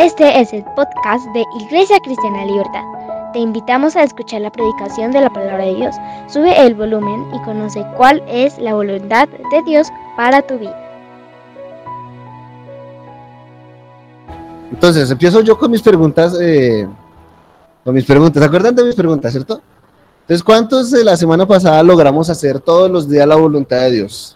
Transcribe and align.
Este 0.00 0.40
es 0.40 0.50
el 0.54 0.64
podcast 0.74 1.26
de 1.34 1.44
Iglesia 1.60 2.00
Cristiana 2.00 2.46
Libertad. 2.46 2.84
Te 3.34 3.38
invitamos 3.38 3.96
a 3.96 4.02
escuchar 4.02 4.40
la 4.40 4.50
predicación 4.50 5.12
de 5.12 5.20
la 5.20 5.28
palabra 5.28 5.66
de 5.66 5.74
Dios. 5.74 5.94
Sube 6.26 6.58
el 6.58 6.74
volumen 6.74 7.26
y 7.34 7.42
conoce 7.42 7.84
cuál 7.98 8.22
es 8.26 8.58
la 8.58 8.72
voluntad 8.72 9.28
de 9.28 9.62
Dios 9.66 9.88
para 10.16 10.40
tu 10.40 10.58
vida. 10.58 10.74
Entonces, 14.72 15.10
empiezo 15.10 15.42
yo 15.42 15.58
con 15.58 15.70
mis 15.70 15.82
preguntas. 15.82 16.34
Eh, 16.40 16.88
con 17.84 17.94
mis 17.94 18.06
preguntas. 18.06 18.42
¿Se 18.42 18.46
acuerdan 18.46 18.74
de 18.74 18.84
mis 18.84 18.94
preguntas, 18.94 19.32
cierto? 19.32 19.60
Entonces, 20.22 20.42
¿cuántos 20.42 20.90
de 20.90 21.04
la 21.04 21.18
semana 21.18 21.46
pasada 21.46 21.82
logramos 21.82 22.30
hacer 22.30 22.58
todos 22.58 22.90
los 22.90 23.06
días 23.06 23.28
la 23.28 23.36
voluntad 23.36 23.80
de 23.82 23.90
Dios? 23.90 24.34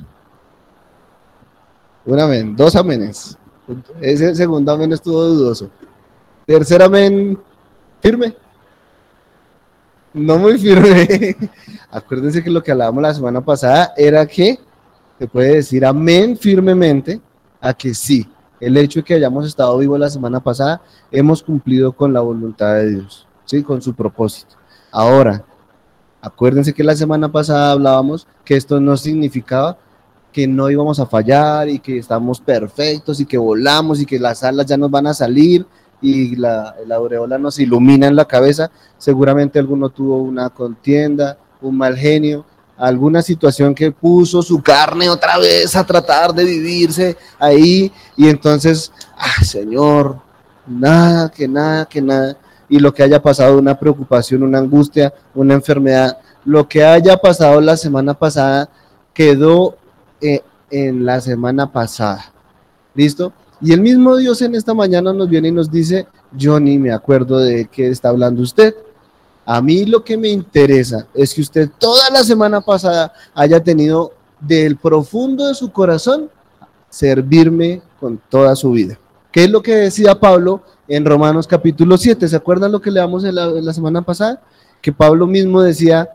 Un 2.05 2.21
amén, 2.21 2.55
dos 2.55 2.77
amenes. 2.77 3.39
Ese 4.01 4.35
segundo 4.35 4.73
amén 4.73 4.93
estuvo 4.93 5.23
dudoso. 5.23 5.71
Tercer 6.47 6.83
amén, 6.83 7.39
firme. 8.01 8.37
No 10.13 10.39
muy 10.39 10.59
firme. 10.59 11.37
Acuérdense 11.91 12.43
que 12.43 12.51
lo 12.51 12.63
que 12.63 12.73
hablábamos 12.73 13.03
la 13.03 13.15
semana 13.15 13.41
pasada 13.41 13.93
era 13.97 14.27
que 14.27 14.59
se 15.19 15.27
puede 15.27 15.55
decir 15.55 15.85
amén 15.85 16.37
firmemente 16.37 17.21
a 17.61 17.73
que 17.73 17.95
sí, 17.95 18.29
el 18.61 18.77
hecho 18.77 19.01
de 19.01 19.05
que 19.05 19.15
hayamos 19.15 19.47
estado 19.47 19.79
vivos 19.79 19.99
la 19.99 20.11
semana 20.11 20.41
pasada, 20.41 20.83
hemos 21.11 21.43
cumplido 21.43 21.93
con 21.93 22.13
la 22.13 22.21
voluntad 22.21 22.75
de 22.75 22.91
Dios, 22.91 23.27
¿sí? 23.45 23.63
con 23.63 23.81
su 23.81 23.95
propósito. 23.95 24.57
Ahora, 24.93 25.43
acuérdense 26.21 26.75
que 26.75 26.85
la 26.85 26.95
semana 26.95 27.31
pasada 27.33 27.73
hablábamos 27.73 28.27
que 28.45 28.57
esto 28.57 28.81
no 28.81 28.97
significaba 28.97 29.79
que 30.35 30.49
no 30.49 30.69
íbamos 30.69 30.99
a 30.99 31.07
fallar 31.07 31.69
y 31.69 31.79
que 31.79 31.97
estamos 31.97 32.41
perfectos 32.41 33.21
y 33.21 33.25
que 33.25 33.39
volamos 33.39 34.01
y 34.01 34.05
que 34.05 34.19
las 34.19 34.43
alas 34.43 34.67
ya 34.67 34.77
nos 34.77 34.91
van 34.91 35.07
a 35.07 35.15
salir 35.15 35.65
y 36.03 36.35
la, 36.35 36.75
la 36.89 36.97
aureola 36.97 37.39
nos 37.39 37.61
ilumina 37.61 38.09
en 38.09 38.17
la 38.17 38.25
cabeza. 38.25 38.69
Seguramente 38.99 39.61
alguno 39.61 39.91
tuvo 39.91 40.19
una 40.19 40.51
contienda, 40.51 41.39
un 41.63 41.79
mal 41.79 41.97
genio, 41.97 42.45
alguna 42.77 43.23
situación 43.23 43.77
que 43.77 43.93
puso 43.93 44.43
su 44.43 44.61
carne 44.61 45.09
otra 45.09 45.39
vez 45.39 45.77
a 45.77 45.87
tratar 45.87 46.35
de 46.35 46.45
vivirse 46.45 47.17
ahí 47.39 47.93
y 48.17 48.29
entonces, 48.29 48.91
ah, 49.17 49.45
Señor, 49.45 50.19
nada, 50.67 51.31
que 51.31 51.47
nada, 51.47 51.87
que 51.87 52.03
nada. 52.03 52.37
Y 52.69 52.81
lo 52.81 52.93
que 52.93 53.05
haya 53.05 53.23
pasado, 53.23 53.57
una 53.57 53.79
preocupación, 53.79 54.43
una 54.43 54.59
angustia, 54.59 55.15
una 55.33 55.55
enfermedad, 55.55 56.19
lo 56.45 56.69
que 56.69 56.85
haya 56.85 57.17
pasado 57.19 57.61
la 57.61 57.77
semana 57.77 58.15
pasada 58.15 58.69
quedó 59.13 59.77
eh, 60.25 60.43
en 60.71 61.05
la 61.05 61.21
semana 61.21 61.71
pasada. 61.71 62.33
¿Listo? 62.95 63.33
Y 63.61 63.73
el 63.73 63.83
mismo 63.83 64.17
Dios 64.17 64.41
en 64.41 64.55
esta 64.55 64.73
mañana 64.73 65.13
nos 65.13 65.29
viene 65.29 65.49
y 65.49 65.53
nos 65.53 65.71
dice, 65.71 66.07
yo 66.33 66.59
ni 66.59 66.79
me 66.79 66.93
acuerdo 66.93 67.39
de 67.39 67.67
qué 67.67 67.89
está 67.89 68.09
hablando 68.09 68.43
usted. 68.43 68.75
A 69.45 69.61
mí 69.61 69.85
lo 69.85 70.03
que 70.03 70.17
me 70.17 70.29
interesa 70.29 71.07
es 71.13 71.35
que 71.35 71.43
usted 71.43 71.71
toda 71.79 72.09
la 72.09 72.25
semana 72.25 72.63
pasada 72.63 73.13
haya 73.35 73.63
tenido 73.63 74.15
del 74.41 74.79
profundo 74.79 75.47
de 75.47 75.55
su 75.55 75.71
corazón 75.71 76.31
servirme 76.89 77.83
con 78.01 78.19
toda 78.31 78.57
su 78.57 78.71
vida. 78.71 78.99
¿Qué 79.31 79.45
es 79.45 79.51
lo 79.51 79.61
que 79.63 79.75
decía 79.75 80.19
Pablo 80.19 80.63
en 80.89 81.05
Romanos 81.05 81.47
capítulo 81.47 81.99
7? 81.99 82.27
¿Se 82.29 82.37
acuerdan 82.37 82.73
lo 82.73 82.81
que 82.81 82.91
leamos 82.91 83.25
en 83.25 83.35
la, 83.35 83.45
en 83.45 83.65
la 83.65 83.75
semana 83.75 84.01
pasada? 84.01 84.41
Que 84.81 84.91
Pablo 84.91 85.27
mismo 85.27 85.61
decía 85.61 86.09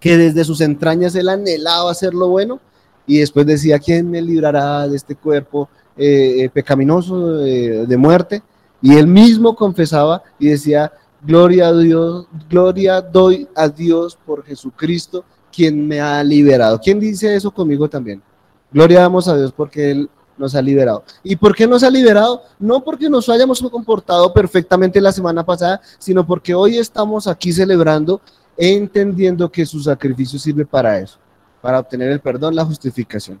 que 0.00 0.16
desde 0.16 0.44
sus 0.44 0.62
entrañas 0.62 1.14
él 1.14 1.28
anhelaba 1.28 1.90
hacer 1.90 2.14
lo 2.14 2.28
bueno 2.28 2.60
y 3.08 3.18
después 3.18 3.46
decía, 3.46 3.78
¿quién 3.78 4.08
me 4.08 4.20
librará 4.20 4.86
de 4.86 4.94
este 4.94 5.16
cuerpo 5.16 5.68
eh, 5.96 6.44
eh, 6.44 6.50
pecaminoso 6.50 7.38
de 7.38 7.96
muerte? 7.96 8.42
Y 8.82 8.94
él 8.94 9.06
mismo 9.06 9.56
confesaba 9.56 10.22
y 10.38 10.48
decía, 10.48 10.92
gloria 11.22 11.68
a 11.68 11.76
Dios, 11.76 12.26
gloria 12.48 13.00
doy 13.00 13.48
a 13.56 13.66
Dios 13.68 14.16
por 14.26 14.44
Jesucristo, 14.44 15.24
quien 15.50 15.88
me 15.88 16.00
ha 16.00 16.22
liberado. 16.22 16.78
¿Quién 16.78 17.00
dice 17.00 17.34
eso 17.34 17.50
conmigo 17.50 17.88
también? 17.88 18.22
Gloria 18.70 19.00
damos 19.00 19.26
a 19.26 19.36
Dios 19.36 19.52
porque 19.56 19.90
Él 19.90 20.10
nos 20.36 20.54
ha 20.54 20.60
liberado. 20.60 21.02
¿Y 21.24 21.34
por 21.34 21.56
qué 21.56 21.66
nos 21.66 21.82
ha 21.82 21.90
liberado? 21.90 22.42
No 22.58 22.84
porque 22.84 23.08
nos 23.08 23.26
hayamos 23.30 23.60
comportado 23.62 24.34
perfectamente 24.34 25.00
la 25.00 25.12
semana 25.12 25.44
pasada, 25.44 25.80
sino 25.98 26.26
porque 26.26 26.54
hoy 26.54 26.76
estamos 26.76 27.26
aquí 27.26 27.54
celebrando, 27.54 28.20
entendiendo 28.58 29.50
que 29.50 29.64
su 29.64 29.80
sacrificio 29.80 30.38
sirve 30.38 30.66
para 30.66 30.98
eso 31.00 31.18
para 31.60 31.80
obtener 31.80 32.10
el 32.10 32.20
perdón, 32.20 32.54
la 32.54 32.64
justificación. 32.64 33.40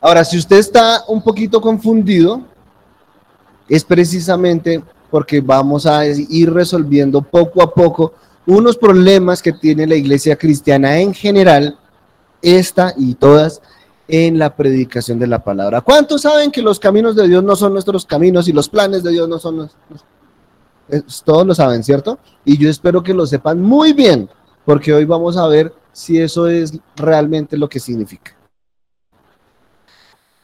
Ahora, 0.00 0.24
si 0.24 0.38
usted 0.38 0.56
está 0.56 1.04
un 1.08 1.22
poquito 1.22 1.60
confundido, 1.60 2.42
es 3.68 3.84
precisamente 3.84 4.82
porque 5.10 5.40
vamos 5.40 5.86
a 5.86 6.06
ir 6.06 6.52
resolviendo 6.52 7.22
poco 7.22 7.62
a 7.62 7.72
poco 7.72 8.12
unos 8.46 8.76
problemas 8.76 9.42
que 9.42 9.52
tiene 9.52 9.86
la 9.86 9.94
iglesia 9.94 10.36
cristiana 10.36 10.98
en 10.98 11.12
general, 11.12 11.78
esta 12.40 12.94
y 12.96 13.14
todas, 13.14 13.60
en 14.06 14.38
la 14.38 14.56
predicación 14.56 15.18
de 15.18 15.26
la 15.26 15.44
palabra. 15.44 15.82
¿Cuántos 15.82 16.22
saben 16.22 16.50
que 16.50 16.62
los 16.62 16.80
caminos 16.80 17.14
de 17.14 17.28
Dios 17.28 17.44
no 17.44 17.54
son 17.56 17.74
nuestros 17.74 18.06
caminos 18.06 18.48
y 18.48 18.52
los 18.52 18.68
planes 18.68 19.02
de 19.02 19.10
Dios 19.10 19.28
no 19.28 19.38
son 19.38 19.56
nuestros? 19.56 20.04
Todos 21.24 21.46
lo 21.46 21.54
saben, 21.54 21.84
¿cierto? 21.84 22.18
Y 22.44 22.56
yo 22.56 22.70
espero 22.70 23.02
que 23.02 23.12
lo 23.12 23.26
sepan 23.26 23.60
muy 23.60 23.92
bien, 23.92 24.30
porque 24.68 24.92
hoy 24.92 25.06
vamos 25.06 25.38
a 25.38 25.46
ver 25.46 25.72
si 25.94 26.20
eso 26.20 26.46
es 26.46 26.78
realmente 26.94 27.56
lo 27.56 27.70
que 27.70 27.80
significa. 27.80 28.36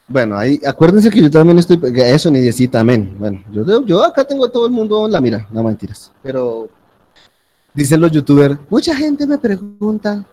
Bueno, 0.07 0.35
ahí, 0.35 0.59
acuérdense 0.65 1.11
que 1.11 1.21
yo 1.21 1.29
también 1.29 1.59
estoy, 1.59 1.79
eso 1.95 2.31
ni 2.31 2.39
decir 2.39 2.75
amén. 2.75 3.15
Bueno, 3.19 3.43
yo, 3.51 3.85
yo 3.85 4.03
acá 4.03 4.23
tengo 4.23 4.45
a 4.45 4.51
todo 4.51 4.65
el 4.65 4.71
mundo 4.71 5.05
en 5.05 5.11
la 5.11 5.21
mira, 5.21 5.47
no 5.51 5.61
mentiras. 5.61 6.11
Pero 6.23 6.67
dicen 7.71 8.01
los 8.01 8.11
youtubers, 8.11 8.57
mucha 8.67 8.95
gente 8.95 9.27
me 9.27 9.37
pregunta, 9.37 10.25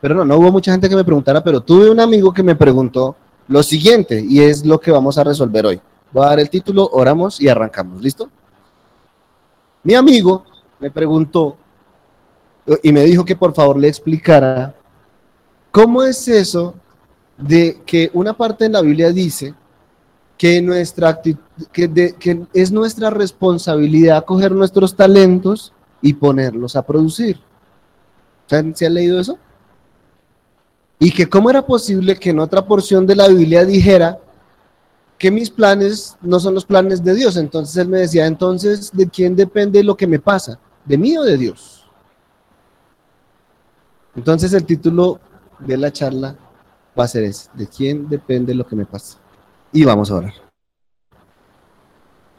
pero 0.00 0.16
no, 0.16 0.24
no 0.24 0.36
hubo 0.36 0.50
mucha 0.50 0.72
gente 0.72 0.88
que 0.88 0.96
me 0.96 1.04
preguntara, 1.04 1.40
pero 1.40 1.60
tuve 1.60 1.88
un 1.88 2.00
amigo 2.00 2.32
que 2.32 2.42
me 2.42 2.56
preguntó 2.56 3.14
lo 3.46 3.62
siguiente, 3.62 4.20
y 4.20 4.40
es 4.40 4.66
lo 4.66 4.80
que 4.80 4.90
vamos 4.90 5.16
a 5.16 5.22
resolver 5.22 5.64
hoy. 5.64 5.80
Voy 6.10 6.24
a 6.24 6.30
dar 6.30 6.40
el 6.40 6.50
título, 6.50 6.90
oramos 6.90 7.40
y 7.40 7.48
arrancamos, 7.48 8.02
¿listo? 8.02 8.28
Mi 9.84 9.94
amigo 9.94 10.42
me 10.80 10.90
preguntó 10.90 11.56
y 12.82 12.92
me 12.92 13.04
dijo 13.04 13.24
que 13.24 13.36
por 13.36 13.54
favor 13.54 13.78
le 13.78 13.88
explicara 13.88 14.74
cómo 15.70 16.02
es 16.02 16.28
eso 16.28 16.74
de 17.36 17.80
que 17.86 18.10
una 18.12 18.36
parte 18.36 18.64
en 18.64 18.72
la 18.72 18.82
Biblia 18.82 19.12
dice 19.12 19.54
que, 20.36 20.60
nuestra 20.60 21.20
que, 21.72 22.14
que 22.18 22.46
es 22.52 22.70
nuestra 22.70 23.10
responsabilidad 23.10 24.24
coger 24.24 24.52
nuestros 24.52 24.94
talentos 24.94 25.72
y 26.00 26.12
ponerlos 26.14 26.76
a 26.76 26.82
producir. 26.82 27.40
¿Se 28.46 28.56
han 28.56 28.94
leído 28.94 29.20
eso? 29.20 29.38
Y 30.98 31.10
que 31.10 31.28
cómo 31.28 31.50
era 31.50 31.64
posible 31.64 32.16
que 32.16 32.30
en 32.30 32.40
otra 32.40 32.64
porción 32.66 33.06
de 33.06 33.16
la 33.16 33.28
Biblia 33.28 33.64
dijera 33.64 34.18
que 35.18 35.30
mis 35.30 35.50
planes 35.50 36.16
no 36.22 36.38
son 36.40 36.54
los 36.54 36.64
planes 36.64 37.02
de 37.02 37.14
Dios. 37.14 37.36
Entonces 37.36 37.76
él 37.76 37.88
me 37.88 37.98
decía, 37.98 38.26
entonces, 38.26 38.90
¿de 38.92 39.08
quién 39.08 39.34
depende 39.36 39.82
lo 39.82 39.96
que 39.96 40.06
me 40.06 40.18
pasa? 40.18 40.58
¿De 40.84 40.96
mí 40.96 41.16
o 41.16 41.22
de 41.22 41.36
Dios? 41.36 41.77
Entonces 44.18 44.52
el 44.52 44.64
título 44.64 45.20
de 45.60 45.76
la 45.76 45.92
charla 45.92 46.34
va 46.98 47.04
a 47.04 47.06
ser 47.06 47.22
ese, 47.22 47.48
¿de 47.54 47.68
quién 47.68 48.08
depende 48.08 48.52
lo 48.52 48.66
que 48.66 48.74
me 48.74 48.84
pasa? 48.84 49.16
Y 49.72 49.84
vamos 49.84 50.10
a 50.10 50.16
orar. 50.16 50.32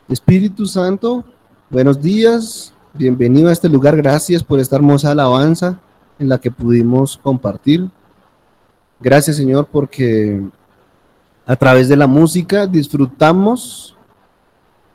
Espíritu 0.09 0.66
Santo, 0.66 1.23
buenos 1.69 2.01
días, 2.01 2.73
bienvenido 2.94 3.47
a 3.47 3.53
este 3.53 3.69
lugar, 3.69 3.95
gracias 3.95 4.44
por 4.44 4.59
esta 4.59 4.75
hermosa 4.75 5.12
alabanza 5.12 5.79
en 6.19 6.28
la 6.28 6.38
que 6.38 6.51
pudimos 6.51 7.18
compartir. 7.18 7.89
Gracias 9.00 9.38
Señor 9.38 9.66
porque 9.72 10.45
a 11.45 11.56
través 11.56 11.88
de 11.88 11.95
la 11.95 12.07
música 12.07 12.68
disfrutamos 12.68 13.95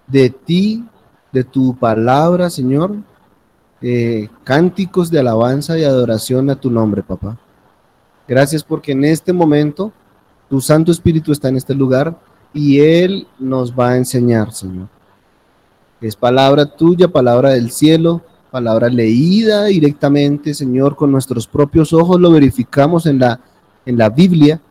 de 0.07 0.29
ti, 0.29 0.85
de 1.33 1.45
tu 1.45 1.75
palabra, 1.79 2.51
Señor, 2.51 2.95
eh, 3.87 4.31
cánticos 4.45 5.11
de 5.11 5.21
alabanza 5.21 5.79
y 5.79 5.85
adoración 5.85 6.49
a 6.49 6.57
tu 6.57 6.71
nombre, 6.71 7.03
papá. 7.03 7.37
Gracias 8.27 8.65
porque 8.65 8.93
en 8.93 9.05
este 9.05 9.31
momento 9.35 9.93
tu 10.49 10.63
Santo 10.63 10.91
Espíritu 10.91 11.33
está 11.33 11.51
en 11.51 11.59
este 11.59 11.75
lugar 11.75 12.19
y 12.55 12.81
Él 12.81 13.27
nos 13.39 13.79
va 13.79 13.91
a 13.91 13.97
enseñar, 13.99 14.53
Señor. 14.53 14.89
Es 16.01 16.17
palabra 16.17 16.65
tuya, 16.65 17.09
palabra 17.09 17.51
del 17.51 17.71
cielo, 17.71 18.23
palabra 18.51 18.89
leída 18.89 19.67
directamente, 19.67 20.55
Señor, 20.55 20.97
con 20.97 21.13
nuestros 21.13 21.47
propios 21.47 21.93
ojos 21.93 22.19
lo 22.19 22.31
verificamos 22.31 23.05
en 23.05 23.19
la, 23.19 23.39
en 23.85 23.99
la 23.99 24.09
Biblia. 24.09 24.63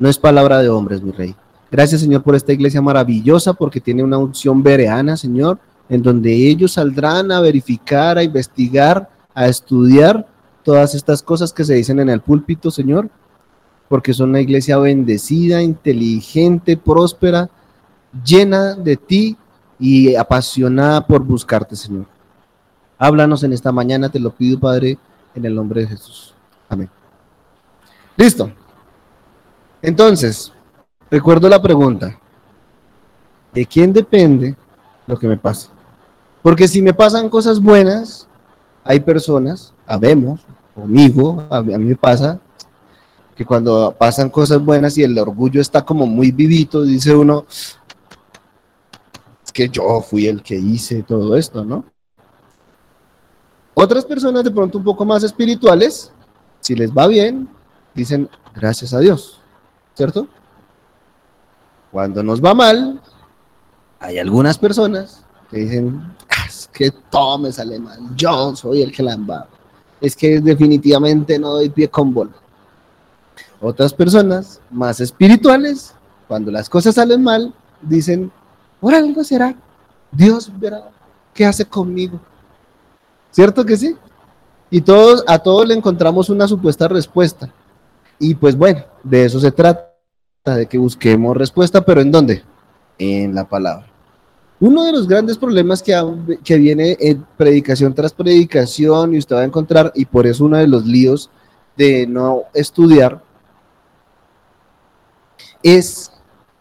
No 0.00 0.08
es 0.08 0.18
palabra 0.18 0.58
de 0.58 0.68
hombres, 0.68 1.00
mi 1.00 1.12
rey. 1.12 1.36
Gracias, 1.70 2.00
Señor, 2.00 2.24
por 2.24 2.34
esta 2.34 2.52
iglesia 2.52 2.82
maravillosa, 2.82 3.52
porque 3.52 3.80
tiene 3.80 4.02
una 4.02 4.18
unción 4.18 4.64
vereana, 4.64 5.16
Señor 5.16 5.60
en 5.92 6.02
donde 6.02 6.32
ellos 6.48 6.72
saldrán 6.72 7.30
a 7.30 7.42
verificar, 7.42 8.16
a 8.16 8.22
investigar, 8.22 9.10
a 9.34 9.46
estudiar 9.46 10.26
todas 10.64 10.94
estas 10.94 11.22
cosas 11.22 11.52
que 11.52 11.64
se 11.64 11.74
dicen 11.74 12.00
en 12.00 12.08
el 12.08 12.22
púlpito, 12.22 12.70
Señor, 12.70 13.10
porque 13.90 14.14
son 14.14 14.30
una 14.30 14.40
iglesia 14.40 14.78
bendecida, 14.78 15.60
inteligente, 15.60 16.78
próspera, 16.78 17.50
llena 18.24 18.74
de 18.74 18.96
ti 18.96 19.36
y 19.78 20.14
apasionada 20.14 21.06
por 21.06 21.24
buscarte, 21.24 21.76
Señor. 21.76 22.06
Háblanos 22.96 23.44
en 23.44 23.52
esta 23.52 23.70
mañana, 23.70 24.08
te 24.08 24.18
lo 24.18 24.30
pido, 24.30 24.58
Padre, 24.58 24.96
en 25.34 25.44
el 25.44 25.54
nombre 25.54 25.82
de 25.82 25.88
Jesús. 25.88 26.32
Amén. 26.70 26.88
Listo. 28.16 28.50
Entonces, 29.82 30.54
recuerdo 31.10 31.50
la 31.50 31.60
pregunta. 31.60 32.18
¿De 33.52 33.66
quién 33.66 33.92
depende 33.92 34.56
lo 35.06 35.18
que 35.18 35.28
me 35.28 35.36
pasa? 35.36 35.68
Porque 36.42 36.66
si 36.66 36.82
me 36.82 36.92
pasan 36.92 37.28
cosas 37.28 37.60
buenas, 37.60 38.26
hay 38.84 39.00
personas, 39.00 39.72
habemos, 39.86 40.40
conmigo, 40.74 41.44
a 41.48 41.62
mí, 41.62 41.76
me 41.78 41.96
pasa, 41.96 42.40
que 43.36 43.46
cuando 43.46 43.94
pasan 43.96 44.28
cosas 44.28 44.62
buenas 44.62 44.98
y 44.98 45.04
el 45.04 45.16
orgullo 45.18 45.60
está 45.60 45.82
como 45.82 46.06
muy 46.06 46.32
vivito, 46.32 46.82
dice 46.82 47.14
uno, 47.14 47.46
es 47.48 47.78
que 49.52 49.68
yo 49.68 50.00
fui 50.00 50.26
el 50.26 50.42
que 50.42 50.56
hice 50.56 51.02
todo 51.02 51.36
esto, 51.36 51.64
¿no? 51.64 51.84
Otras 53.74 54.04
personas 54.04 54.44
de 54.44 54.50
pronto 54.50 54.78
un 54.78 54.84
poco 54.84 55.04
más 55.04 55.22
espirituales, 55.22 56.12
si 56.60 56.74
les 56.74 56.92
va 56.92 57.06
bien, 57.06 57.48
dicen 57.94 58.28
gracias 58.54 58.92
a 58.92 58.98
Dios, 58.98 59.40
¿cierto? 59.94 60.28
Cuando 61.90 62.22
nos 62.22 62.42
va 62.42 62.54
mal, 62.54 63.00
hay 64.00 64.18
algunas 64.18 64.58
personas 64.58 65.24
que 65.50 65.58
dicen, 65.58 66.14
es 66.52 66.68
que 66.72 66.90
todo 67.10 67.38
me 67.38 67.50
sale 67.50 67.78
mal, 67.78 67.98
yo 68.14 68.54
soy 68.54 68.82
el 68.82 68.92
que 68.92 69.02
la 69.02 69.14
embarra. 69.14 69.48
Es 70.00 70.14
que 70.14 70.40
definitivamente 70.40 71.38
no 71.38 71.52
doy 71.52 71.70
pie 71.70 71.88
con 71.88 72.12
bola. 72.12 72.32
Otras 73.60 73.94
personas 73.94 74.60
más 74.70 75.00
espirituales, 75.00 75.94
cuando 76.28 76.50
las 76.50 76.68
cosas 76.68 76.96
salen 76.96 77.22
mal, 77.22 77.54
dicen, 77.80 78.30
por 78.80 78.94
algo 78.94 79.22
será, 79.22 79.54
Dios 80.10 80.50
verá 80.58 80.90
qué 81.32 81.46
hace 81.46 81.64
conmigo. 81.64 82.20
¿Cierto 83.30 83.64
que 83.64 83.76
sí? 83.76 83.96
Y 84.70 84.80
todos, 84.80 85.24
a 85.26 85.38
todos 85.38 85.66
le 85.66 85.74
encontramos 85.74 86.28
una 86.28 86.48
supuesta 86.48 86.88
respuesta. 86.88 87.48
Y 88.18 88.34
pues 88.34 88.56
bueno, 88.56 88.82
de 89.02 89.24
eso 89.24 89.38
se 89.40 89.52
trata, 89.52 89.88
de 90.44 90.66
que 90.66 90.78
busquemos 90.78 91.36
respuesta, 91.36 91.84
pero 91.84 92.00
¿en 92.00 92.10
dónde? 92.10 92.42
En 92.98 93.34
la 93.34 93.44
palabra. 93.44 93.91
Uno 94.62 94.84
de 94.84 94.92
los 94.92 95.08
grandes 95.08 95.38
problemas 95.38 95.82
que, 95.82 96.56
viene 96.56 96.96
en 97.00 97.26
predicación 97.36 97.92
tras 97.94 98.12
predicación, 98.12 99.12
y 99.12 99.18
usted 99.18 99.34
va 99.34 99.40
a 99.40 99.44
encontrar, 99.44 99.90
y 99.96 100.04
por 100.04 100.24
eso 100.24 100.44
uno 100.44 100.56
de 100.56 100.68
los 100.68 100.86
líos 100.86 101.30
de 101.76 102.06
no 102.06 102.42
estudiar, 102.54 103.20
es 105.64 106.12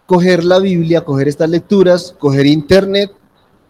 coger 0.08 0.44
la 0.44 0.58
Biblia, 0.58 1.06
coger 1.06 1.28
estas 1.28 1.52
lecturas, 1.52 2.16
coger 2.18 2.48
internet 2.48 3.12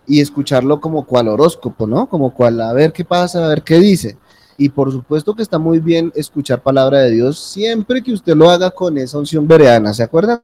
y 0.07 0.21
escucharlo 0.21 0.79
como 0.79 1.05
cual 1.05 1.27
horóscopo, 1.27 1.85
¿no? 1.85 2.07
Como 2.07 2.33
cual 2.33 2.61
a 2.61 2.71
ver 2.71 2.93
qué 2.93 3.03
pasa, 3.03 3.43
a 3.43 3.49
ver 3.49 3.63
qué 3.63 3.79
dice. 3.79 4.17
Y 4.55 4.69
por 4.69 4.93
supuesto 4.93 5.35
que 5.35 5.43
está 5.43 5.59
muy 5.59 5.79
bien 5.79 6.09
escuchar 6.15 6.63
palabra 6.63 6.99
de 6.99 7.11
Dios 7.11 7.37
siempre 7.37 8.01
que 8.01 8.13
usted 8.13 8.37
lo 8.37 8.49
haga 8.49 8.71
con 8.71 8.97
esa 8.97 9.19
unción 9.19 9.45
vereana. 9.45 9.93
¿Se 9.93 10.03
acuerdan 10.03 10.41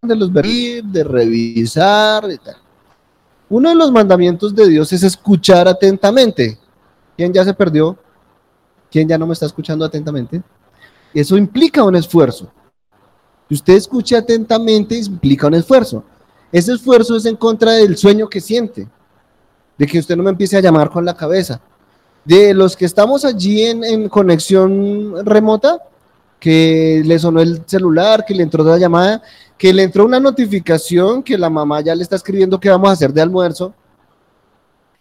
de 0.00 0.14
los 0.14 0.32
ver 0.32 0.46
de 0.84 1.02
revisar 1.02 2.30
y 2.30 2.38
tal? 2.38 2.65
Uno 3.48 3.68
de 3.68 3.74
los 3.74 3.92
mandamientos 3.92 4.54
de 4.54 4.68
Dios 4.68 4.92
es 4.92 5.02
escuchar 5.02 5.68
atentamente. 5.68 6.58
¿Quién 7.16 7.32
ya 7.32 7.44
se 7.44 7.54
perdió? 7.54 7.96
¿Quién 8.90 9.08
ya 9.08 9.16
no 9.18 9.26
me 9.26 9.32
está 9.32 9.46
escuchando 9.46 9.84
atentamente? 9.84 10.42
Eso 11.14 11.36
implica 11.36 11.82
un 11.82 11.96
esfuerzo. 11.96 12.50
Si 13.48 13.54
usted 13.54 13.74
escuche 13.74 14.16
atentamente, 14.16 14.96
implica 14.98 15.46
un 15.46 15.54
esfuerzo. 15.54 16.04
Ese 16.50 16.72
esfuerzo 16.72 17.16
es 17.16 17.24
en 17.26 17.36
contra 17.36 17.72
del 17.72 17.96
sueño 17.96 18.28
que 18.28 18.40
siente 18.40 18.88
de 19.78 19.86
que 19.86 19.98
usted 19.98 20.16
no 20.16 20.22
me 20.22 20.30
empiece 20.30 20.56
a 20.56 20.60
llamar 20.60 20.90
con 20.90 21.04
la 21.04 21.14
cabeza. 21.14 21.60
De 22.24 22.54
los 22.54 22.76
que 22.76 22.86
estamos 22.86 23.24
allí 23.24 23.62
en, 23.62 24.08
conexión 24.08 25.24
remota, 25.24 25.78
que 26.40 27.02
le 27.04 27.18
sonó 27.18 27.40
el 27.40 27.62
celular, 27.66 28.24
que 28.26 28.34
le 28.34 28.42
entró 28.42 28.64
la 28.64 28.78
llamada, 28.78 29.22
que 29.58 29.72
le 29.72 29.82
entró 29.82 30.04
una 30.04 30.20
notificación 30.20 31.22
que 31.22 31.38
la 31.38 31.50
mamá 31.50 31.80
ya 31.80 31.94
le 31.94 32.02
está 32.02 32.16
escribiendo 32.16 32.60
que 32.60 32.70
vamos 32.70 32.90
a 32.90 32.92
hacer 32.92 33.12
de 33.12 33.22
almuerzo, 33.22 33.74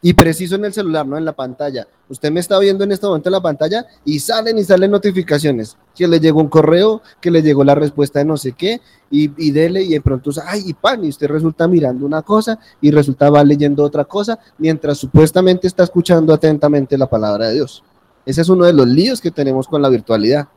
y 0.02 0.14
preciso 0.14 0.54
en 0.54 0.66
el 0.66 0.72
celular, 0.72 1.08
no 1.08 1.18
en 1.18 1.26
la 1.26 1.34
pantalla. 1.34 1.88
Usted 2.10 2.32
me 2.32 2.40
está 2.40 2.60
viendo 2.60 2.84
en 2.84 2.92
este 2.92 3.08
momento 3.08 3.28
en 3.30 3.34
la 3.34 3.42
pantalla 3.42 3.88
y 4.04 4.20
salen 4.20 4.56
y 4.60 4.64
salen 4.64 4.92
notificaciones. 4.92 5.78
Que 5.96 6.08
le 6.08 6.20
llegó 6.20 6.42
un 6.42 6.48
correo, 6.48 7.02
que 7.20 7.32
le 7.32 7.42
llegó 7.42 7.64
la 7.64 7.74
respuesta 7.74 8.20
de 8.20 8.26
no 8.26 8.38
sé 8.38 8.52
qué, 8.52 8.82
y, 9.10 9.32
y 9.44 9.50
dele, 9.50 9.82
y 9.82 9.94
de 9.94 10.02
pronto, 10.02 10.30
ay, 10.46 10.62
y 10.64 10.76
pan, 10.76 11.04
y 11.04 11.10
usted 11.10 11.28
resulta 11.28 11.68
mirando 11.68 12.06
una 12.06 12.22
cosa 12.22 12.60
y 12.82 12.92
resulta 12.92 13.32
va 13.32 13.44
leyendo 13.44 13.84
otra 13.84 14.06
cosa, 14.06 14.38
mientras 14.60 15.00
supuestamente 15.00 15.66
está 15.66 15.84
escuchando 15.84 16.36
atentamente 16.36 17.00
la 17.00 17.10
palabra 17.10 17.48
de 17.48 17.56
Dios. 17.56 17.84
Ese 18.28 18.42
es 18.42 18.50
uno 18.50 18.66
de 18.66 18.74
los 18.74 18.86
líos 18.86 19.20
que 19.20 19.32
tenemos 19.32 19.68
con 19.68 19.82
la 19.82 19.90
virtualidad, 19.90 20.48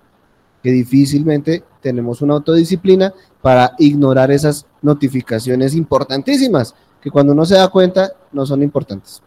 que 0.63 0.71
difícilmente 0.71 1.63
tenemos 1.81 2.23
una 2.23 2.35
autodisciplina 2.35 3.13
para 3.41 3.73
ignorar 3.79 4.31
esas 4.31 4.67
notificaciones 4.83 5.75
importantísimas, 5.75 6.75
que 7.01 7.11
cuando 7.11 7.33
uno 7.33 7.45
se 7.45 7.55
da 7.55 7.69
cuenta 7.69 8.13
no 8.33 8.45
son 8.45 8.63
importantes. 8.63 9.23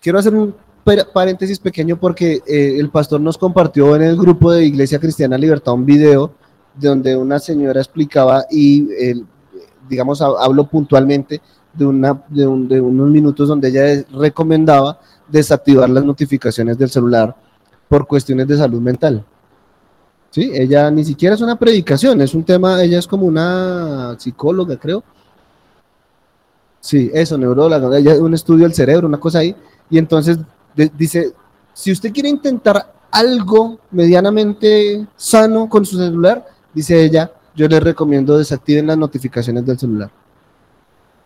Quiero 0.00 0.18
hacer 0.18 0.34
un 0.34 0.54
paréntesis 1.12 1.58
pequeño 1.58 1.98
porque 1.98 2.40
eh, 2.46 2.76
el 2.78 2.90
pastor 2.90 3.20
nos 3.20 3.36
compartió 3.36 3.96
en 3.96 4.02
el 4.02 4.16
grupo 4.16 4.52
de 4.52 4.64
Iglesia 4.64 4.98
Cristiana 4.98 5.36
Libertad 5.36 5.74
un 5.74 5.84
video 5.84 6.32
donde 6.74 7.16
una 7.16 7.38
señora 7.38 7.80
explicaba 7.80 8.44
y, 8.50 8.88
digamos, 9.88 10.22
hablo 10.22 10.68
puntualmente 10.68 11.40
de, 11.72 11.86
una, 11.86 12.22
de, 12.28 12.46
unos 12.46 13.10
minutos 13.10 13.48
donde 13.48 13.68
ella 13.68 14.04
recomendaba 14.12 15.00
desactivar 15.28 15.90
las 15.90 16.04
notificaciones 16.04 16.78
del 16.78 16.88
celular 16.88 17.34
por 17.88 18.06
cuestiones 18.06 18.46
de 18.46 18.56
salud 18.56 18.80
mental. 18.80 19.24
Sí, 20.30 20.50
ella 20.52 20.90
ni 20.90 21.04
siquiera 21.04 21.34
es 21.34 21.40
una 21.40 21.58
predicación, 21.58 22.20
es 22.20 22.34
un 22.34 22.44
tema, 22.44 22.82
ella 22.82 22.98
es 22.98 23.06
como 23.06 23.26
una 23.26 24.16
psicóloga, 24.18 24.76
creo. 24.76 25.02
Sí, 26.80 27.10
eso, 27.12 27.36
neuróloga, 27.38 27.96
ella 27.98 28.14
un 28.22 28.34
estudio 28.34 28.64
del 28.64 28.74
cerebro, 28.74 29.08
una 29.08 29.18
cosa 29.18 29.40
ahí, 29.40 29.54
y 29.90 29.98
entonces 29.98 30.38
dice, 30.96 31.32
si 31.72 31.92
usted 31.92 32.12
quiere 32.12 32.28
intentar 32.28 32.92
algo 33.10 33.78
medianamente 33.90 35.06
sano 35.16 35.68
con 35.68 35.84
su 35.84 35.96
celular, 35.96 36.46
dice 36.74 37.02
ella, 37.02 37.32
yo 37.54 37.66
le 37.66 37.80
recomiendo 37.80 38.38
desactiven 38.38 38.86
las 38.86 38.98
notificaciones 38.98 39.66
del 39.66 39.78
celular. 39.78 40.10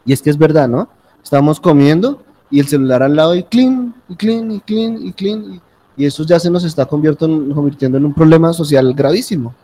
Y 0.05 0.13
es 0.13 0.23
que 0.23 0.31
es 0.31 0.39
verdad, 0.39 0.69
¿no? 0.69 0.89
Estamos 1.23 1.61
comiendo 1.61 2.23
y 2.51 2.61
el 2.61 2.69
celular 2.69 3.03
al 3.03 3.17
lado 3.17 3.35
y 3.35 3.45
clean, 3.45 3.95
y 4.09 4.17
clean, 4.17 4.51
y 4.51 4.61
clean, 4.61 5.07
y 5.07 5.13
clean. 5.13 5.55
Y, 5.55 5.61
eso 5.99 6.25
ya 6.25 6.41
se 6.41 6.51
nos 6.51 6.65
está 6.65 6.87
convirtiendo 6.87 7.99
en 7.99 8.05
un 8.05 8.15
problema 8.15 8.53
social 8.53 8.93
gravísimo. 8.95 9.55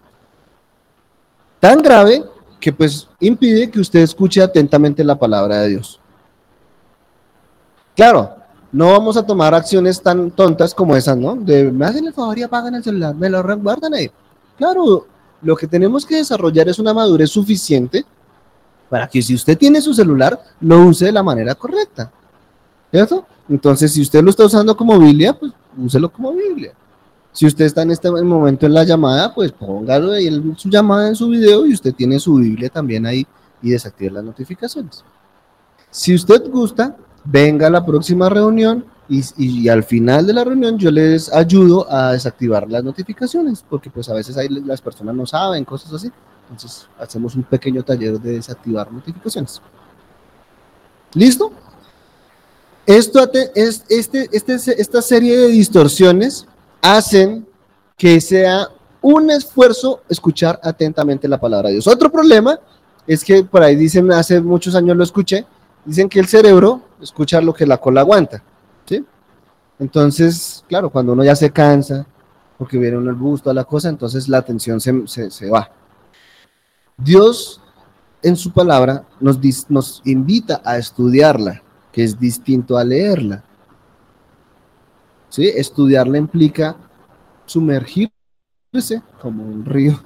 Tan 1.60 1.82
grave 1.82 2.24
que 2.60 2.72
pues 2.72 3.08
impide 3.20 3.70
que 3.70 3.80
usted 3.80 4.00
escuche 4.00 4.42
atentamente 4.42 5.02
la 5.02 5.18
palabra 5.18 5.60
de 5.60 5.68
Dios. 5.70 6.00
Claro, 7.96 8.36
no 8.70 8.92
vamos 8.92 9.16
a 9.16 9.24
tomar 9.24 9.54
acciones 9.54 10.00
tan 10.02 10.30
tontas 10.30 10.74
como 10.74 10.94
esas, 10.94 11.16
¿no? 11.16 11.34
De 11.34 11.72
me 11.72 11.86
hacen 11.86 12.06
el 12.06 12.12
favor 12.12 12.38
y 12.38 12.42
apagan 12.42 12.74
el 12.74 12.84
celular, 12.84 13.14
me 13.14 13.28
lo 13.28 13.42
guardan 13.58 13.94
ahí. 13.94 14.10
Claro, 14.56 15.06
lo 15.40 15.56
que 15.56 15.66
tenemos 15.66 16.04
que 16.04 16.16
desarrollar 16.16 16.68
es 16.68 16.78
una 16.78 16.92
madurez 16.92 17.30
suficiente 17.30 18.04
para 18.88 19.08
que 19.08 19.22
si 19.22 19.34
usted 19.34 19.56
tiene 19.56 19.80
su 19.80 19.94
celular, 19.94 20.38
lo 20.60 20.86
use 20.86 21.06
de 21.06 21.12
la 21.12 21.22
manera 21.22 21.54
correcta. 21.54 22.10
¿Cierto? 22.90 23.26
Entonces, 23.48 23.92
si 23.92 24.00
usted 24.00 24.22
lo 24.22 24.30
está 24.30 24.46
usando 24.46 24.76
como 24.76 24.98
Biblia, 24.98 25.32
pues 25.32 25.52
úselo 25.76 26.10
como 26.10 26.32
Biblia. 26.32 26.72
Si 27.32 27.46
usted 27.46 27.66
está 27.66 27.82
en 27.82 27.90
este 27.90 28.10
momento 28.10 28.66
en 28.66 28.74
la 28.74 28.84
llamada, 28.84 29.34
pues 29.34 29.52
póngalo 29.52 30.12
ahí 30.12 30.26
en 30.26 30.56
su 30.56 30.68
llamada 30.68 31.08
en 31.08 31.14
su 31.14 31.28
video 31.28 31.66
y 31.66 31.74
usted 31.74 31.94
tiene 31.94 32.18
su 32.18 32.34
Biblia 32.34 32.68
también 32.68 33.06
ahí 33.06 33.26
y 33.62 33.70
desactive 33.70 34.10
las 34.10 34.24
notificaciones. 34.24 35.04
Si 35.90 36.14
usted 36.14 36.50
gusta, 36.50 36.96
venga 37.24 37.66
a 37.66 37.70
la 37.70 37.84
próxima 37.84 38.28
reunión 38.28 38.84
y, 39.08 39.68
al 39.68 39.84
final 39.84 40.26
de 40.26 40.34
la 40.34 40.44
reunión 40.44 40.78
yo 40.78 40.90
les 40.90 41.32
ayudo 41.32 41.90
a 41.90 42.12
desactivar 42.12 42.70
las 42.70 42.84
notificaciones, 42.84 43.64
porque 43.68 43.88
pues 43.88 44.08
a 44.08 44.14
veces 44.14 44.36
ahí 44.36 44.48
las 44.48 44.82
personas 44.82 45.14
no 45.14 45.24
saben, 45.24 45.64
cosas 45.64 45.92
así. 45.94 46.10
Entonces 46.50 46.88
hacemos 46.98 47.34
un 47.34 47.42
pequeño 47.44 47.82
taller 47.82 48.20
de 48.20 48.32
desactivar 48.32 48.92
notificaciones. 48.92 49.62
¿Listo? 51.14 51.52
Esto 52.88 53.30
es, 53.54 53.84
este, 53.90 54.30
este, 54.32 54.54
esta 54.80 55.02
serie 55.02 55.36
de 55.36 55.48
distorsiones 55.48 56.46
hacen 56.80 57.46
que 57.98 58.18
sea 58.18 58.66
un 59.02 59.30
esfuerzo 59.30 60.00
escuchar 60.08 60.58
atentamente 60.62 61.28
la 61.28 61.38
palabra 61.38 61.68
de 61.68 61.74
Dios. 61.74 61.86
Otro 61.86 62.10
problema 62.10 62.58
es 63.06 63.22
que 63.22 63.44
por 63.44 63.62
ahí 63.62 63.76
dicen, 63.76 64.10
hace 64.10 64.40
muchos 64.40 64.74
años 64.74 64.96
lo 64.96 65.04
escuché, 65.04 65.44
dicen 65.84 66.08
que 66.08 66.18
el 66.18 66.28
cerebro 66.28 66.80
escucha 67.02 67.42
lo 67.42 67.52
que 67.52 67.66
la 67.66 67.76
cola 67.76 68.00
aguanta, 68.00 68.42
¿sí? 68.86 69.04
Entonces, 69.78 70.64
claro, 70.66 70.88
cuando 70.88 71.12
uno 71.12 71.22
ya 71.22 71.36
se 71.36 71.50
cansa, 71.50 72.06
porque 72.56 72.78
viene 72.78 72.96
uno 72.96 73.10
el 73.10 73.16
busto 73.16 73.50
a 73.50 73.54
la 73.54 73.64
cosa, 73.64 73.90
entonces 73.90 74.30
la 74.30 74.38
atención 74.38 74.80
se, 74.80 75.30
se, 75.30 75.50
va. 75.50 75.70
Dios 76.96 77.60
en 78.22 78.34
su 78.34 78.50
palabra 78.50 79.04
nos, 79.20 79.38
nos 79.68 80.00
invita 80.06 80.62
a 80.64 80.78
estudiarla, 80.78 81.62
es 82.02 82.18
distinto 82.18 82.76
a 82.76 82.84
leerla. 82.84 83.44
¿Sí? 85.28 85.46
Estudiarla 85.48 86.18
implica 86.18 86.76
sumergirse 87.46 88.12
como 89.20 89.44
un 89.44 89.64
río, 89.64 90.00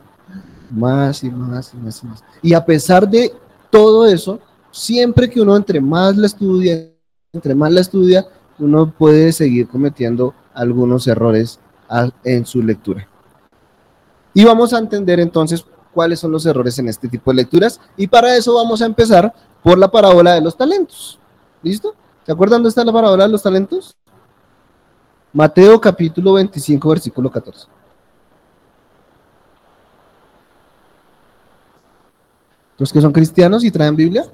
más 0.70 1.22
y 1.24 1.30
más 1.30 1.74
y 1.74 1.76
más 1.76 2.02
y 2.02 2.06
más. 2.06 2.24
Y 2.42 2.54
a 2.54 2.64
pesar 2.64 3.08
de 3.08 3.32
todo 3.70 4.06
eso, 4.06 4.40
siempre 4.70 5.28
que 5.30 5.40
uno 5.40 5.56
entre 5.56 5.80
más 5.80 6.16
la 6.16 6.26
estudia, 6.26 6.90
entre 7.32 7.54
más 7.54 7.72
la 7.72 7.80
estudia, 7.80 8.26
uno 8.58 8.92
puede 8.96 9.32
seguir 9.32 9.68
cometiendo 9.68 10.34
algunos 10.54 11.06
errores 11.06 11.60
en 12.24 12.46
su 12.46 12.62
lectura. 12.62 13.08
Y 14.34 14.44
vamos 14.44 14.72
a 14.72 14.78
entender 14.78 15.20
entonces 15.20 15.64
cuáles 15.92 16.20
son 16.20 16.32
los 16.32 16.46
errores 16.46 16.78
en 16.78 16.88
este 16.88 17.08
tipo 17.08 17.30
de 17.30 17.36
lecturas. 17.36 17.80
Y 17.96 18.06
para 18.06 18.34
eso 18.36 18.54
vamos 18.54 18.80
a 18.80 18.86
empezar 18.86 19.32
por 19.62 19.78
la 19.78 19.90
parábola 19.90 20.34
de 20.34 20.40
los 20.40 20.56
talentos. 20.56 21.18
¿Listo? 21.62 21.94
¿Se 22.24 22.32
acuerdan 22.32 22.58
dónde 22.58 22.70
está 22.70 22.84
la 22.84 22.92
parábola 22.92 23.24
de 23.24 23.30
los 23.30 23.42
talentos? 23.42 23.96
Mateo 25.32 25.80
capítulo 25.80 26.34
25, 26.34 26.88
versículo 26.88 27.30
14. 27.30 27.66
Los 32.78 32.92
que 32.92 33.00
son 33.00 33.12
cristianos 33.12 33.64
y 33.64 33.70
traen 33.70 33.96
Biblia, 33.96 34.26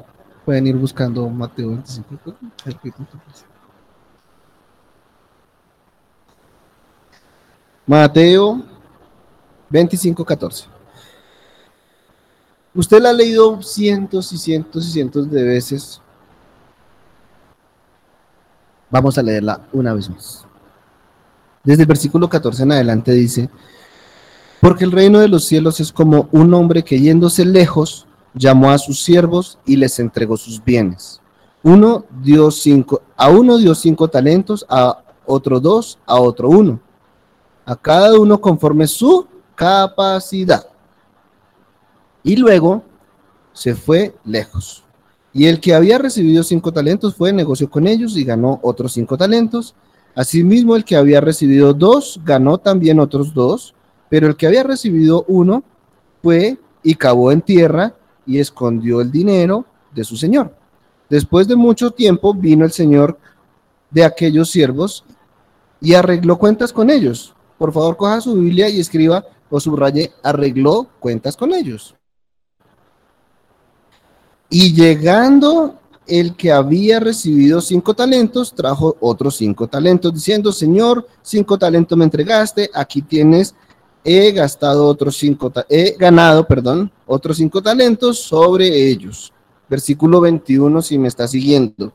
pueden 0.45 0.67
ir 0.67 0.77
buscando 0.77 1.29
Mateo 1.29 1.69
25. 1.69 2.35
Mateo 7.87 8.63
25, 9.71 10.25
14. 10.25 10.67
Usted 12.75 13.01
la 13.01 13.11
ha 13.11 13.13
leído 13.13 13.63
cientos 13.63 14.33
y 14.33 14.39
cientos 14.39 14.87
y 14.87 14.93
cientos 14.93 15.31
de 15.31 15.43
veces. 15.43 16.01
Vamos 18.91 19.19
a 19.19 19.23
leerla 19.23 19.61
una 19.73 19.93
vez 19.95 20.09
más. 20.09 20.47
Desde 21.65 21.83
el 21.83 21.89
versículo 21.89 22.29
14 22.29 22.63
en 22.63 22.73
adelante 22.73 23.13
dice, 23.13 23.51
porque 24.61 24.85
el 24.85 24.93
reino 24.93 25.21
de 25.21 25.29
los 25.29 25.45
cielos 25.45 25.81
es 25.81 25.93
como 25.93 26.29
un 26.33 26.53
hombre 26.55 26.83
que 26.83 27.01
yéndose 27.01 27.45
lejos 27.45 28.07
llamó 28.35 28.71
a 28.71 28.79
sus 28.79 29.03
siervos 29.03 29.59
y 29.67 29.77
les 29.77 29.99
entregó 29.99 30.37
sus 30.37 30.65
bienes. 30.65 31.21
Uno 31.63 32.05
dio 32.23 32.51
cinco, 32.51 33.03
a 33.17 33.31
uno 33.31 33.59
dio 33.59 33.75
cinco 33.75 34.09
talentos, 34.09 34.65
a 34.69 35.03
otro 35.27 35.61
dos, 35.61 35.99
a 36.07 36.19
otro 36.19 36.49
uno. 36.49 36.81
A 37.67 37.77
cada 37.77 38.19
uno 38.19 38.41
conforme 38.41 38.87
su 38.87 39.27
capacidad. 39.55 40.67
Y 42.23 42.37
luego 42.37 42.83
se 43.53 43.75
fue 43.75 44.15
lejos. 44.25 44.85
Y 45.33 45.47
el 45.47 45.61
que 45.61 45.75
había 45.75 45.99
recibido 45.99 46.43
cinco 46.43 46.73
talentos 46.73 47.15
fue, 47.15 47.33
negoció 47.33 47.69
con 47.71 47.87
ellos 47.87 48.17
y 48.17 48.25
ganó 48.25 48.61
otros 48.63 48.93
cinco 48.93 49.17
talentos. 49.17 49.75
Asimismo, 50.15 50.75
el 50.75 50.85
que 50.85 50.97
había 50.97 51.21
recibido 51.21 51.75
dos 51.75 52.21
ganó 52.25 52.59
también 52.59 52.99
otros 52.99 53.35
dos, 53.35 53.75
pero 54.09 54.27
el 54.27 54.37
que 54.37 54.47
había 54.47 54.63
recibido 54.63 55.25
uno 55.29 55.63
fue 56.23 56.59
y 56.83 56.95
cavó 56.95 57.31
en 57.31 57.43
tierra 57.43 57.95
y 58.27 58.39
escondió 58.39 59.01
el 59.01 59.11
dinero 59.11 59.65
de 59.95 60.05
su 60.05 60.17
señor. 60.17 60.55
Después 61.09 61.49
de 61.49 61.57
mucho 61.57 61.91
tiempo 61.91 62.35
vino 62.35 62.65
el 62.65 62.73
señor 62.73 63.19
de 63.91 64.05
aquellos 64.05 64.51
siervos 64.51 65.05
y 65.81 65.95
arregló 65.95 66.39
cuentas 66.39 66.73
con 66.73 66.91
ellos. 66.91 67.35
Por 67.57 67.73
favor, 67.73 67.97
coja 67.97 68.21
su 68.21 68.35
Biblia 68.35 68.69
y 68.69 68.81
escriba 68.81 69.25
o 69.51 69.61
subraye, 69.61 70.13
arregló 70.23 70.89
cuentas 71.01 71.37
con 71.37 71.53
ellos. 71.53 71.98
Y 74.51 74.73
llegando 74.73 75.79
el 76.07 76.35
que 76.37 76.53
había 76.53 77.01
recibido 77.01 77.61
cinco 77.61 77.95
talentos, 77.95 78.55
trajo 78.55 78.97
otros 79.01 79.37
cinco 79.37 79.67
talentos, 79.67 80.15
diciendo, 80.15 80.53
Señor, 80.53 81.07
cinco 81.23 81.59
talentos 81.59 81.97
me 81.99 82.05
entregaste, 82.05 82.71
aquí 82.73 83.03
tienes 83.03 83.55
he 84.05 84.33
gastado 84.33 84.87
otros 84.87 85.17
cinco, 85.17 85.53
he 85.69 85.95
ganado, 85.99 86.47
perdón, 86.47 86.91
otros 87.07 87.37
cinco 87.37 87.63
talentos 87.63 88.19
sobre 88.19 88.89
ellos. 88.89 89.33
Versículo 89.69 90.21
21, 90.21 90.81
si 90.81 90.97
me 90.99 91.09
está 91.09 91.29
siguiendo. 91.29 91.93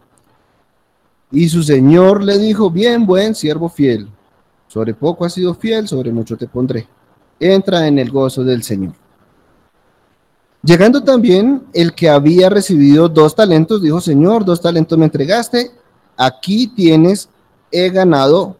Y 1.32 1.50
su 1.50 1.64
señor 1.64 2.24
le 2.24 2.38
dijo, 2.38 2.70
bien, 2.70 3.08
buen 3.08 3.34
siervo 3.34 3.68
fiel, 3.68 4.08
sobre 4.68 4.94
poco 4.94 5.26
has 5.26 5.34
sido 5.34 5.56
fiel, 5.56 5.88
sobre 5.88 6.12
mucho 6.12 6.38
te 6.38 6.48
pondré. 6.48 6.88
Entra 7.40 7.88
en 7.88 7.98
el 7.98 8.12
gozo 8.12 8.44
del 8.44 8.62
Señor. 8.62 8.94
Llegando 10.63 11.03
también 11.03 11.63
el 11.74 11.93
que 11.93 12.10
había 12.10 12.50
recibido 12.50 13.10
dos 13.10 13.36
talentos, 13.36 13.82
dijo, 13.82 14.00
Señor, 14.00 14.46
dos 14.46 14.62
talentos 14.62 14.98
me 14.98 15.03
entregaste, 15.03 15.72
aquí 16.15 16.67
tienes, 16.67 17.27
he 17.70 17.89
ganado 17.89 18.55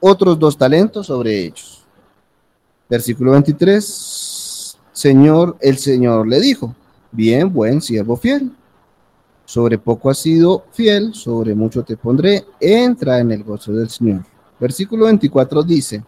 otros 0.00 0.36
dos 0.36 0.58
talentos 0.58 1.06
sobre 1.06 1.44
ellos. 1.44 1.84
Versículo 2.90 3.30
23, 3.30 4.76
Señor, 4.92 5.56
el 5.60 5.78
Señor 5.78 6.26
le 6.26 6.40
dijo, 6.40 6.74
bien, 7.12 7.52
buen 7.52 7.80
siervo 7.80 8.16
fiel, 8.16 8.50
sobre 9.44 9.78
poco 9.78 10.10
has 10.10 10.18
sido 10.18 10.64
fiel, 10.72 11.14
sobre 11.14 11.54
mucho 11.54 11.84
te 11.84 11.96
pondré, 11.96 12.44
entra 12.58 13.20
en 13.20 13.30
el 13.30 13.44
gozo 13.44 13.72
del 13.72 13.88
Señor. 13.88 14.24
Versículo 14.58 15.04
24 15.04 15.62
dice, 15.62 16.02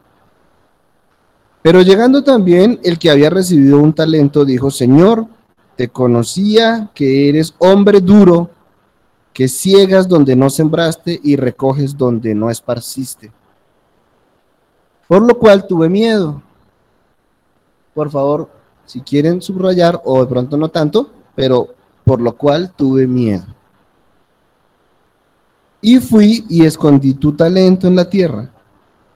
pero 1.63 1.83
llegando 1.83 2.25
también 2.25 2.81
el 2.83 2.99
que 2.99 3.11
había 3.11 3.31
recibido 3.31 3.79
un 3.79 3.93
talento, 3.93 4.45
dijo, 4.45 4.71
Señor, 4.71 5.27
te 5.77 5.89
conocía 5.89 6.91
que 6.95 7.29
eres 7.29 7.55
hombre 7.59 8.01
duro, 8.01 8.51
que 9.33 9.49
ciegas 9.49 10.09
donde 10.09 10.37
no 10.37 10.51
sembraste 10.51 11.19
y 11.23 11.37
recoges 11.37 11.97
donde 11.97 12.35
no 12.35 12.51
esparciste. 12.51 13.33
Por 15.07 15.23
lo 15.23 15.39
cual 15.39 15.67
tuve 15.67 15.89
miedo 15.89 16.43
por 17.95 18.11
favor, 18.11 18.49
si 18.87 19.01
quieren 19.01 19.43
subrayar, 19.43 20.01
o 20.05 20.21
de 20.21 20.27
pronto 20.27 20.57
no 20.57 20.69
tanto, 20.69 21.11
pero 21.35 21.69
por 22.05 22.21
lo 22.21 22.37
cual 22.37 22.73
tuve 22.75 23.07
miedo. 23.07 23.45
Y 25.83 25.99
fui 25.99 26.45
y 26.49 26.65
escondí 26.65 27.15
tu 27.15 27.33
talento 27.33 27.87
en 27.87 27.97
la 27.97 28.09
tierra. 28.09 28.51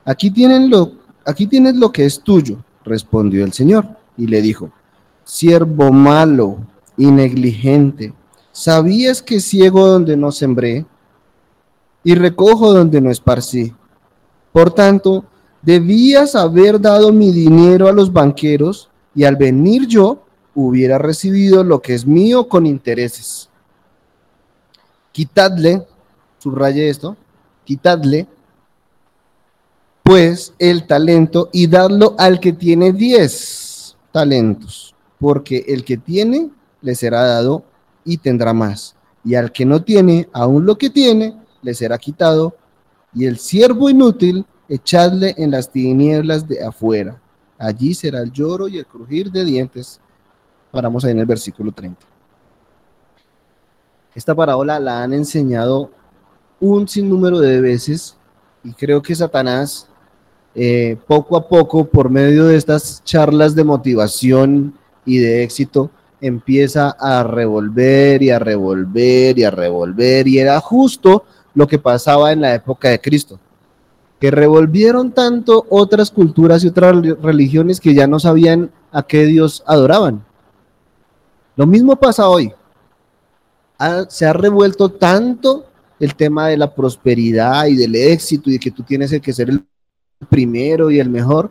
Aquí, 0.04 0.30
tienen 0.30 0.70
lo, 0.70 0.92
aquí 1.24 1.46
tienes 1.46 1.76
lo 1.76 1.92
que 1.92 2.04
es 2.04 2.20
tuyo, 2.20 2.58
respondió 2.84 3.44
el 3.44 3.52
Señor, 3.52 3.86
y 4.16 4.26
le 4.26 4.42
dijo, 4.42 4.70
siervo 5.24 5.90
malo 5.92 6.58
y 6.96 7.06
negligente, 7.06 8.12
¿sabías 8.52 9.22
que 9.22 9.40
ciego 9.40 9.86
donde 9.86 10.16
no 10.16 10.30
sembré 10.32 10.86
y 12.02 12.14
recojo 12.14 12.72
donde 12.72 13.00
no 13.00 13.10
esparcí? 13.10 13.72
Por 14.52 14.72
tanto, 14.72 15.24
Debías 15.64 16.34
haber 16.34 16.78
dado 16.78 17.10
mi 17.10 17.32
dinero 17.32 17.88
a 17.88 17.92
los 17.92 18.12
banqueros 18.12 18.90
y 19.14 19.24
al 19.24 19.36
venir 19.36 19.86
yo 19.86 20.22
hubiera 20.54 20.98
recibido 20.98 21.64
lo 21.64 21.80
que 21.80 21.94
es 21.94 22.06
mío 22.06 22.48
con 22.48 22.66
intereses. 22.66 23.48
Quitadle, 25.10 25.86
subraye 26.38 26.90
esto, 26.90 27.16
quitadle 27.64 28.26
pues 30.04 30.52
el 30.58 30.86
talento 30.86 31.48
y 31.50 31.66
dadlo 31.66 32.14
al 32.18 32.38
que 32.38 32.52
tiene 32.52 32.92
diez 32.92 33.96
talentos, 34.12 34.94
porque 35.18 35.64
el 35.66 35.82
que 35.82 35.96
tiene 35.96 36.50
le 36.82 36.94
será 36.94 37.22
dado 37.24 37.64
y 38.04 38.18
tendrá 38.18 38.52
más, 38.52 38.94
y 39.24 39.34
al 39.34 39.50
que 39.50 39.64
no 39.64 39.82
tiene, 39.82 40.28
aún 40.34 40.66
lo 40.66 40.76
que 40.76 40.90
tiene, 40.90 41.34
le 41.62 41.72
será 41.72 41.96
quitado, 41.96 42.54
y 43.14 43.24
el 43.24 43.38
siervo 43.38 43.88
inútil 43.88 44.44
echadle 44.68 45.34
en 45.38 45.50
las 45.50 45.72
tinieblas 45.72 46.46
de 46.46 46.62
afuera. 46.62 47.18
Allí 47.56 47.94
será 47.94 48.20
el 48.20 48.30
lloro 48.30 48.68
y 48.68 48.76
el 48.76 48.86
crujir 48.86 49.32
de 49.32 49.42
dientes. 49.42 50.00
Paramos 50.70 51.02
ahí 51.04 51.12
en 51.12 51.20
el 51.20 51.26
versículo 51.26 51.72
30. 51.72 52.06
Esta 54.14 54.34
parábola 54.34 54.78
la 54.78 55.02
han 55.02 55.14
enseñado 55.14 55.90
un 56.60 56.86
sinnúmero 56.86 57.38
de 57.40 57.62
veces 57.62 58.18
y 58.62 58.72
creo 58.74 59.00
que 59.00 59.14
Satanás 59.14 59.88
eh, 60.54 60.96
poco 61.06 61.36
a 61.36 61.48
poco 61.48 61.84
por 61.84 62.10
medio 62.10 62.46
de 62.46 62.56
estas 62.56 63.02
charlas 63.04 63.54
de 63.54 63.64
motivación 63.64 64.74
y 65.04 65.18
de 65.18 65.42
éxito 65.42 65.90
empieza 66.20 66.90
a 66.98 67.22
revolver 67.24 68.22
y 68.22 68.30
a 68.30 68.38
revolver 68.38 69.38
y 69.38 69.44
a 69.44 69.50
revolver 69.50 70.28
y 70.28 70.38
era 70.38 70.60
justo 70.60 71.24
lo 71.54 71.66
que 71.66 71.78
pasaba 71.78 72.32
en 72.32 72.40
la 72.40 72.54
época 72.54 72.88
de 72.88 73.00
Cristo 73.00 73.38
que 74.24 74.30
revolvieron 74.30 75.12
tanto 75.12 75.66
otras 75.68 76.10
culturas 76.10 76.64
y 76.64 76.68
otras 76.68 76.96
religiones 77.20 77.78
que 77.78 77.92
ya 77.92 78.06
no 78.06 78.18
sabían 78.18 78.70
a 78.90 79.02
qué 79.02 79.26
Dios 79.26 79.62
adoraban. 79.66 80.24
Lo 81.56 81.66
mismo 81.66 81.96
pasa 81.96 82.28
hoy. 82.28 82.50
se 84.08 84.24
ha 84.24 84.32
revuelto 84.32 84.88
tanto 84.88 85.66
el 86.00 86.14
tema 86.14 86.48
de 86.48 86.56
la 86.56 86.74
prosperidad 86.74 87.66
y 87.66 87.76
del 87.76 87.94
éxito 87.96 88.48
y 88.48 88.54
de 88.54 88.58
que 88.58 88.70
tú 88.70 88.82
tienes 88.82 89.14
que 89.20 89.32
ser 89.32 89.50
el 89.50 89.64
primero 90.24 90.90
y 90.90 90.98
el 90.98 91.10
mejor, 91.10 91.50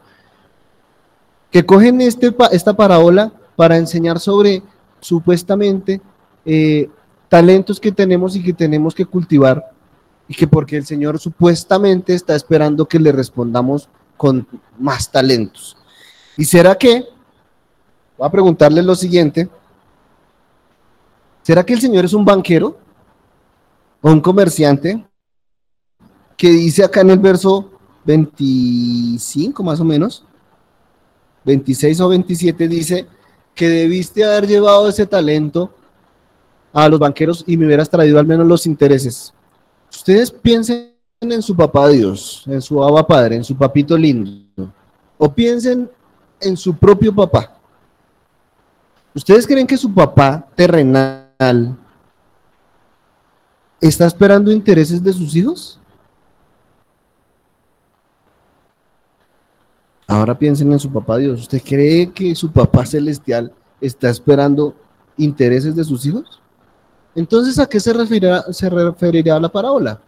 que 1.51 1.65
cogen 1.65 2.01
este, 2.01 2.35
esta 2.51 2.73
parábola 2.73 3.31
para 3.55 3.77
enseñar 3.77 4.19
sobre 4.19 4.63
supuestamente 4.99 6.01
eh, 6.45 6.89
talentos 7.29 7.79
que 7.79 7.91
tenemos 7.91 8.35
y 8.35 8.43
que 8.43 8.53
tenemos 8.53 8.95
que 8.95 9.05
cultivar 9.05 9.63
y 10.27 10.33
que 10.33 10.47
porque 10.47 10.77
el 10.77 10.85
Señor 10.85 11.19
supuestamente 11.19 12.13
está 12.13 12.35
esperando 12.35 12.87
que 12.87 12.99
le 12.99 13.11
respondamos 13.11 13.89
con 14.17 14.47
más 14.79 15.11
talentos. 15.11 15.77
¿Y 16.37 16.45
será 16.45 16.75
que? 16.75 17.05
Voy 18.17 18.27
a 18.27 18.31
preguntarle 18.31 18.81
lo 18.81 18.95
siguiente. 18.95 19.49
¿Será 21.41 21.65
que 21.65 21.73
el 21.73 21.81
Señor 21.81 22.05
es 22.05 22.13
un 22.13 22.23
banquero 22.23 22.77
o 24.01 24.11
un 24.11 24.21
comerciante 24.21 25.05
que 26.37 26.49
dice 26.49 26.83
acá 26.83 27.01
en 27.01 27.11
el 27.11 27.19
verso 27.19 27.72
25 28.05 29.63
más 29.63 29.79
o 29.79 29.85
menos, 29.85 30.23
26 31.45 31.99
o 32.01 32.09
27 32.09 32.67
dice 32.67 33.07
que 33.53 33.69
debiste 33.69 34.23
haber 34.23 34.47
llevado 34.47 34.89
ese 34.89 35.05
talento 35.05 35.73
a 36.71 36.89
los 36.89 36.99
banqueros 36.99 37.43
y 37.45 37.55
me 37.55 37.65
hubieras 37.65 37.89
traído 37.89 38.19
al 38.19 38.25
menos 38.25 38.47
los 38.47 38.65
intereses. 38.65 39.33
Ustedes 39.91 40.31
piensen 40.31 40.93
en 41.21 41.41
su 41.41 41.55
papá 41.55 41.87
Dios, 41.89 42.43
en 42.47 42.61
su 42.61 42.83
abba 42.83 43.05
padre, 43.05 43.35
en 43.35 43.43
su 43.43 43.55
papito 43.55 43.97
lindo, 43.97 44.73
o 45.17 45.31
piensen 45.31 45.89
en 46.41 46.57
su 46.57 46.75
propio 46.75 47.13
papá. 47.13 47.55
¿Ustedes 49.13 49.45
creen 49.45 49.67
que 49.67 49.77
su 49.77 49.93
papá 49.93 50.47
terrenal 50.55 51.77
está 53.79 54.07
esperando 54.07 54.51
intereses 54.51 55.03
de 55.03 55.13
sus 55.13 55.35
hijos? 55.35 55.79
Ahora 60.13 60.37
piensen 60.37 60.71
en 60.71 60.79
su 60.79 60.91
papá 60.91 61.17
Dios. 61.17 61.41
¿Usted 61.41 61.59
cree 61.63 62.11
que 62.11 62.35
su 62.35 62.51
papá 62.51 62.85
celestial 62.85 63.51
está 63.81 64.11
esperando 64.11 64.75
intereses 65.17 65.75
de 65.75 65.83
sus 65.83 66.05
hijos? 66.05 66.39
Entonces, 67.15 67.57
¿a 67.57 67.65
qué 67.65 67.79
se 67.79 67.91
referirá, 67.93 68.43
se 68.53 68.69
la 68.69 69.49
parábola? 69.49 69.99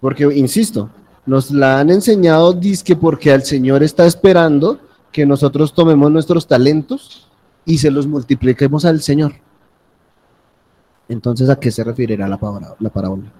Porque, 0.00 0.24
insisto, 0.34 0.90
nos 1.24 1.52
la 1.52 1.78
han 1.78 1.90
enseñado, 1.90 2.52
dice 2.52 2.96
porque 2.96 3.32
el 3.32 3.44
Señor 3.44 3.84
está 3.84 4.04
esperando 4.04 4.80
que 5.12 5.24
nosotros 5.24 5.72
tomemos 5.72 6.10
nuestros 6.10 6.48
talentos 6.48 7.28
y 7.64 7.78
se 7.78 7.92
los 7.92 8.04
multipliquemos 8.04 8.84
al 8.84 9.00
Señor. 9.00 9.34
Entonces, 11.08 11.48
¿a 11.48 11.54
qué 11.54 11.70
se 11.70 11.84
referirá 11.84 12.26
la 12.26 12.36
parábola? 12.36 13.32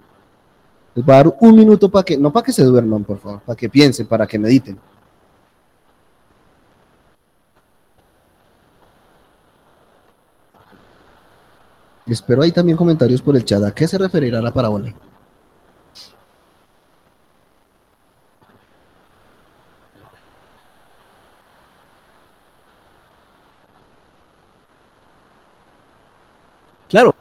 Les 0.94 1.04
voy 1.04 1.14
a 1.14 1.18
dar 1.18 1.34
un 1.40 1.54
minuto 1.56 1.90
para 1.90 2.04
que, 2.04 2.16
no 2.18 2.32
para 2.32 2.44
que 2.44 2.52
se 2.52 2.64
duerman, 2.64 3.04
por 3.04 3.18
favor, 3.18 3.40
para 3.40 3.56
que 3.56 3.68
piensen, 3.68 4.06
para 4.06 4.26
que 4.26 4.38
mediten. 4.38 4.78
Espero 12.06 12.42
ahí 12.42 12.50
también 12.52 12.76
comentarios 12.76 13.22
por 13.22 13.36
el 13.36 13.44
chat. 13.44 13.62
¿A 13.62 13.72
qué 13.72 13.86
se 13.86 13.96
referirá 13.96 14.42
la 14.42 14.52
parábola? 14.52 14.92
Claro, 26.88 27.14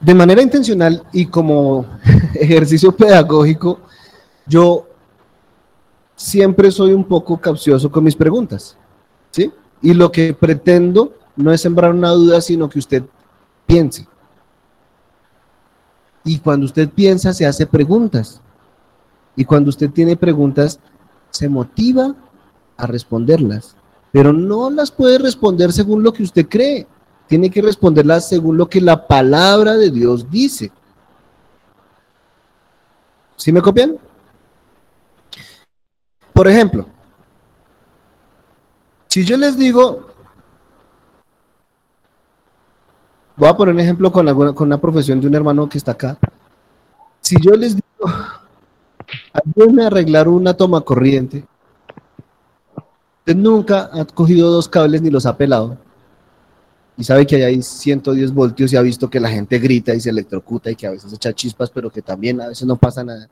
de 0.00 0.14
manera 0.14 0.42
intencional 0.42 1.04
y 1.12 1.26
como 1.26 1.86
ejercicio 2.34 2.92
pedagógico, 2.92 3.80
yo 4.46 4.86
siempre 6.16 6.70
soy 6.70 6.92
un 6.92 7.04
poco 7.04 7.38
capcioso 7.40 7.90
con 7.90 8.04
mis 8.04 8.16
preguntas, 8.16 8.76
¿sí? 9.30 9.52
Y 9.82 9.94
lo 9.94 10.10
que 10.10 10.34
pretendo 10.34 11.14
no 11.36 11.52
es 11.52 11.60
sembrar 11.60 11.92
una 11.92 12.10
duda, 12.10 12.40
sino 12.40 12.68
que 12.68 12.78
usted 12.78 13.02
piense. 13.66 14.06
Y 16.24 16.38
cuando 16.38 16.66
usted 16.66 16.88
piensa, 16.90 17.32
se 17.32 17.46
hace 17.46 17.66
preguntas. 17.66 18.40
Y 19.36 19.44
cuando 19.44 19.70
usted 19.70 19.90
tiene 19.90 20.16
preguntas, 20.16 20.80
se 21.30 21.48
motiva 21.48 22.14
a 22.76 22.86
responderlas. 22.86 23.74
Pero 24.12 24.32
no 24.32 24.70
las 24.70 24.90
puede 24.90 25.18
responder 25.18 25.72
según 25.72 26.02
lo 26.02 26.12
que 26.12 26.22
usted 26.22 26.46
cree. 26.48 26.86
Tiene 27.30 27.48
que 27.48 27.62
responderlas 27.62 28.28
según 28.28 28.56
lo 28.56 28.68
que 28.68 28.80
la 28.80 29.06
palabra 29.06 29.76
de 29.76 29.88
Dios 29.88 30.28
dice. 30.28 30.72
¿Sí 33.36 33.52
me 33.52 33.62
copian? 33.62 33.96
Por 36.32 36.48
ejemplo, 36.48 36.86
si 39.06 39.24
yo 39.24 39.36
les 39.36 39.56
digo, 39.56 40.08
Voy 43.36 43.48
a 43.48 43.56
poner 43.56 43.74
un 43.74 43.80
ejemplo 43.80 44.10
con, 44.10 44.26
con 44.54 44.66
una 44.66 44.80
profesión 44.80 45.20
de 45.20 45.28
un 45.28 45.34
hermano 45.36 45.68
que 45.68 45.78
está 45.78 45.92
acá. 45.92 46.18
Si 47.20 47.36
yo 47.40 47.52
les 47.52 47.76
digo, 47.76 48.12
ayúdenme 49.32 49.84
a 49.84 49.86
arreglar 49.86 50.28
una 50.28 50.52
toma 50.52 50.80
corriente, 50.80 51.46
usted 53.20 53.36
nunca 53.36 53.88
ha 53.92 54.04
cogido 54.04 54.50
dos 54.50 54.68
cables 54.68 55.00
ni 55.00 55.10
los 55.10 55.24
ha 55.26 55.38
pelado. 55.38 55.78
Y 56.96 57.04
sabe 57.04 57.26
que 57.26 57.44
hay 57.44 57.62
110 57.62 58.32
voltios 58.32 58.72
y 58.72 58.76
ha 58.76 58.82
visto 58.82 59.08
que 59.08 59.20
la 59.20 59.30
gente 59.30 59.58
grita 59.58 59.94
y 59.94 60.00
se 60.00 60.10
electrocuta 60.10 60.70
y 60.70 60.76
que 60.76 60.86
a 60.86 60.90
veces 60.90 61.12
echa 61.12 61.32
chispas, 61.32 61.70
pero 61.70 61.90
que 61.90 62.02
también 62.02 62.40
a 62.40 62.48
veces 62.48 62.66
no 62.66 62.76
pasa 62.76 63.02
nada. 63.02 63.28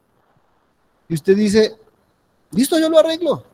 Y 1.09 1.15
usted 1.15 1.37
dice, 1.37 1.77
listo, 2.53 2.79
yo 2.79 2.89
lo 2.89 2.99
arreglo. 2.99 3.45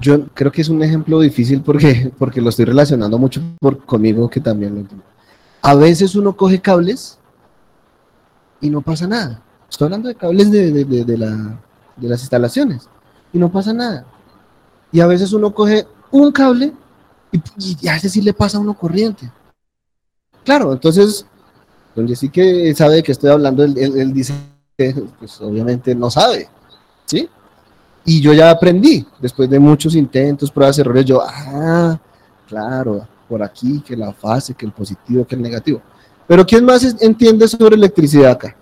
Yo 0.00 0.28
creo 0.28 0.52
que 0.52 0.62
es 0.62 0.68
un 0.68 0.82
ejemplo 0.82 1.20
difícil 1.20 1.62
porque, 1.62 2.12
porque 2.18 2.40
lo 2.40 2.50
estoy 2.50 2.66
relacionando 2.66 3.18
mucho 3.18 3.42
conmigo 3.84 4.28
que 4.30 4.40
también 4.40 4.74
lo 4.74 4.80
entiendo. 4.80 5.04
A 5.60 5.74
veces 5.74 6.14
uno 6.14 6.36
coge 6.36 6.60
cables 6.60 7.18
y 8.60 8.70
no 8.70 8.80
pasa 8.80 9.08
nada. 9.08 9.42
Estoy 9.68 9.86
hablando 9.86 10.08
de 10.08 10.14
cables 10.14 10.50
de, 10.50 10.84
de, 10.84 11.18
la, 11.18 11.60
de 11.96 12.08
las 12.08 12.20
instalaciones 12.20 12.88
y 13.32 13.38
no 13.38 13.50
pasa 13.50 13.72
nada. 13.72 14.06
Y 14.92 15.00
a 15.00 15.06
veces 15.06 15.32
uno 15.32 15.52
coge 15.52 15.86
un 16.10 16.32
cable 16.32 16.72
y, 17.30 17.88
a 17.88 17.96
ese 17.96 18.08
sí 18.08 18.22
le 18.22 18.32
pasa 18.32 18.58
a 18.58 18.60
uno 18.60 18.74
corriente. 18.74 19.30
Claro, 20.44 20.72
entonces, 20.72 21.26
donde 21.94 22.16
sí 22.16 22.28
que 22.30 22.74
sabe 22.74 22.96
de 22.96 23.02
que 23.02 23.12
estoy 23.12 23.30
hablando, 23.30 23.62
él, 23.64 23.76
él 23.76 24.12
dice 24.12 24.32
que 24.76 24.94
pues, 25.18 25.40
obviamente 25.40 25.94
no 25.94 26.10
sabe, 26.10 26.48
¿sí? 27.04 27.28
Y 28.04 28.20
yo 28.22 28.32
ya 28.32 28.50
aprendí, 28.50 29.06
después 29.20 29.50
de 29.50 29.58
muchos 29.58 29.94
intentos, 29.94 30.50
pruebas, 30.50 30.78
errores, 30.78 31.04
yo, 31.04 31.20
ah, 31.22 32.00
claro, 32.46 33.06
por 33.28 33.42
aquí, 33.42 33.80
que 33.80 33.96
la 33.96 34.12
fase, 34.12 34.54
que 34.54 34.64
el 34.64 34.72
positivo, 34.72 35.26
que 35.26 35.34
el 35.34 35.42
negativo. 35.42 35.82
Pero 36.26 36.46
¿quién 36.46 36.64
más 36.64 36.84
entiende 37.02 37.46
sobre 37.46 37.76
electricidad 37.76 38.32
acá? 38.32 38.56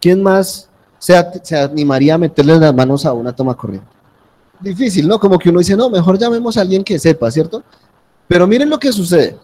¿Quién 0.00 0.22
más 0.22 0.68
se, 0.98 1.14
se 1.42 1.56
animaría 1.56 2.14
a 2.14 2.18
meterle 2.18 2.58
las 2.58 2.74
manos 2.74 3.06
a 3.06 3.12
una 3.12 3.32
toma 3.32 3.56
corriente? 3.56 3.97
Difícil, 4.60 5.06
¿no? 5.06 5.18
Como 5.18 5.38
que 5.38 5.50
uno 5.50 5.58
dice, 5.58 5.76
no, 5.76 5.88
mejor 5.90 6.18
llamemos 6.18 6.56
a 6.56 6.62
alguien 6.62 6.82
que 6.82 6.98
sepa, 6.98 7.30
¿cierto? 7.30 7.62
Pero 8.26 8.46
miren 8.46 8.68
lo 8.68 8.78
que 8.78 8.92
sucede. 8.92 9.36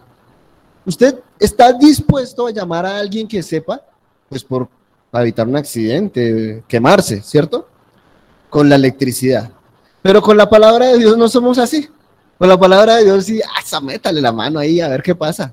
Usted 0.85 1.21
está 1.39 1.73
dispuesto 1.73 2.47
a 2.47 2.51
llamar 2.51 2.85
a 2.85 2.99
alguien 2.99 3.27
que 3.27 3.43
sepa, 3.43 3.81
pues 4.29 4.45
por 4.45 4.69
evitar 5.13 5.47
un 5.47 5.57
accidente, 5.57 6.65
quemarse, 6.69 7.23
¿cierto? 7.23 7.69
con 8.55 8.69
la 8.69 8.77
electricidad. 8.77 9.51
Pero 10.01 10.23
con 10.23 10.37
la 10.37 10.49
palabra 10.49 10.87
de 10.87 10.99
Dios 10.99 11.19
no 11.19 11.29
somos 11.29 11.59
así. 11.59 11.91
Con 12.39 12.49
la 12.49 12.57
palabra 12.57 12.95
de 12.95 13.03
Dios 13.03 13.25
sí, 13.25 13.41
ah, 13.43 13.81
métale 13.81 14.21
la 14.21 14.31
mano 14.31 14.61
ahí 14.61 14.81
a 14.81 14.87
ver 14.87 15.03
qué 15.03 15.13
pasa. 15.13 15.53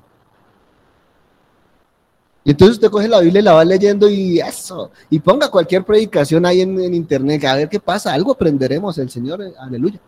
Y 2.44 2.50
entonces 2.50 2.76
usted 2.76 2.90
coge 2.90 3.08
la 3.08 3.20
Biblia 3.20 3.40
y 3.40 3.44
la 3.44 3.52
va 3.52 3.64
leyendo 3.64 4.10
y 4.10 4.40
eso, 4.40 4.90
y 5.08 5.20
ponga 5.20 5.48
cualquier 5.48 5.84
predicación 5.84 6.44
ahí 6.44 6.60
en, 6.60 6.92
internet, 6.92 7.44
a 7.44 7.54
ver 7.54 7.68
qué 7.68 7.78
pasa, 7.78 8.12
algo 8.12 8.32
aprenderemos 8.32 8.98
el 8.98 9.08
Señor, 9.10 9.42
eh, 9.42 9.52
aleluya. 9.60 10.00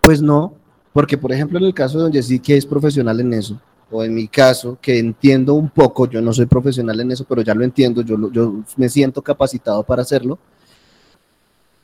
Pues 0.00 0.22
no, 0.22 0.54
porque 0.92 1.18
por 1.18 1.32
ejemplo 1.32 1.58
en 1.58 1.64
el 1.64 1.74
caso 1.74 1.98
de 1.98 2.04
donde 2.04 2.22
sí 2.22 2.38
que 2.38 2.56
es 2.56 2.64
profesional 2.64 3.18
en 3.18 3.32
eso, 3.34 3.60
o 3.90 4.04
en 4.04 4.14
mi 4.14 4.28
caso, 4.28 4.78
que 4.80 4.98
entiendo 4.98 5.54
un 5.54 5.68
poco, 5.68 6.08
yo 6.08 6.22
no 6.22 6.32
soy 6.32 6.46
profesional 6.46 7.00
en 7.00 7.10
eso, 7.10 7.24
pero 7.28 7.42
ya 7.42 7.54
lo 7.54 7.64
entiendo, 7.64 8.02
yo, 8.02 8.30
yo 8.30 8.62
me 8.76 8.88
siento 8.88 9.20
capacitado 9.20 9.82
para 9.82 10.02
hacerlo, 10.02 10.38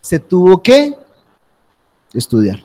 se 0.01 0.21
tuvo 0.21 0.63
que 0.63 0.95
estudiar. 2.15 2.61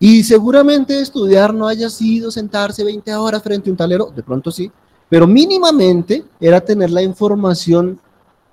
Y 0.00 0.22
seguramente 0.22 1.00
estudiar 1.00 1.52
no 1.52 1.66
haya 1.66 1.90
sido 1.90 2.30
sentarse 2.30 2.84
20 2.84 3.14
horas 3.16 3.42
frente 3.42 3.68
a 3.68 3.72
un 3.72 3.76
talero, 3.76 4.12
de 4.14 4.22
pronto 4.22 4.50
sí, 4.50 4.70
pero 5.08 5.26
mínimamente 5.26 6.24
era 6.40 6.60
tener 6.60 6.90
la 6.90 7.02
información 7.02 7.98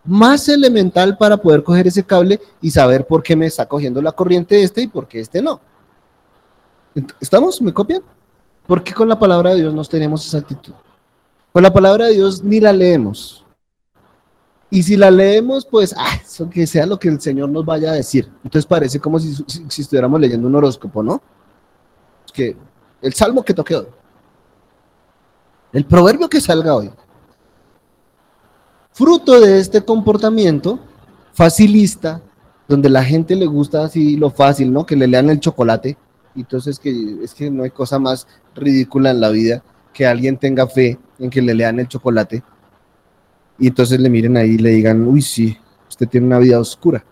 más 0.03 0.47
elemental 0.49 1.17
para 1.17 1.37
poder 1.37 1.63
coger 1.63 1.87
ese 1.87 2.03
cable 2.03 2.39
y 2.61 2.71
saber 2.71 3.05
por 3.05 3.21
qué 3.21 3.35
me 3.35 3.47
está 3.47 3.67
cogiendo 3.67 4.01
la 4.01 4.11
corriente 4.11 4.61
este 4.61 4.81
y 4.81 4.87
por 4.87 5.07
qué 5.07 5.19
este 5.19 5.41
no. 5.41 5.59
¿Estamos? 7.19 7.61
¿Me 7.61 7.73
copian? 7.73 8.01
Porque 8.65 8.93
con 8.93 9.09
la 9.09 9.19
palabra 9.19 9.51
de 9.51 9.57
Dios 9.57 9.73
no 9.73 9.83
tenemos 9.83 10.25
esa 10.25 10.39
actitud. 10.39 10.73
Con 11.51 11.61
la 11.63 11.73
palabra 11.73 12.05
de 12.05 12.13
Dios 12.13 12.43
ni 12.43 12.59
la 12.59 12.71
leemos. 12.71 13.43
Y 14.69 14.83
si 14.83 14.95
la 14.95 15.11
leemos, 15.11 15.65
pues, 15.65 15.93
ah, 15.97 16.19
eso 16.23 16.49
que 16.49 16.65
sea 16.65 16.85
lo 16.85 16.97
que 16.97 17.07
el 17.07 17.21
Señor 17.21 17.49
nos 17.49 17.65
vaya 17.65 17.91
a 17.91 17.95
decir. 17.95 18.29
Entonces 18.43 18.65
parece 18.65 18.99
como 18.99 19.19
si, 19.19 19.35
si 19.69 19.81
estuviéramos 19.81 20.19
leyendo 20.19 20.47
un 20.47 20.55
horóscopo, 20.55 21.03
¿no? 21.03 21.21
Que 22.35 22.55
el 23.01 23.13
salmo 23.13 23.43
que 23.43 23.53
toque 23.53 23.75
hoy. 23.75 23.87
El 25.73 25.85
proverbio 25.85 26.29
que 26.29 26.41
salga 26.41 26.75
hoy. 26.75 26.91
Fruto 28.91 29.39
de 29.39 29.59
este 29.59 29.83
comportamiento 29.83 30.79
facilista, 31.33 32.21
donde 32.67 32.89
la 32.89 33.03
gente 33.03 33.35
le 33.35 33.45
gusta 33.45 33.83
así 33.83 34.17
lo 34.17 34.29
fácil, 34.29 34.71
¿no? 34.71 34.85
Que 34.85 34.95
le 34.95 35.07
lean 35.07 35.29
el 35.29 35.39
chocolate. 35.39 35.97
Entonces 36.35 36.77
que 36.77 37.17
es 37.23 37.33
que 37.33 37.49
no 37.49 37.63
hay 37.63 37.71
cosa 37.71 37.97
más 37.97 38.27
ridícula 38.53 39.11
en 39.11 39.21
la 39.21 39.29
vida 39.29 39.63
que 39.93 40.05
alguien 40.05 40.37
tenga 40.37 40.67
fe 40.67 40.99
en 41.17 41.29
que 41.29 41.41
le 41.41 41.53
lean 41.53 41.79
el 41.79 41.87
chocolate 41.87 42.43
y 43.57 43.67
entonces 43.67 43.99
le 43.99 44.09
miren 44.09 44.37
ahí 44.37 44.51
y 44.51 44.57
le 44.57 44.71
digan, 44.71 45.07
uy, 45.07 45.21
sí, 45.21 45.57
usted 45.87 46.07
tiene 46.07 46.27
una 46.27 46.39
vida 46.39 46.59
oscura. 46.59 47.03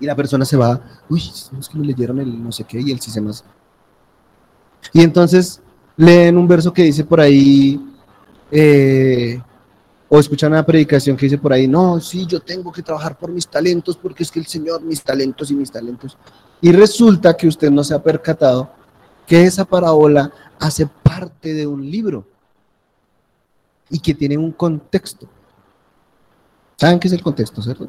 Y 0.00 0.06
la 0.06 0.16
persona 0.16 0.44
se 0.44 0.56
va, 0.56 0.80
uy, 1.08 1.20
es 1.20 1.68
que 1.68 1.78
me 1.78 1.86
leyeron 1.86 2.18
el 2.20 2.42
no 2.42 2.50
sé 2.50 2.64
qué 2.64 2.80
y 2.80 2.90
el 2.90 3.22
más. 3.22 3.44
Y 4.92 5.02
entonces 5.02 5.60
leen 5.96 6.38
un 6.38 6.48
verso 6.48 6.72
que 6.72 6.82
dice 6.82 7.04
por 7.04 7.20
ahí, 7.20 7.78
eh, 8.50 9.40
o 10.08 10.18
escuchan 10.18 10.52
una 10.52 10.64
predicación 10.64 11.16
que 11.16 11.26
dice 11.26 11.38
por 11.38 11.52
ahí, 11.52 11.68
no, 11.68 12.00
sí, 12.00 12.26
yo 12.26 12.40
tengo 12.40 12.72
que 12.72 12.82
trabajar 12.82 13.16
por 13.16 13.30
mis 13.30 13.46
talentos 13.46 13.96
porque 13.96 14.22
es 14.22 14.30
que 14.30 14.40
el 14.40 14.46
Señor, 14.46 14.82
mis 14.82 15.02
talentos 15.02 15.50
y 15.50 15.54
mis 15.54 15.70
talentos. 15.70 16.16
Y 16.60 16.72
resulta 16.72 17.36
que 17.36 17.46
usted 17.46 17.70
no 17.70 17.84
se 17.84 17.94
ha 17.94 18.02
percatado 18.02 18.70
que 19.26 19.44
esa 19.44 19.64
parábola 19.64 20.32
hace 20.58 20.86
parte 20.86 21.54
de 21.54 21.66
un 21.66 21.88
libro 21.88 22.26
y 23.88 23.98
que 24.00 24.14
tiene 24.14 24.36
un 24.36 24.52
contexto. 24.52 25.28
¿Saben 26.76 26.98
qué 26.98 27.08
es 27.08 27.14
el 27.14 27.22
contexto, 27.22 27.62
cierto? 27.62 27.88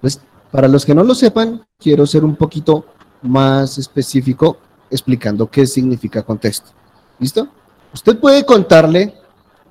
Pues 0.00 0.20
para 0.50 0.68
los 0.68 0.84
que 0.84 0.94
no 0.94 1.04
lo 1.04 1.14
sepan, 1.14 1.64
quiero 1.78 2.06
ser 2.06 2.24
un 2.24 2.36
poquito 2.36 2.84
más 3.22 3.78
específico 3.78 4.58
explicando 4.90 5.48
qué 5.48 5.66
significa 5.66 6.22
contexto. 6.22 6.70
¿Listo? 7.18 7.48
Usted 7.92 8.18
puede 8.18 8.44
contarle 8.44 9.14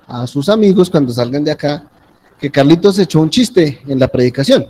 a 0.06 0.26
sus 0.26 0.48
amigos 0.48 0.90
cuando 0.90 1.12
salgan 1.12 1.44
de 1.44 1.50
acá 1.50 1.84
que 2.38 2.50
Carlitos 2.50 2.98
echó 2.98 3.20
un 3.20 3.30
chiste 3.30 3.82
en 3.86 3.98
la 3.98 4.08
predicación 4.08 4.66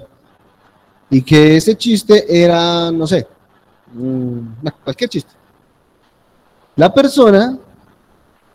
y 1.08 1.22
que 1.22 1.56
ese 1.56 1.76
chiste 1.76 2.24
era, 2.28 2.90
no 2.90 3.06
sé, 3.06 3.26
cualquier 4.84 5.10
chiste. 5.10 5.32
La 6.76 6.92
persona 6.92 7.58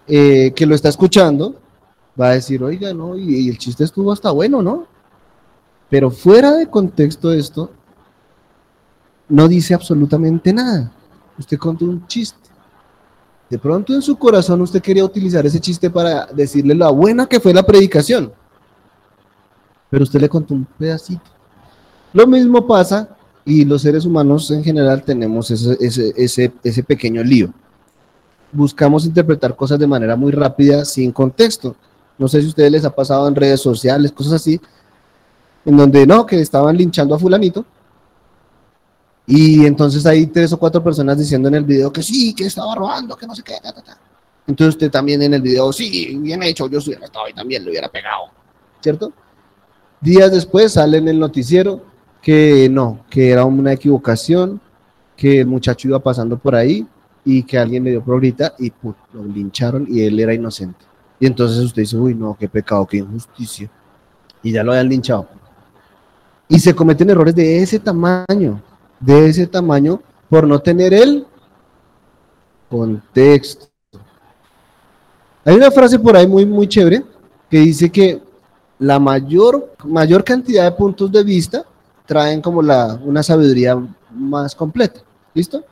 eh, 0.08 0.52
que 0.56 0.66
lo 0.66 0.76
está 0.76 0.90
escuchando 0.90 1.56
va 2.20 2.30
a 2.30 2.34
decir, 2.34 2.64
oiga, 2.64 2.94
no, 2.94 3.18
y, 3.18 3.50
el 3.50 3.58
chiste 3.58 3.84
estuvo 3.84 4.12
hasta 4.12 4.32
bueno, 4.32 4.62
¿no? 4.62 4.88
Pero 5.96 6.12
fuera 6.12 6.52
de 6.52 6.68
contexto 6.68 7.32
esto, 7.32 7.72
no 9.30 9.48
dice 9.48 9.74
absolutamente 9.74 10.52
nada. 10.52 10.92
Usted 11.40 11.58
contó 11.58 11.86
un 11.86 12.06
chiste. 12.06 12.50
De 13.50 13.58
pronto 13.58 13.94
en 13.94 14.02
su 14.02 14.18
corazón 14.18 14.60
usted 14.60 14.82
quería 14.82 15.06
utilizar 15.06 15.46
ese 15.46 15.58
chiste 15.58 15.90
para 15.90 16.26
decirle 16.26 16.76
lo 16.76 16.94
buena 16.94 17.26
que 17.28 17.40
fue 17.40 17.54
la 17.54 17.66
predicación. 17.66 18.34
Pero 19.90 20.04
usted 20.04 20.20
le 20.20 20.28
contó 20.28 20.54
un 20.54 20.66
pedacito. 20.66 21.32
Lo 22.12 22.28
mismo 22.28 22.68
pasa 22.68 23.16
y 23.46 23.64
los 23.64 23.82
seres 23.82 24.04
humanos 24.04 24.52
en 24.52 24.66
general 24.66 25.02
tenemos 25.02 25.50
ese, 25.50 25.78
ese, 25.80 26.52
ese 26.62 26.84
pequeño 26.84 27.24
lío 27.24 27.54
buscamos 28.52 29.06
interpretar 29.06 29.56
cosas 29.56 29.80
de 29.80 29.88
manera 29.88 30.18
muy 30.18 30.34
rápida 30.34 30.84
sin 30.84 31.14
contexto. 31.14 31.74
No 32.18 32.28
sé 32.28 32.42
si 32.42 32.48
a 32.48 32.50
ustedes 32.50 32.72
les 32.72 32.84
ha 32.84 32.94
pasado 32.94 33.30
en 33.30 33.36
redes 33.36 33.62
sociales, 33.62 34.12
cosas 34.12 34.34
así, 34.34 34.60
en 35.66 35.78
donde 35.78 36.06
no, 36.06 36.26
que 36.26 36.40
estaban 36.40 36.78
linchando 36.78 37.16
a 37.16 37.20
fulanito. 37.20 37.66
Y 39.28 39.66
entonces 39.66 40.06
hay 40.06 40.28
tres 40.28 40.54
o 40.54 40.58
cuatro 40.58 40.84
personas 40.84 41.18
diciendo 41.18 41.48
en 41.48 41.56
el 41.56 41.64
video 41.64 41.92
que 41.92 42.04
sí, 42.04 42.34
que 42.36 42.46
estaba 42.46 42.76
robando, 42.76 43.16
que 43.16 43.26
no 43.26 43.34
sé 43.34 43.42
qué. 43.42 43.56
Entonces 44.48 44.76
usted 44.76 44.92
también 44.92 45.22
en 45.24 45.34
el 45.34 45.42
video, 45.42 45.74
sí, 45.74 46.16
bien 46.22 46.44
hecho, 46.44 46.70
yo 46.70 46.80
soy 46.80 46.94
arrestado 46.94 47.28
y 47.28 47.34
también 47.34 47.66
lo 47.66 47.72
hubiera 47.72 47.90
pegado. 47.90 48.26
¿Cierto? 48.82 49.12
Días 50.00 50.32
después 50.32 50.74
sale 50.74 51.00
en 51.00 51.08
el 51.08 51.20
noticiero 51.20 51.82
que 52.22 52.70
no, 52.70 53.06
que 53.10 53.32
era 53.32 53.46
una 53.46 53.74
equivocación, 53.74 54.62
que 55.18 55.40
el 55.40 55.48
muchacho 55.48 55.88
iba 55.88 56.00
pasando 56.00 56.38
por 56.38 56.56
ahí 56.56 56.86
y 57.24 57.42
que 57.42 57.58
alguien 57.58 57.84
le 57.84 57.92
dio 57.92 58.04
progrita 58.04 58.54
y 58.60 58.72
lo 59.14 59.26
lincharon 59.26 59.88
y 59.90 60.04
él 60.04 60.20
era 60.20 60.34
inocente. 60.34 60.86
Y 61.20 61.26
entonces 61.26 61.58
usted 61.64 61.82
dice, 61.82 61.98
uy, 61.98 62.14
no, 62.14 62.38
qué 62.40 62.48
pecado, 62.48 62.86
qué 62.86 62.98
injusticia. 62.98 63.72
Y 64.44 64.52
ya 64.52 64.64
lo 64.64 64.72
habían 64.74 64.90
linchado. 64.90 65.28
Y 66.48 66.60
se 66.60 66.76
cometen 66.76 67.10
errores 67.10 67.36
de 67.36 67.62
ese 67.62 67.80
tamaño, 67.80 68.62
de 69.00 69.28
ese 69.28 69.48
tamaño, 69.48 70.02
por 70.30 70.48
no 70.48 70.60
tener 70.60 70.94
el 70.94 71.26
contexto. 72.70 73.68
Hay 75.44 75.56
una 75.56 75.72
frase 75.72 76.00
por 76.00 76.16
ahí 76.16 76.28
muy, 76.28 76.46
muy 76.46 76.68
chévere 76.68 77.04
que 77.50 77.60
dice 77.60 77.92
que 77.92 78.22
la 78.80 79.00
mayor, 79.00 79.76
mayor 79.84 80.24
cantidad 80.24 80.66
de 80.66 80.72
puntos 80.72 81.12
de 81.12 81.24
vista 81.24 81.66
traen 82.06 82.42
como 82.42 82.62
la, 82.62 83.00
una 83.04 83.24
sabiduría 83.24 83.78
más 84.12 84.56
completa. 84.56 85.02
¿Listo? 85.34 85.64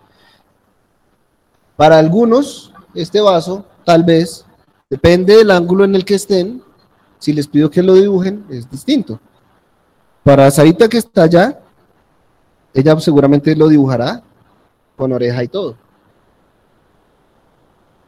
Para 1.76 1.98
algunos, 1.98 2.72
este 2.94 3.20
vaso, 3.20 3.66
tal 3.84 4.04
vez, 4.04 4.46
depende 4.90 5.38
del 5.38 5.52
ángulo 5.52 5.86
en 5.86 5.96
el 5.96 6.06
que 6.06 6.16
estén, 6.16 6.62
si 7.18 7.34
les 7.34 7.48
pido 7.48 7.70
que 7.70 7.82
lo 7.82 7.94
dibujen, 7.96 8.46
es 8.50 8.70
distinto. 8.70 9.20
Para 10.24 10.50
Sarita 10.50 10.88
que 10.88 10.98
está 10.98 11.24
allá, 11.24 11.60
ella 12.74 13.00
seguramente 13.00 13.56
lo 13.56 13.68
dibujará 13.68 14.24
con 14.96 15.12
oreja 15.12 15.44
y 15.44 15.48
todo. 15.50 15.76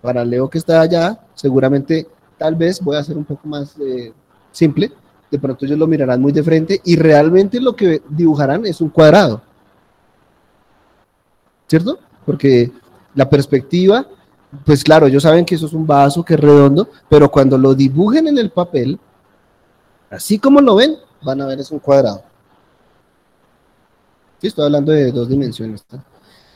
Para 0.01 0.23
Leo 0.23 0.49
que 0.49 0.57
está 0.57 0.81
allá, 0.81 1.19
seguramente, 1.33 2.07
tal 2.37 2.55
vez 2.55 2.79
voy 2.81 2.95
a 2.95 2.99
hacer 2.99 3.17
un 3.17 3.25
poco 3.25 3.47
más 3.47 3.75
eh, 3.79 4.13
simple. 4.51 4.91
De 5.29 5.39
pronto 5.39 5.65
ellos 5.65 5.77
lo 5.77 5.87
mirarán 5.87 6.21
muy 6.21 6.31
de 6.31 6.43
frente 6.43 6.79
y 6.85 6.95
realmente 6.95 7.59
lo 7.59 7.75
que 7.75 8.01
dibujarán 8.07 8.65
es 8.65 8.79
un 8.79 8.89
cuadrado. 8.89 9.41
¿Cierto? 11.67 11.99
Porque 12.25 12.71
la 13.13 13.29
perspectiva, 13.29 14.07
pues 14.63 14.83
claro, 14.83 15.07
ellos 15.07 15.23
saben 15.23 15.43
que 15.43 15.55
eso 15.55 15.65
es 15.65 15.73
un 15.73 15.85
vaso 15.85 16.23
que 16.23 16.35
es 16.35 16.39
redondo, 16.39 16.89
pero 17.09 17.29
cuando 17.29 17.57
lo 17.57 17.73
dibujen 17.73 18.27
en 18.27 18.37
el 18.37 18.51
papel, 18.51 18.99
así 20.09 20.39
como 20.39 20.61
lo 20.61 20.75
ven, 20.75 20.95
van 21.25 21.41
a 21.41 21.47
ver 21.47 21.59
es 21.59 21.71
un 21.71 21.79
cuadrado. 21.79 22.23
Sí, 24.39 24.47
estoy 24.47 24.65
hablando 24.65 24.91
de 24.91 25.11
dos 25.11 25.27
dimensiones. 25.27 25.83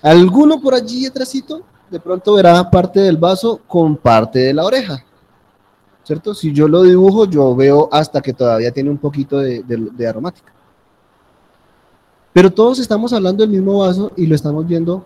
Alguno 0.01 0.61
por 0.61 0.73
allí 0.73 1.05
atrásito, 1.05 1.63
de 1.89 1.99
pronto 1.99 2.35
verá 2.35 2.69
parte 2.69 2.99
del 3.01 3.17
vaso 3.17 3.59
con 3.67 3.97
parte 3.97 4.39
de 4.39 4.53
la 4.53 4.63
oreja. 4.63 5.03
¿Cierto? 6.03 6.33
Si 6.33 6.53
yo 6.53 6.67
lo 6.67 6.83
dibujo, 6.83 7.25
yo 7.25 7.55
veo 7.55 7.89
hasta 7.91 8.21
que 8.21 8.33
todavía 8.33 8.71
tiene 8.71 8.89
un 8.89 8.97
poquito 8.97 9.39
de, 9.39 9.63
de 9.63 10.07
aromática. 10.07 10.53
Pero 12.31 12.51
todos 12.51 12.79
estamos 12.79 13.11
hablando 13.11 13.43
del 13.43 13.51
mismo 13.51 13.79
vaso 13.79 14.11
y 14.15 14.25
lo 14.25 14.35
estamos 14.35 14.65
viendo 14.65 15.03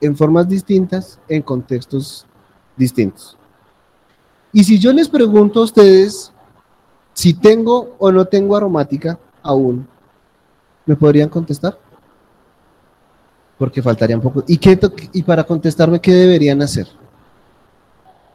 en 0.00 0.16
formas 0.16 0.48
distintas, 0.48 1.18
en 1.28 1.42
contextos 1.42 2.26
distintos. 2.76 3.36
Y 4.52 4.64
si 4.64 4.78
yo 4.78 4.92
les 4.92 5.08
pregunto 5.08 5.60
a 5.60 5.64
ustedes 5.64 6.32
si 7.20 7.34
tengo 7.34 7.96
o 7.98 8.10
no 8.10 8.24
tengo 8.24 8.56
aromática 8.56 9.18
aún, 9.42 9.86
¿me 10.86 10.96
podrían 10.96 11.28
contestar? 11.28 11.78
Porque 13.58 13.82
faltaría 13.82 14.16
un 14.16 14.22
poco. 14.22 14.42
¿Y, 14.46 15.22
para 15.22 15.44
contestarme, 15.44 16.00
qué 16.00 16.14
deberían 16.14 16.62
hacer? 16.62 16.88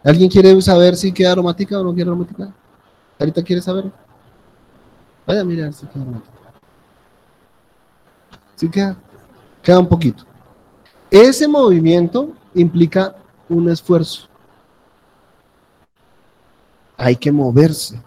¿Alguien 0.04 0.30
quiere 0.30 0.62
saber 0.62 0.95
si 0.95 1.12
queda 1.12 1.32
aromática 1.32 1.80
o 1.80 1.84
no 1.84 1.95
queda 1.95 2.06
aromática? 2.06 2.54
¿Ahorita 3.17 3.41
quiere 3.41 3.60
saber? 3.60 3.91
Vaya 5.26 5.41
a 5.41 5.45
mirar 5.45 5.74
si 5.74 5.88
queda 5.88 6.04
aromática. 6.04 6.38
Sí 8.56 8.69
queda. 8.69 8.95
Queda 9.63 9.80
un 9.80 9.89
poquito. 9.89 10.26
Ese 11.10 11.48
movimiento 11.48 12.34
implica 12.54 13.15
un 13.50 13.67
esfuerzo. 13.67 14.28
Hay 16.98 17.15
que 17.15 17.32
moverse, 17.32 18.00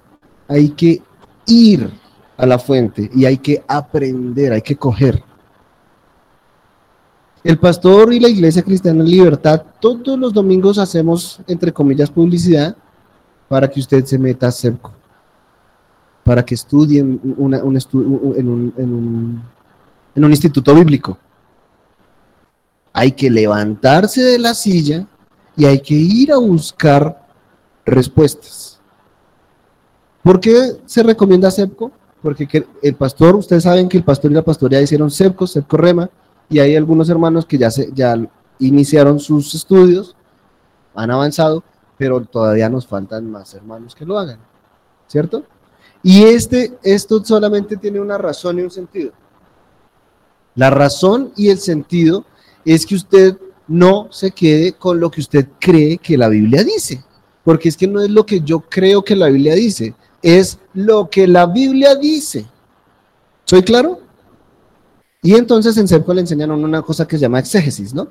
hay 0.48 0.70
que 0.70 1.02
ir 1.46 1.90
a 2.36 2.46
la 2.46 2.58
fuente 2.58 3.08
y 3.14 3.24
hay 3.24 3.38
que 3.38 3.62
aprender, 3.68 4.52
hay 4.52 4.62
que 4.62 4.76
coger. 4.76 5.22
El 7.44 7.58
pastor 7.58 8.12
y 8.12 8.18
la 8.18 8.28
iglesia 8.28 8.62
cristiana 8.62 9.00
en 9.02 9.10
libertad, 9.10 9.62
todos 9.80 10.18
los 10.18 10.32
domingos 10.32 10.78
hacemos, 10.78 11.40
entre 11.46 11.72
comillas, 11.72 12.10
publicidad 12.10 12.76
para 13.48 13.68
que 13.68 13.78
usted 13.80 14.04
se 14.04 14.18
meta 14.18 14.48
a 14.48 14.52
cerco, 14.52 14.92
para 16.24 16.44
que 16.44 16.54
estudie 16.54 17.00
en 17.00 17.20
un 20.16 20.30
instituto 20.30 20.74
bíblico 20.74 21.16
hay 22.98 23.12
que 23.12 23.30
levantarse 23.30 24.22
de 24.22 24.38
la 24.40 24.54
silla 24.54 25.06
y 25.56 25.64
hay 25.64 25.80
que 25.80 25.94
ir 25.94 26.32
a 26.32 26.38
buscar 26.38 27.28
respuestas. 27.86 28.77
¿Por 30.22 30.40
qué 30.40 30.76
se 30.86 31.02
recomienda 31.02 31.50
SEPCO? 31.50 31.90
Porque 32.22 32.66
el 32.82 32.94
pastor, 32.94 33.36
ustedes 33.36 33.62
saben 33.62 33.88
que 33.88 33.96
el 33.96 34.04
pastor 34.04 34.30
y 34.30 34.34
la 34.34 34.42
pastoría 34.42 34.80
hicieron 34.80 35.10
SEPCO, 35.10 35.46
SEPCO 35.46 35.76
Rema, 35.76 36.10
y 36.50 36.58
hay 36.58 36.76
algunos 36.76 37.08
hermanos 37.08 37.46
que 37.46 37.58
ya, 37.58 37.68
ya 37.94 38.16
iniciaron 38.58 39.20
sus 39.20 39.54
estudios, 39.54 40.16
han 40.94 41.10
avanzado, 41.10 41.62
pero 41.96 42.20
todavía 42.20 42.68
nos 42.68 42.86
faltan 42.86 43.30
más 43.30 43.54
hermanos 43.54 43.94
que 43.94 44.04
lo 44.04 44.18
hagan, 44.18 44.38
¿cierto? 45.06 45.44
Y 46.02 46.24
este, 46.24 46.78
esto 46.82 47.24
solamente 47.24 47.76
tiene 47.76 48.00
una 48.00 48.18
razón 48.18 48.58
y 48.58 48.62
un 48.62 48.70
sentido. 48.70 49.12
La 50.54 50.70
razón 50.70 51.32
y 51.36 51.50
el 51.50 51.58
sentido 51.58 52.24
es 52.64 52.84
que 52.86 52.94
usted 52.94 53.36
no 53.66 54.08
se 54.10 54.30
quede 54.30 54.72
con 54.72 54.98
lo 54.98 55.10
que 55.10 55.20
usted 55.20 55.46
cree 55.60 55.98
que 55.98 56.16
la 56.16 56.28
Biblia 56.28 56.64
dice, 56.64 57.04
porque 57.44 57.68
es 57.68 57.76
que 57.76 57.86
no 57.86 58.00
es 58.00 58.10
lo 58.10 58.24
que 58.24 58.40
yo 58.40 58.60
creo 58.60 59.02
que 59.02 59.14
la 59.14 59.28
Biblia 59.28 59.54
dice, 59.54 59.94
es 60.22 60.58
lo 60.74 61.08
que 61.08 61.26
la 61.26 61.46
Biblia 61.46 61.94
dice. 61.94 62.46
¿Soy 63.44 63.62
claro? 63.62 64.00
Y 65.22 65.34
entonces 65.34 65.76
en 65.76 65.88
CEPCO 65.88 66.14
le 66.14 66.20
enseñan 66.20 66.50
una 66.50 66.82
cosa 66.82 67.06
que 67.06 67.16
se 67.16 67.22
llama 67.22 67.38
exégesis, 67.38 67.92
¿no? 67.92 68.08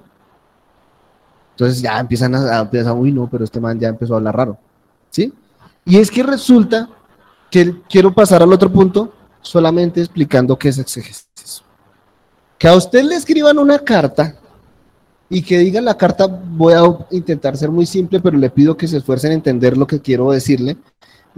Entonces 1.52 1.82
ya 1.82 2.00
empiezan 2.00 2.36
a, 2.36 2.60
a 2.60 2.93
uy, 2.93 3.12
no, 3.12 3.28
pero 3.30 3.43
este 3.43 3.60
man 3.60 3.80
ya 3.80 3.88
empezó 3.88 4.13
a 4.13 4.17
hablar 4.17 4.36
raro, 4.36 4.58
¿sí? 5.10 5.34
Y 5.86 5.98
es 5.98 6.12
que 6.12 6.22
resulta 6.22 6.89
que 7.50 7.82
quiero 7.89 8.13
pasar 8.13 8.43
al 8.43 8.54
otro 8.54 8.72
punto 8.72 9.13
solamente 9.41 10.02
explicando 10.02 10.58
qué 10.58 10.70
es 10.70 10.78
exégesis. 10.78 11.63
Que 12.58 12.67
a 12.67 12.76
usted 12.76 13.04
le 13.04 13.15
escriban 13.15 13.58
una 13.58 13.80
carta 13.80 14.36
y 15.30 15.41
que 15.41 15.60
diga 15.60 15.82
la 15.82 15.98
carta, 15.98 16.28
voy 16.28 16.74
a 16.74 16.84
intentar 17.12 17.58
ser 17.58 17.70
muy 17.70 17.86
simple, 17.86 18.20
pero 18.20 18.38
le 18.38 18.50
pido 18.50 18.78
que 18.78 18.88
se 18.88 18.98
esfuercen 18.98 19.32
en 19.32 19.38
entender 19.38 19.78
lo 19.78 19.88
que 19.88 20.02
quiero 20.02 20.32
decirle. 20.32 20.78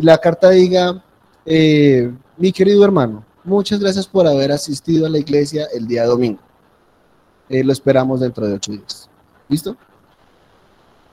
La 0.02 0.18
carta 0.18 0.52
diga, 0.52 1.04
eh, 1.46 2.10
mi 2.38 2.54
querido 2.54 2.86
hermano, 2.86 3.26
muchas 3.44 3.82
gracias 3.82 4.08
por 4.08 4.26
haber 4.26 4.50
asistido 4.50 5.06
a 5.06 5.10
la 5.10 5.18
iglesia 5.18 5.68
el 5.74 5.86
día 5.86 6.06
domingo. 6.06 6.40
Eh, 7.50 7.66
lo 7.66 7.74
esperamos 7.74 8.22
dentro 8.22 8.48
de 8.48 8.54
ocho 8.54 8.72
días. 8.72 9.10
¿Listo? 9.50 9.76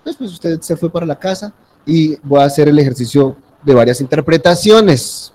Después 0.04 0.30
usted 0.30 0.60
se 0.60 0.76
fue 0.76 0.88
para 0.88 1.04
la 1.04 1.18
casa 1.18 1.52
y 1.84 2.14
voy 2.22 2.40
a 2.40 2.44
hacer 2.44 2.68
el 2.68 2.78
ejercicio 2.78 3.36
de 3.64 3.74
varias 3.74 4.00
interpretaciones. 4.00 5.32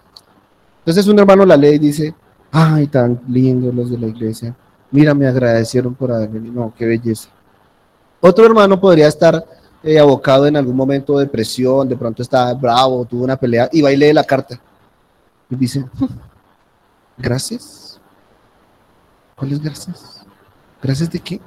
Entonces 0.79 1.05
un 1.07 1.19
hermano 1.19 1.45
la 1.45 1.57
lee 1.57 1.75
y 1.75 1.79
dice, 1.79 2.15
ay, 2.53 2.87
tan 2.87 3.19
lindos 3.27 3.75
los 3.75 3.91
de 3.91 3.97
la 3.97 4.07
iglesia. 4.07 4.55
Mira, 4.91 5.13
me 5.13 5.27
agradecieron 5.27 5.93
por 5.93 6.13
haber 6.13 6.29
venido. 6.29 6.53
No, 6.53 6.73
qué 6.77 6.85
belleza. 6.85 7.27
Otro 8.21 8.45
hermano 8.45 8.79
podría 8.79 9.07
estar 9.09 9.45
eh, 9.83 9.99
abocado 9.99 10.45
en 10.47 10.55
algún 10.55 10.75
momento 10.75 11.17
de 11.17 11.25
depresión, 11.25 11.89
de 11.89 11.95
pronto 11.95 12.21
está 12.21 12.53
bravo, 12.53 13.05
tuvo 13.05 13.23
una 13.23 13.35
pelea 13.35 13.69
y 13.71 13.81
va 13.81 13.91
y 13.91 13.97
lee 13.97 14.13
la 14.13 14.23
carta. 14.23 14.59
Y 15.49 15.55
dice, 15.55 15.85
gracias. 17.17 17.99
¿Cuáles 19.35 19.61
gracias? 19.61 20.23
¿Gracias 20.81 21.09
de 21.09 21.19
qué? 21.19 21.41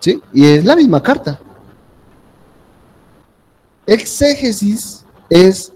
¿Sí? 0.00 0.22
Y 0.32 0.46
es 0.46 0.64
la 0.64 0.74
misma 0.74 1.02
carta. 1.02 1.38
Exégesis 3.86 5.04
es 5.28 5.72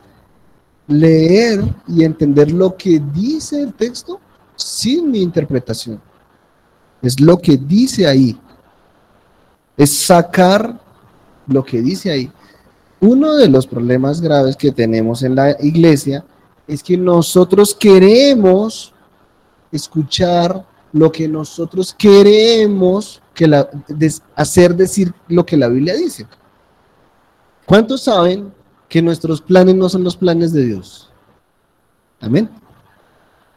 leer 0.86 1.62
y 1.86 2.04
entender 2.04 2.50
lo 2.50 2.76
que 2.76 3.00
dice 3.12 3.62
el 3.62 3.74
texto 3.74 4.20
sin 4.54 5.10
mi 5.10 5.20
interpretación. 5.20 6.00
Es 7.02 7.20
lo 7.20 7.36
que 7.38 7.56
dice 7.56 8.06
ahí. 8.06 8.40
Es 9.76 10.06
sacar 10.06 10.80
lo 11.46 11.64
que 11.64 11.82
dice 11.82 12.10
ahí. 12.10 12.30
Uno 13.00 13.34
de 13.34 13.48
los 13.48 13.66
problemas 13.66 14.20
graves 14.20 14.56
que 14.56 14.72
tenemos 14.72 15.22
en 15.22 15.34
la 15.34 15.56
iglesia 15.60 16.24
es 16.66 16.82
que 16.82 16.96
nosotros 16.96 17.74
queremos 17.74 18.92
escuchar 19.70 20.64
lo 20.92 21.12
que 21.12 21.28
nosotros 21.28 21.94
queremos 21.96 23.20
que 23.34 23.46
la, 23.46 23.68
hacer 24.34 24.74
decir 24.74 25.12
lo 25.28 25.44
que 25.44 25.56
la 25.56 25.68
Biblia 25.68 25.94
dice. 25.94 26.26
¿Cuántos 27.66 28.04
saben 28.04 28.52
que 28.88 29.02
nuestros 29.02 29.42
planes 29.42 29.74
no 29.74 29.88
son 29.88 30.04
los 30.04 30.16
planes 30.16 30.52
de 30.52 30.64
Dios? 30.64 31.10
Amén. 32.20 32.48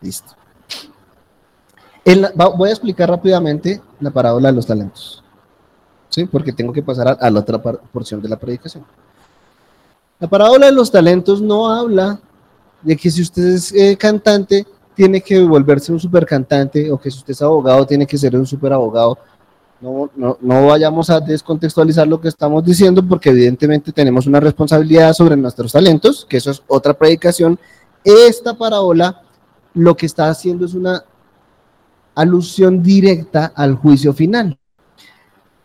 Listo. 0.01 0.33
voy 2.55 2.69
a 2.69 2.71
explicar 2.71 3.09
rápidamente 3.09 3.81
la 3.99 4.11
parábola 4.11 4.49
de 4.49 4.55
los 4.55 4.65
talentos. 4.65 5.23
¿Sí? 6.09 6.25
Porque 6.25 6.53
tengo 6.53 6.73
que 6.73 6.81
pasar 6.81 7.17
a, 7.19 7.29
la 7.29 7.39
otra 7.39 7.61
porción 7.61 8.21
de 8.21 8.29
la 8.29 8.37
predicación. 8.37 8.83
La 10.19 10.27
parábola 10.27 10.65
de 10.65 10.71
los 10.71 10.91
talentos 10.91 11.41
no 11.41 11.69
habla 11.69 12.19
de 12.81 12.97
que 12.97 13.09
si 13.11 13.21
usted 13.21 13.43
es 13.43 13.71
eh, 13.73 13.95
cantante, 13.95 14.65
tiene 14.95 15.21
que 15.21 15.41
volverse 15.41 15.93
un 15.93 15.99
super 15.99 16.25
cantante, 16.25 16.91
o 16.91 16.99
que 16.99 17.09
si 17.09 17.19
usted 17.19 17.31
es 17.31 17.41
abogado, 17.41 17.85
tiene 17.85 18.05
que 18.05 18.17
ser 18.17 18.35
un 18.35 18.45
super 18.45 18.73
abogado. 18.73 19.17
No, 19.79 20.09
no, 20.13 20.37
no, 20.41 20.67
vayamos 20.67 21.09
a 21.09 21.21
descontextualizar 21.21 22.05
lo 22.05 22.19
que 22.19 22.27
estamos 22.27 22.65
diciendo 22.65 23.01
porque 23.07 23.29
evidentemente 23.29 23.93
tenemos 23.93 24.27
una 24.27 24.41
responsabilidad 24.41 25.13
sobre 25.13 25.37
nuestros 25.37 25.71
talentos, 25.71 26.25
que 26.27 26.35
eso 26.35 26.51
es 26.51 26.61
otra 26.67 26.93
predicación. 26.93 27.57
Esta 28.03 28.57
parábola 28.57 29.21
lo 29.73 29.95
que 29.95 30.05
está 30.05 30.29
haciendo 30.29 30.65
es 30.65 30.73
una 30.73 31.05
alusión 32.13 32.83
directa 32.83 33.53
al 33.55 33.75
juicio 33.75 34.11
final. 34.13 34.58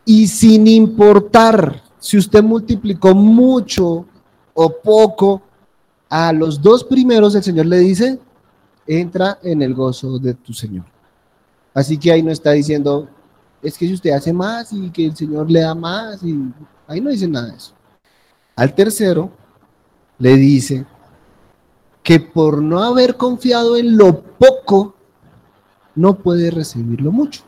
Y 0.05 0.27
sin 0.27 0.67
importar 0.67 1.81
si 1.99 2.17
usted 2.17 2.43
multiplicó 2.43 3.15
mucho 3.15 4.05
o 4.53 4.69
poco, 4.69 5.41
a 6.09 6.31
los 6.31 6.61
dos 6.61 6.83
primeros 6.83 7.33
el 7.33 7.43
Señor 7.43 7.65
le 7.65 7.79
dice, 7.79 8.19
entra 8.85 9.39
en 9.41 9.61
el 9.63 9.73
gozo 9.73 10.19
de 10.19 10.35
tu 10.35 10.53
Señor. 10.53 10.85
Así 11.73 11.97
que 11.97 12.11
ahí 12.11 12.21
no 12.21 12.31
está 12.31 12.51
diciendo, 12.51 13.09
es 13.61 13.77
que 13.77 13.87
si 13.87 13.93
usted 13.93 14.11
hace 14.11 14.31
más 14.31 14.71
y 14.71 14.89
que 14.91 15.07
el 15.07 15.15
Señor 15.15 15.49
le 15.49 15.61
da 15.61 15.73
más, 15.73 16.21
y 16.23 16.39
ahí 16.87 17.01
no 17.01 17.09
dice 17.09 17.27
nada 17.27 17.47
de 17.47 17.57
eso. 17.57 17.73
Al 18.55 18.73
tercero 18.73 19.31
le 20.19 20.35
dice 20.35 20.85
que 22.03 22.19
por 22.19 22.61
no 22.61 22.83
haber 22.83 23.17
confiado 23.17 23.75
en 23.75 23.97
lo 23.97 24.21
poco, 24.21 24.95
no 25.95 26.15
puede 26.19 26.51
recibir 26.51 27.01
lo 27.01 27.11
mucho. 27.11 27.41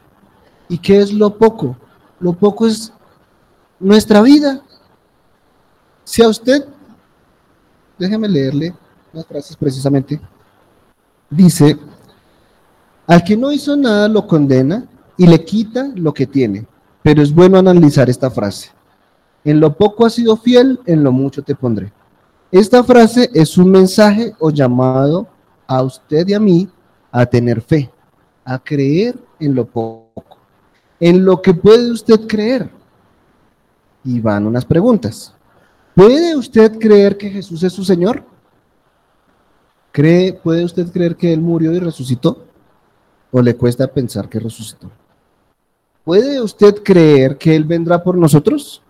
¿Y 0.68 0.80
qué 0.80 1.00
es 1.00 1.14
lo 1.14 1.38
poco? 1.38 1.78
Lo 2.20 2.34
poco 2.34 2.68
es 2.68 2.92
nuestra 3.80 4.22
vida. 4.22 4.62
Si 6.04 6.24
a 6.24 6.30
usted, 6.30 6.66
déjeme 7.98 8.28
leerle 8.28 8.74
las 9.14 9.26
frases 9.26 9.56
precisamente, 9.56 10.20
dice, 11.30 11.78
al 13.06 13.24
que 13.24 13.38
no 13.38 13.52
hizo 13.52 13.76
nada 13.76 14.08
lo 14.08 14.26
condena 14.28 14.86
y 15.18 15.28
le 15.28 15.44
quita 15.44 15.92
lo 15.96 16.14
que 16.14 16.28
tiene. 16.28 16.68
Pero 17.04 17.22
es 17.22 17.34
bueno 17.34 17.58
analizar 17.58 18.10
esta 18.10 18.30
frase. 18.30 18.72
En 19.44 19.60
lo 19.60 19.74
poco 19.76 20.06
has 20.06 20.14
sido 20.14 20.36
fiel, 20.36 20.80
en 20.86 21.04
lo 21.04 21.12
mucho 21.12 21.42
te 21.42 21.56
pondré. 21.56 21.92
Esta 22.52 22.84
frase 22.84 23.30
es 23.34 23.58
un 23.58 23.72
mensaje 23.72 24.34
o 24.40 24.50
llamado 24.50 25.28
a 25.68 25.84
usted 25.84 26.28
y 26.28 26.34
a 26.34 26.40
mí 26.40 26.70
a 27.12 27.26
tener 27.26 27.62
fe, 27.62 27.90
a 28.44 28.60
creer 28.60 29.18
en 29.40 29.56
lo 29.56 29.66
poco, 29.66 30.27
en 31.00 31.26
lo 31.26 31.42
que 31.42 31.54
puede 31.54 31.92
usted 31.92 32.28
creer. 32.28 32.70
Y 34.04 34.20
van 34.20 34.48
unas 34.48 34.66
preguntas. 34.66 35.34
¿Puede 35.96 36.36
usted 36.36 36.78
creer 36.78 37.18
que 37.18 37.30
Jesús 37.30 37.64
es 37.64 37.74
su 37.74 37.84
Señor? 37.84 38.24
¿Cree, 39.92 40.34
¿Puede 40.34 40.64
usted 40.64 40.92
creer 40.92 41.16
que 41.16 41.34
Él 41.34 41.42
murió 41.42 41.74
y 41.74 41.80
resucitó? 41.80 42.46
¿O 43.32 43.42
le 43.42 43.56
cuesta 43.56 43.88
pensar 43.88 44.30
que 44.30 44.40
resucitó? 44.40 44.92
¿Puede 46.04 46.40
usted 46.40 46.84
creer 46.84 47.38
que 47.38 47.56
Él 47.56 47.64
vendrá 47.64 48.04
por 48.04 48.16
nosotros? 48.16 48.82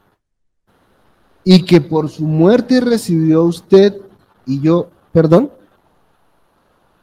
Y 1.44 1.64
que 1.64 1.80
por 1.80 2.10
su 2.10 2.26
muerte 2.26 2.82
recibió 2.82 3.44
usted 3.44 3.96
y 4.46 4.60
yo 4.62 4.90
perdón. 5.12 5.52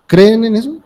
¿Creen 0.06 0.44
en 0.44 0.56
eso? 0.56 0.76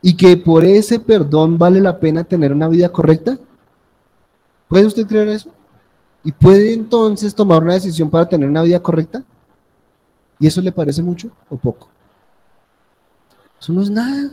Y 0.00 0.16
que 0.16 0.36
por 0.36 0.64
ese 0.64 1.00
perdón 1.00 1.58
vale 1.58 1.80
la 1.80 1.98
pena 1.98 2.24
tener 2.24 2.52
una 2.52 2.68
vida 2.68 2.88
correcta. 2.88 3.38
¿Puede 4.68 4.86
usted 4.86 5.06
creer 5.06 5.28
eso? 5.28 5.50
¿Y 6.24 6.32
puede 6.32 6.72
entonces 6.72 7.34
tomar 7.34 7.62
una 7.62 7.74
decisión 7.74 8.10
para 8.10 8.28
tener 8.28 8.48
una 8.48 8.62
vida 8.62 8.80
correcta? 8.80 9.24
¿Y 10.38 10.46
eso 10.46 10.60
le 10.60 10.72
parece 10.72 11.02
mucho 11.02 11.30
o 11.48 11.56
poco? 11.56 11.88
Eso 13.60 13.72
no 13.72 13.82
es 13.82 13.90
nada. 13.90 14.30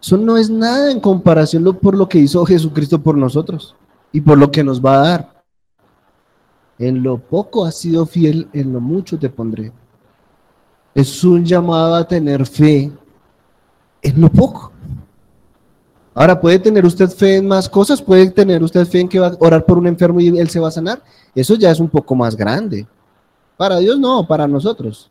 Eso 0.00 0.16
no 0.16 0.36
es 0.36 0.48
nada 0.48 0.90
en 0.90 1.00
comparación 1.00 1.64
por 1.80 1.96
lo 1.96 2.08
que 2.08 2.18
hizo 2.18 2.44
Jesucristo 2.46 3.02
por 3.02 3.16
nosotros 3.16 3.74
y 4.12 4.20
por 4.20 4.38
lo 4.38 4.50
que 4.50 4.62
nos 4.64 4.84
va 4.84 4.94
a 4.94 5.08
dar. 5.08 5.42
En 6.78 7.02
lo 7.02 7.18
poco 7.18 7.64
has 7.64 7.76
sido 7.76 8.06
fiel, 8.06 8.48
en 8.52 8.72
lo 8.72 8.80
mucho 8.80 9.18
te 9.18 9.28
pondré. 9.28 9.72
Es 10.94 11.24
un 11.24 11.44
llamado 11.44 11.96
a 11.96 12.06
tener 12.06 12.46
fe 12.46 12.92
en 14.02 14.20
lo 14.20 14.28
poco. 14.28 14.72
Ahora, 16.14 16.40
¿puede 16.40 16.58
tener 16.58 16.84
usted 16.84 17.08
fe 17.08 17.36
en 17.36 17.46
más 17.46 17.68
cosas? 17.68 18.02
¿Puede 18.02 18.30
tener 18.30 18.62
usted 18.62 18.84
fe 18.86 19.00
en 19.00 19.08
que 19.08 19.20
va 19.20 19.28
a 19.28 19.36
orar 19.38 19.64
por 19.64 19.78
un 19.78 19.86
enfermo 19.86 20.20
y 20.20 20.36
él 20.36 20.48
se 20.50 20.58
va 20.58 20.68
a 20.68 20.72
sanar? 20.72 21.00
Eso 21.34 21.54
ya 21.54 21.70
es 21.70 21.78
un 21.78 21.88
poco 21.88 22.14
más 22.14 22.36
grande. 22.36 22.86
Para 23.56 23.78
Dios 23.78 23.98
no, 23.98 24.26
para 24.26 24.48
nosotros. 24.48 25.10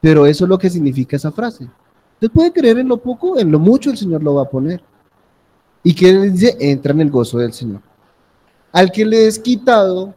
Pero 0.00 0.26
eso 0.26 0.44
es 0.44 0.48
lo 0.48 0.58
que 0.58 0.70
significa 0.70 1.16
esa 1.16 1.32
frase. 1.32 1.68
Usted 2.14 2.30
puede 2.30 2.52
creer 2.52 2.78
en 2.78 2.88
lo 2.88 2.96
poco, 2.96 3.38
en 3.38 3.50
lo 3.50 3.58
mucho 3.58 3.90
el 3.90 3.96
Señor 3.96 4.22
lo 4.22 4.34
va 4.34 4.42
a 4.42 4.48
poner. 4.48 4.82
¿Y 5.82 5.94
que 5.94 6.12
dice? 6.12 6.56
Entra 6.60 6.92
en 6.92 7.00
el 7.00 7.10
gozo 7.10 7.38
del 7.38 7.52
Señor. 7.52 7.80
Al 8.72 8.90
que 8.90 9.04
le 9.04 9.26
es 9.26 9.38
quitado, 9.38 10.14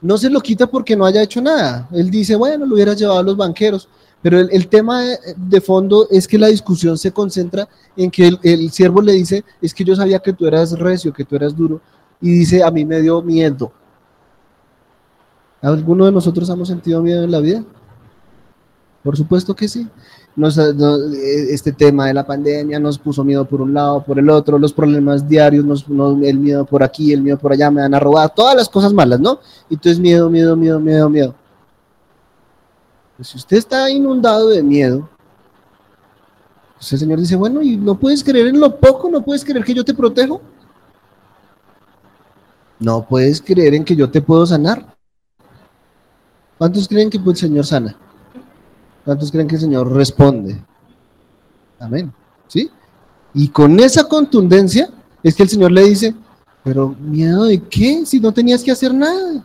no 0.00 0.18
se 0.18 0.28
lo 0.28 0.40
quita 0.40 0.66
porque 0.66 0.96
no 0.96 1.04
haya 1.04 1.22
hecho 1.22 1.40
nada. 1.40 1.88
Él 1.92 2.10
dice, 2.10 2.36
bueno, 2.36 2.66
lo 2.66 2.74
hubiera 2.74 2.94
llevado 2.94 3.20
a 3.20 3.22
los 3.22 3.36
banqueros. 3.36 3.88
Pero 4.22 4.38
el, 4.38 4.68
tema 4.68 5.02
de, 5.36 5.60
fondo 5.60 6.06
es 6.08 6.28
que 6.28 6.38
la 6.38 6.46
discusión 6.46 6.96
se 6.96 7.10
concentra 7.10 7.68
en 7.96 8.08
que 8.08 8.30
el, 8.42 8.70
siervo 8.70 9.02
le 9.02 9.12
dice, 9.12 9.44
es 9.60 9.74
que 9.74 9.82
yo 9.82 9.96
sabía 9.96 10.20
que 10.20 10.32
tú 10.32 10.46
eras 10.46 10.78
recio, 10.78 11.12
que 11.12 11.24
tú 11.24 11.34
eras 11.34 11.56
duro, 11.56 11.80
y 12.20 12.30
dice, 12.30 12.62
a 12.62 12.70
mí 12.70 12.84
me 12.84 13.00
dio 13.00 13.20
miedo. 13.20 13.72
¿Alguno 15.60 16.06
de 16.06 16.12
nosotros 16.12 16.48
hemos 16.50 16.68
sentido 16.68 17.02
miedo 17.02 17.24
en 17.24 17.32
la 17.32 17.40
vida? 17.40 17.64
Por 19.02 19.16
supuesto 19.16 19.56
que 19.56 19.66
sí. 19.66 19.88
este 21.50 21.72
tema 21.72 22.06
de 22.06 22.14
la 22.14 22.24
pandemia 22.24 22.78
nos 22.78 22.98
puso 22.98 23.24
miedo 23.24 23.44
por 23.44 23.60
un 23.60 23.74
lado, 23.74 24.04
por 24.04 24.20
el 24.20 24.30
otro, 24.30 24.56
los 24.56 24.72
problemas 24.72 25.28
diarios, 25.28 25.64
nos, 25.64 25.84
el 26.22 26.38
miedo 26.38 26.64
por 26.64 26.84
aquí, 26.84 27.12
el 27.12 27.22
miedo 27.22 27.38
por 27.38 27.52
allá, 27.52 27.72
me 27.72 27.80
van 27.80 27.94
a 27.94 27.98
robar, 27.98 28.32
todas 28.32 28.54
las 28.54 28.68
cosas 28.68 28.92
malas, 28.92 29.18
¿no? 29.18 29.40
Y 29.68 29.74
entonces 29.74 29.98
miedo, 29.98 30.30
miedo, 30.30 30.54
miedo, 30.54 30.78
miedo, 30.78 31.10
miedo. 31.10 31.34
Pues 33.16 33.28
si 33.28 33.36
usted 33.36 33.56
está 33.56 33.90
inundado 33.90 34.48
de 34.48 34.62
miedo, 34.62 35.08
pues 36.76 36.92
el 36.92 36.98
Señor 36.98 37.20
dice, 37.20 37.36
bueno, 37.36 37.62
¿y 37.62 37.76
no 37.76 37.98
puedes 37.98 38.24
creer 38.24 38.48
en 38.48 38.58
lo 38.58 38.78
poco? 38.78 39.08
¿No 39.08 39.22
puedes 39.22 39.44
creer 39.44 39.64
que 39.64 39.74
yo 39.74 39.84
te 39.84 39.94
protejo? 39.94 40.40
¿No 42.78 43.06
puedes 43.06 43.40
creer 43.40 43.74
en 43.74 43.84
que 43.84 43.94
yo 43.94 44.10
te 44.10 44.20
puedo 44.20 44.44
sanar? 44.44 44.96
¿Cuántos 46.58 46.88
creen 46.88 47.10
que 47.10 47.18
el 47.18 47.36
Señor 47.36 47.66
sana? 47.66 47.96
¿Cuántos 49.04 49.30
creen 49.30 49.46
que 49.46 49.54
el 49.54 49.60
Señor 49.60 49.92
responde? 49.92 50.60
Amén. 51.78 52.12
¿Sí? 52.48 52.70
Y 53.34 53.48
con 53.48 53.78
esa 53.80 54.04
contundencia 54.04 54.88
es 55.22 55.34
que 55.34 55.44
el 55.44 55.48
Señor 55.48 55.70
le 55.70 55.84
dice, 55.84 56.14
pero 56.64 56.88
miedo 57.00 57.44
de 57.44 57.60
qué 57.60 58.04
si 58.06 58.20
no 58.20 58.32
tenías 58.32 58.62
que 58.62 58.72
hacer 58.72 58.92
nada 58.92 59.44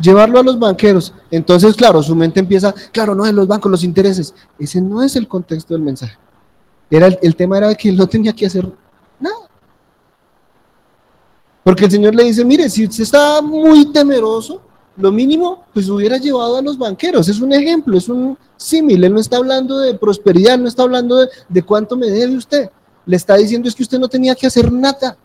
llevarlo 0.00 0.40
a 0.40 0.42
los 0.42 0.58
banqueros. 0.58 1.12
Entonces, 1.30 1.74
claro, 1.74 2.02
su 2.02 2.14
mente 2.14 2.40
empieza, 2.40 2.74
claro, 2.92 3.14
no, 3.14 3.26
en 3.26 3.36
los 3.36 3.46
bancos, 3.46 3.70
los 3.70 3.84
intereses. 3.84 4.34
Ese 4.58 4.80
no 4.80 5.02
es 5.02 5.16
el 5.16 5.28
contexto 5.28 5.74
del 5.74 5.82
mensaje. 5.82 6.16
Era 6.90 7.06
el, 7.06 7.36
tema 7.36 7.58
era 7.58 7.74
que 7.74 7.88
él 7.88 7.96
no 7.96 8.06
tenía 8.08 8.32
que 8.32 8.46
hacer 8.46 8.68
nada. 9.20 9.48
Porque 11.62 11.84
el 11.84 11.90
Señor 11.90 12.14
le 12.14 12.24
dice, 12.24 12.44
mire, 12.44 12.68
si 12.68 12.84
usted 12.84 13.04
está 13.04 13.40
muy 13.40 13.92
temeroso, 13.92 14.60
lo 14.96 15.12
mínimo, 15.12 15.64
pues 15.72 15.88
hubiera 15.88 16.16
llevado 16.16 16.56
a 16.56 16.62
los 16.62 16.76
banqueros. 16.76 17.28
Es 17.28 17.40
un 17.40 17.52
ejemplo, 17.52 17.96
es 17.96 18.08
un 18.08 18.36
símil. 18.56 19.04
Él 19.04 19.14
no 19.14 19.20
está 19.20 19.36
hablando 19.36 19.78
de 19.78 19.94
prosperidad, 19.94 20.58
no 20.58 20.68
está 20.68 20.82
hablando 20.82 21.16
de, 21.16 21.28
de 21.48 21.62
cuánto 21.62 21.96
me 21.96 22.08
debe 22.08 22.36
usted. 22.36 22.70
Le 23.06 23.16
está 23.16 23.36
diciendo 23.36 23.68
es 23.68 23.74
que 23.74 23.84
usted 23.84 23.98
no 23.98 24.08
tenía 24.08 24.34
que 24.34 24.46
hacer 24.46 24.72
nada. 24.72 25.16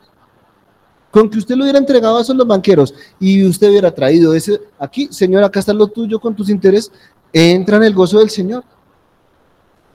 Con 1.15 1.29
que 1.29 1.37
usted 1.37 1.55
lo 1.55 1.63
hubiera 1.63 1.79
entregado 1.79 2.17
a 2.17 2.21
esos 2.21 2.35
los 2.35 2.45
banqueros 2.45 2.93
y 3.21 3.47
usted 3.47 3.69
hubiera 3.69 3.89
traído 3.89 4.33
ese, 4.33 4.59
aquí, 4.77 5.07
Señor, 5.09 5.45
acá 5.45 5.61
está 5.61 5.71
lo 5.71 5.87
tuyo 5.87 6.19
con 6.19 6.35
tus 6.35 6.49
intereses, 6.49 6.91
entra 7.31 7.77
en 7.77 7.83
el 7.83 7.93
gozo 7.93 8.19
del 8.19 8.29
Señor. 8.29 8.65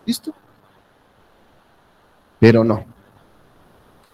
¿Listo? 0.06 0.32
Pero 2.38 2.64
no. 2.64 2.86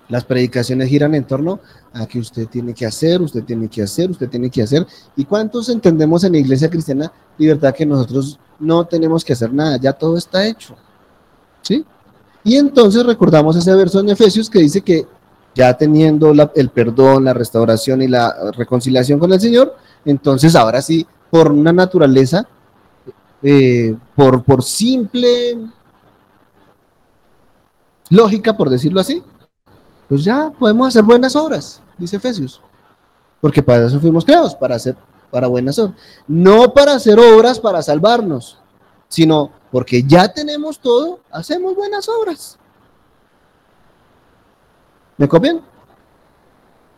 Las 0.08 0.24
predicaciones 0.24 0.88
giran 0.88 1.14
en 1.14 1.22
torno 1.22 1.60
a 1.92 2.06
que 2.06 2.18
usted 2.18 2.48
tiene 2.48 2.74
que 2.74 2.86
hacer, 2.86 3.22
usted 3.22 3.44
tiene 3.44 3.68
que 3.68 3.82
hacer, 3.82 4.10
usted 4.10 4.28
tiene 4.28 4.50
que 4.50 4.62
hacer. 4.62 4.84
¿Y 5.14 5.24
cuántos 5.24 5.68
entendemos 5.68 6.24
en 6.24 6.32
la 6.32 6.38
iglesia 6.38 6.68
cristiana 6.68 7.12
libertad 7.38 7.72
que 7.72 7.86
nosotros 7.86 8.40
no 8.58 8.84
tenemos 8.84 9.24
que 9.24 9.32
hacer 9.32 9.52
nada? 9.52 9.76
Ya 9.76 9.92
todo 9.92 10.16
está 10.16 10.44
hecho. 10.44 10.74
¿Sí? 11.62 11.84
Y 12.42 12.56
entonces 12.56 13.06
recordamos 13.06 13.54
ese 13.54 13.72
verso 13.76 14.00
en 14.00 14.08
Efesios 14.08 14.50
que 14.50 14.58
dice 14.58 14.80
que 14.80 15.06
ya 15.56 15.74
teniendo 15.74 16.32
el 16.54 16.68
perdón, 16.68 17.24
la 17.24 17.32
restauración 17.32 18.02
y 18.02 18.08
la 18.08 18.52
reconciliación 18.52 19.18
con 19.18 19.32
el 19.32 19.40
Señor, 19.40 19.74
entonces 20.04 20.54
ahora 20.54 20.82
sí, 20.82 21.06
por 21.30 21.50
una 21.50 21.72
naturaleza, 21.72 22.46
eh, 23.42 23.96
por, 24.14 24.44
por 24.44 24.62
simple 24.62 25.58
lógica, 28.10 28.54
por 28.54 28.68
decirlo 28.68 29.00
así, 29.00 29.22
pues 30.08 30.22
ya 30.22 30.52
podemos 30.56 30.88
hacer 30.88 31.02
buenas 31.02 31.34
obras, 31.34 31.80
dice 31.96 32.16
Efesios. 32.16 32.60
Porque 33.40 33.62
para 33.62 33.86
eso 33.86 33.98
fuimos 33.98 34.24
creados, 34.26 34.54
para 34.54 34.76
hacer 34.76 34.94
para 35.30 35.46
buenas 35.46 35.78
obras. 35.78 35.96
No 36.28 36.74
para 36.74 36.92
hacer 36.92 37.18
obras 37.18 37.58
para 37.58 37.80
salvarnos, 37.82 38.58
sino 39.08 39.50
porque 39.72 40.02
ya 40.02 40.28
tenemos 40.28 40.78
todo, 40.80 41.20
hacemos 41.30 41.74
buenas 41.74 42.08
obras. 42.10 42.58
¿Me 45.18 45.28
copian? 45.28 45.60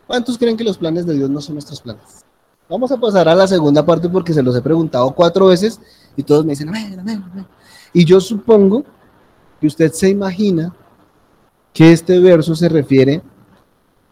¿Cuántos 0.07 0.37
creen 0.37 0.57
que 0.57 0.63
los 0.63 0.77
planes 0.77 1.05
de 1.05 1.13
Dios 1.13 1.29
no 1.29 1.39
son 1.39 1.55
nuestros 1.55 1.81
planes? 1.81 2.25
Vamos 2.67 2.91
a 2.91 2.97
pasar 2.97 3.27
a 3.29 3.35
la 3.35 3.47
segunda 3.47 3.85
parte 3.85 4.09
porque 4.09 4.33
se 4.33 4.43
los 4.43 4.55
he 4.55 4.61
preguntado 4.61 5.11
cuatro 5.11 5.47
veces 5.47 5.79
y 6.15 6.23
todos 6.23 6.45
me 6.45 6.51
dicen, 6.51 6.69
amén, 6.69 6.99
amén, 6.99 7.23
amén. 7.31 7.47
Y 7.93 8.05
yo 8.05 8.19
supongo 8.19 8.83
que 9.59 9.67
usted 9.67 9.91
se 9.91 10.09
imagina 10.09 10.73
que 11.73 11.91
este 11.91 12.19
verso 12.19 12.55
se 12.55 12.69
refiere 12.69 13.21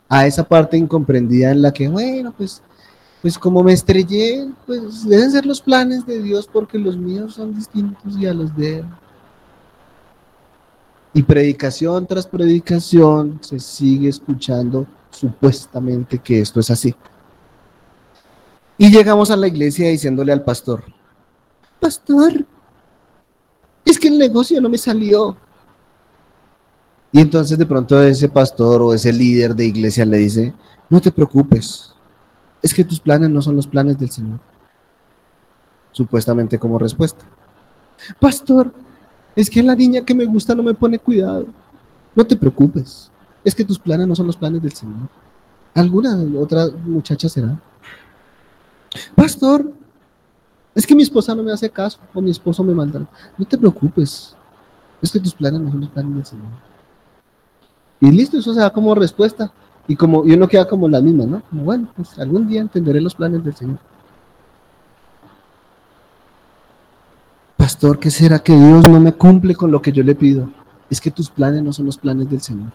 a 0.10 0.26
esa 0.26 0.44
parte 0.44 0.78
incomprendida 0.78 1.52
en 1.52 1.62
la 1.62 1.72
que, 1.72 1.88
bueno, 1.88 2.34
pues, 2.36 2.62
pues 3.22 3.38
como 3.38 3.62
me 3.62 3.74
estrellé, 3.74 4.48
pues 4.66 5.08
deben 5.08 5.32
ser 5.32 5.46
los 5.46 5.62
planes 5.62 6.06
de 6.06 6.22
Dios 6.22 6.50
porque 6.52 6.78
los 6.78 6.98
míos 6.98 7.34
son 7.36 7.54
distintos 7.54 8.18
y 8.18 8.26
a 8.26 8.34
los 8.34 8.56
de 8.56 8.80
Él. 8.80 8.86
Y 11.14 11.24
predicación 11.24 12.06
tras 12.06 12.28
predicación 12.28 13.40
se 13.42 13.60
sigue 13.60 14.10
escuchando 14.10 14.86
supuestamente 15.10 16.20
que 16.20 16.42
esto 16.42 16.60
es 16.60 16.70
así. 16.70 16.94
Y 18.78 18.92
llegamos 18.92 19.32
a 19.32 19.36
la 19.36 19.48
iglesia 19.48 19.90
diciéndole 19.90 20.32
al 20.32 20.44
pastor, 20.44 20.84
pastor, 21.80 22.46
es 23.84 23.98
que 23.98 24.08
el 24.08 24.18
negocio 24.18 24.62
no 24.62 24.70
me 24.70 24.78
salió. 24.78 25.36
Y 27.12 27.22
entonces 27.22 27.58
de 27.58 27.66
pronto 27.66 28.02
ese 28.04 28.30
pastor 28.30 28.82
o 28.82 28.94
ese 28.94 29.12
líder 29.12 29.56
de 29.56 29.66
iglesia 29.66 30.06
le 30.06 30.18
dice, 30.18 30.54
no 30.90 31.02
te 31.02 31.12
preocupes, 31.12 31.94
es 32.62 32.74
que 32.74 32.84
tus 32.84 33.00
planes 33.00 33.30
no 33.30 33.42
son 33.42 33.56
los 33.56 33.66
planes 33.66 33.98
del 33.98 34.12
Señor. 34.12 34.40
Supuestamente 35.92 36.60
como 36.60 36.78
respuesta. 36.78 37.26
Pastor, 38.20 38.72
es 39.38 39.52
que 39.52 39.62
la 39.62 39.76
niña 39.76 40.02
que 40.02 40.16
me 40.16 40.26
gusta 40.26 40.56
no 40.56 40.64
me 40.64 40.74
pone 40.74 40.98
cuidado. 40.98 41.46
No 42.16 42.26
te 42.26 42.36
preocupes. 42.36 43.12
Es 43.44 43.54
que 43.54 43.64
tus 43.64 43.78
planes 43.78 44.08
no 44.08 44.16
son 44.16 44.26
los 44.26 44.36
planes 44.36 44.64
del 44.64 44.74
Señor. 44.74 45.10
Alguna 45.76 46.18
otra 46.40 46.66
muchacha 46.84 47.30
será. 47.30 47.62
Pastor, 49.14 49.72
es 50.74 50.88
que 50.88 50.96
mi 50.96 51.04
esposa 51.04 51.36
no 51.36 51.44
me 51.44 51.52
hace 51.52 51.70
caso 51.70 52.00
o 52.16 52.20
mi 52.20 52.32
esposo 52.32 52.64
me 52.64 52.74
manda. 52.74 53.08
No 53.38 53.46
te 53.46 53.60
preocupes. 53.60 54.36
Es 55.04 55.12
que 55.12 55.20
tus 55.20 55.36
planes 55.36 55.62
no 55.62 55.70
son 55.70 55.82
los 55.82 55.90
planes 55.90 56.16
del 56.16 56.26
Señor. 56.26 56.48
Y 58.00 58.10
listo, 58.10 58.40
eso 58.40 58.56
se 58.56 58.60
da 58.60 58.72
como 58.72 58.96
respuesta. 58.96 59.54
Y 59.88 59.96
como 59.96 60.26
y 60.26 60.34
uno 60.34 60.48
queda 60.48 60.68
como 60.68 60.90
la 60.90 61.00
misma, 61.00 61.28
¿no? 61.28 61.44
Como, 61.48 61.64
bueno, 61.64 61.90
pues 61.96 62.18
algún 62.18 62.48
día 62.48 62.62
entenderé 62.62 63.02
los 63.02 63.14
planes 63.14 63.44
del 63.44 63.56
Señor. 63.56 63.78
Pastor, 67.68 68.00
¿qué 68.00 68.10
será 68.10 68.40
que 68.40 68.56
Dios 68.56 68.88
no 68.88 68.98
me 68.98 69.12
cumple 69.12 69.54
con 69.54 69.70
lo 69.70 69.82
que 69.82 69.92
yo 69.92 70.02
le 70.02 70.16
pido? 70.16 70.50
Es 70.90 71.02
que 71.02 71.12
tus 71.12 71.30
planes 71.30 71.62
no 71.62 71.74
son 71.74 71.88
los 71.88 71.98
planes 71.98 72.30
del 72.30 72.40
Señor. 72.40 72.72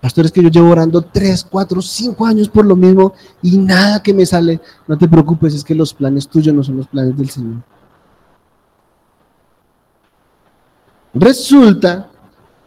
Pastor, 0.00 0.24
es 0.24 0.32
que 0.32 0.42
yo 0.42 0.48
llevo 0.48 0.70
orando 0.70 1.02
tres, 1.02 1.44
cuatro, 1.44 1.82
cinco 1.82 2.24
años 2.24 2.48
por 2.48 2.64
lo 2.64 2.74
mismo 2.74 3.12
y 3.42 3.58
nada 3.58 4.02
que 4.02 4.14
me 4.14 4.24
sale. 4.24 4.58
No 4.88 4.96
te 4.96 5.06
preocupes, 5.06 5.52
es 5.52 5.62
que 5.62 5.74
los 5.74 5.92
planes 5.92 6.26
tuyos 6.26 6.54
no 6.54 6.64
son 6.64 6.78
los 6.78 6.88
planes 6.88 7.14
del 7.14 7.28
Señor. 7.28 7.62
Resulta 11.12 12.08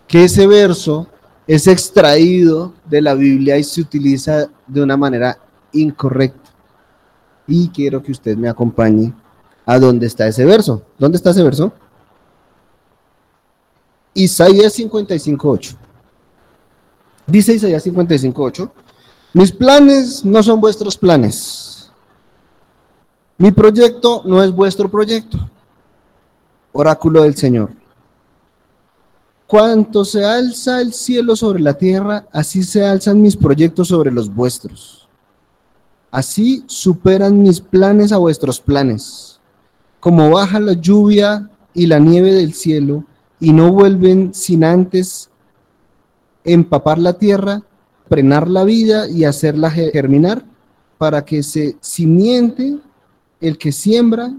que 0.07 0.26
ese 0.26 0.45
verso 0.45 1.07
es 1.47 1.66
extraído 1.66 2.76
de 2.86 3.01
la 3.01 3.16
Biblia 3.16 3.57
y 3.57 3.64
se 3.64 3.82
utiliza 3.82 4.47
de 4.68 4.84
una 4.84 4.97
manera 4.97 5.39
incorrecta. 5.72 6.51
Y 7.47 7.70
quiero 7.70 8.03
que 8.03 8.11
usted 8.11 8.38
me 8.38 8.47
acompañe 8.49 9.16
a 9.68 9.78
dónde 9.78 10.07
está 10.07 10.28
ese 10.28 10.45
verso. 10.45 10.82
¿Dónde 10.97 11.18
está 11.18 11.32
ese 11.32 11.43
verso? 11.43 11.74
Isaías 14.13 14.80
55.8. 14.80 15.76
Dice 17.28 17.53
Isaías 17.53 17.86
55.8, 17.86 18.72
mis 19.34 19.51
planes 19.51 20.24
no 20.24 20.41
son 20.41 20.61
vuestros 20.61 20.97
planes. 20.97 21.91
Mi 23.38 23.51
proyecto 23.51 24.24
no 24.26 24.41
es 24.41 24.51
vuestro 24.51 24.89
proyecto. 24.89 25.38
Oráculo 26.72 27.24
del 27.24 27.36
Señor. 27.36 27.72
Cuanto 29.45 30.05
se 30.05 30.24
alza 30.24 30.80
el 30.80 30.93
cielo 30.93 31.36
sobre 31.36 31.59
la 31.59 31.74
tierra, 31.74 32.26
así 32.32 32.63
se 32.63 32.86
alzan 32.86 33.22
mis 33.22 33.36
proyectos 33.36 33.89
sobre 33.89 34.11
los 34.11 34.34
vuestros. 34.34 35.09
Así 36.09 36.63
superan 36.68 37.43
mis 37.43 37.59
planes 37.59 38.13
a 38.13 38.18
vuestros 38.18 38.61
planes. 38.61 39.36
Como 40.00 40.30
baja 40.30 40.60
la 40.60 40.74
lluvia 40.74 41.50
y 41.74 41.88
la 41.88 42.00
nieve 42.00 42.34
del 42.34 42.54
cielo 42.54 43.04
y 43.39 43.54
no 43.54 43.72
vuelven 43.72 44.34
sin 44.34 44.64
antes 44.64 45.30
empapar 46.43 46.98
la 46.98 47.14
tierra, 47.14 47.62
frenar 48.08 48.48
la 48.48 48.64
vida 48.64 49.10
y 49.10 49.26
hacerla 49.26 49.70
germinar 49.70 50.43
para 50.98 51.24
que 51.26 51.43
se 51.43 51.78
simiente 51.82 52.78
el 53.41 53.58
que 53.58 53.72
siembra 53.72 54.34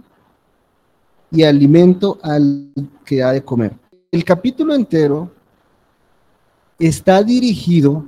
y 1.31 1.43
alimento 1.43 2.19
al 2.23 2.73
que 3.05 3.23
ha 3.23 3.33
de 3.33 3.43
comer. 3.43 3.77
El 4.11 4.25
capítulo 4.25 4.75
entero 4.75 5.31
está 6.79 7.23
dirigido 7.23 8.05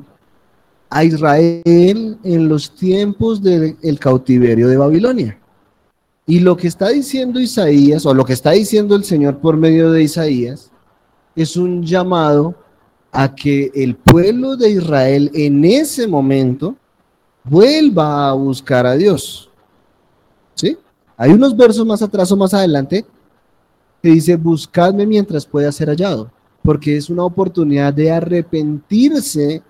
a 0.89 1.05
Israel 1.05 2.19
en 2.25 2.49
los 2.49 2.75
tiempos 2.75 3.43
del 3.43 3.99
cautiverio 3.99 4.69
de 4.69 4.77
Babilonia. 4.77 5.40
Y 6.31 6.39
lo 6.39 6.57
que 6.57 6.69
está 6.69 6.91
diciendo 6.91 7.41
Isaías, 7.41 8.07
o 8.07 8.15
lo 8.15 8.25
que 8.25 8.35
está 8.35 8.53
diciendo 8.53 8.95
el 8.95 9.03
Señor 9.03 9.39
por 9.39 9.57
medio 9.57 9.91
de 9.91 10.05
Isaías, 10.05 10.71
es 11.35 11.57
un 11.57 11.83
llamado 11.83 12.55
a 13.11 13.35
que 13.35 13.73
el 13.75 13.97
pueblo 13.97 14.57
de 14.57 14.71
Israel 14.71 15.29
en 15.35 15.65
ese 15.65 16.07
momento 16.07 16.77
vuelva 17.43 18.29
a 18.29 18.33
buscar 18.35 18.87
a 18.87 18.95
Dios. 18.95 19.51
¿Sí? 20.55 20.79
Hay 21.17 21.33
unos 21.33 21.57
versos 21.57 21.85
más 21.85 22.01
atrás 22.01 22.31
o 22.31 22.37
más 22.37 22.55
adelante 22.55 23.05
que 24.01 24.11
dice, 24.11 24.37
buscadme 24.37 25.07
mientras 25.07 25.45
pueda 25.45 25.73
ser 25.73 25.89
hallado, 25.89 26.31
porque 26.63 26.97
es 26.97 27.11
una 27.11 27.25
oportunidad 27.25 27.93
de 27.93 28.13
arrepentirse 28.13 29.65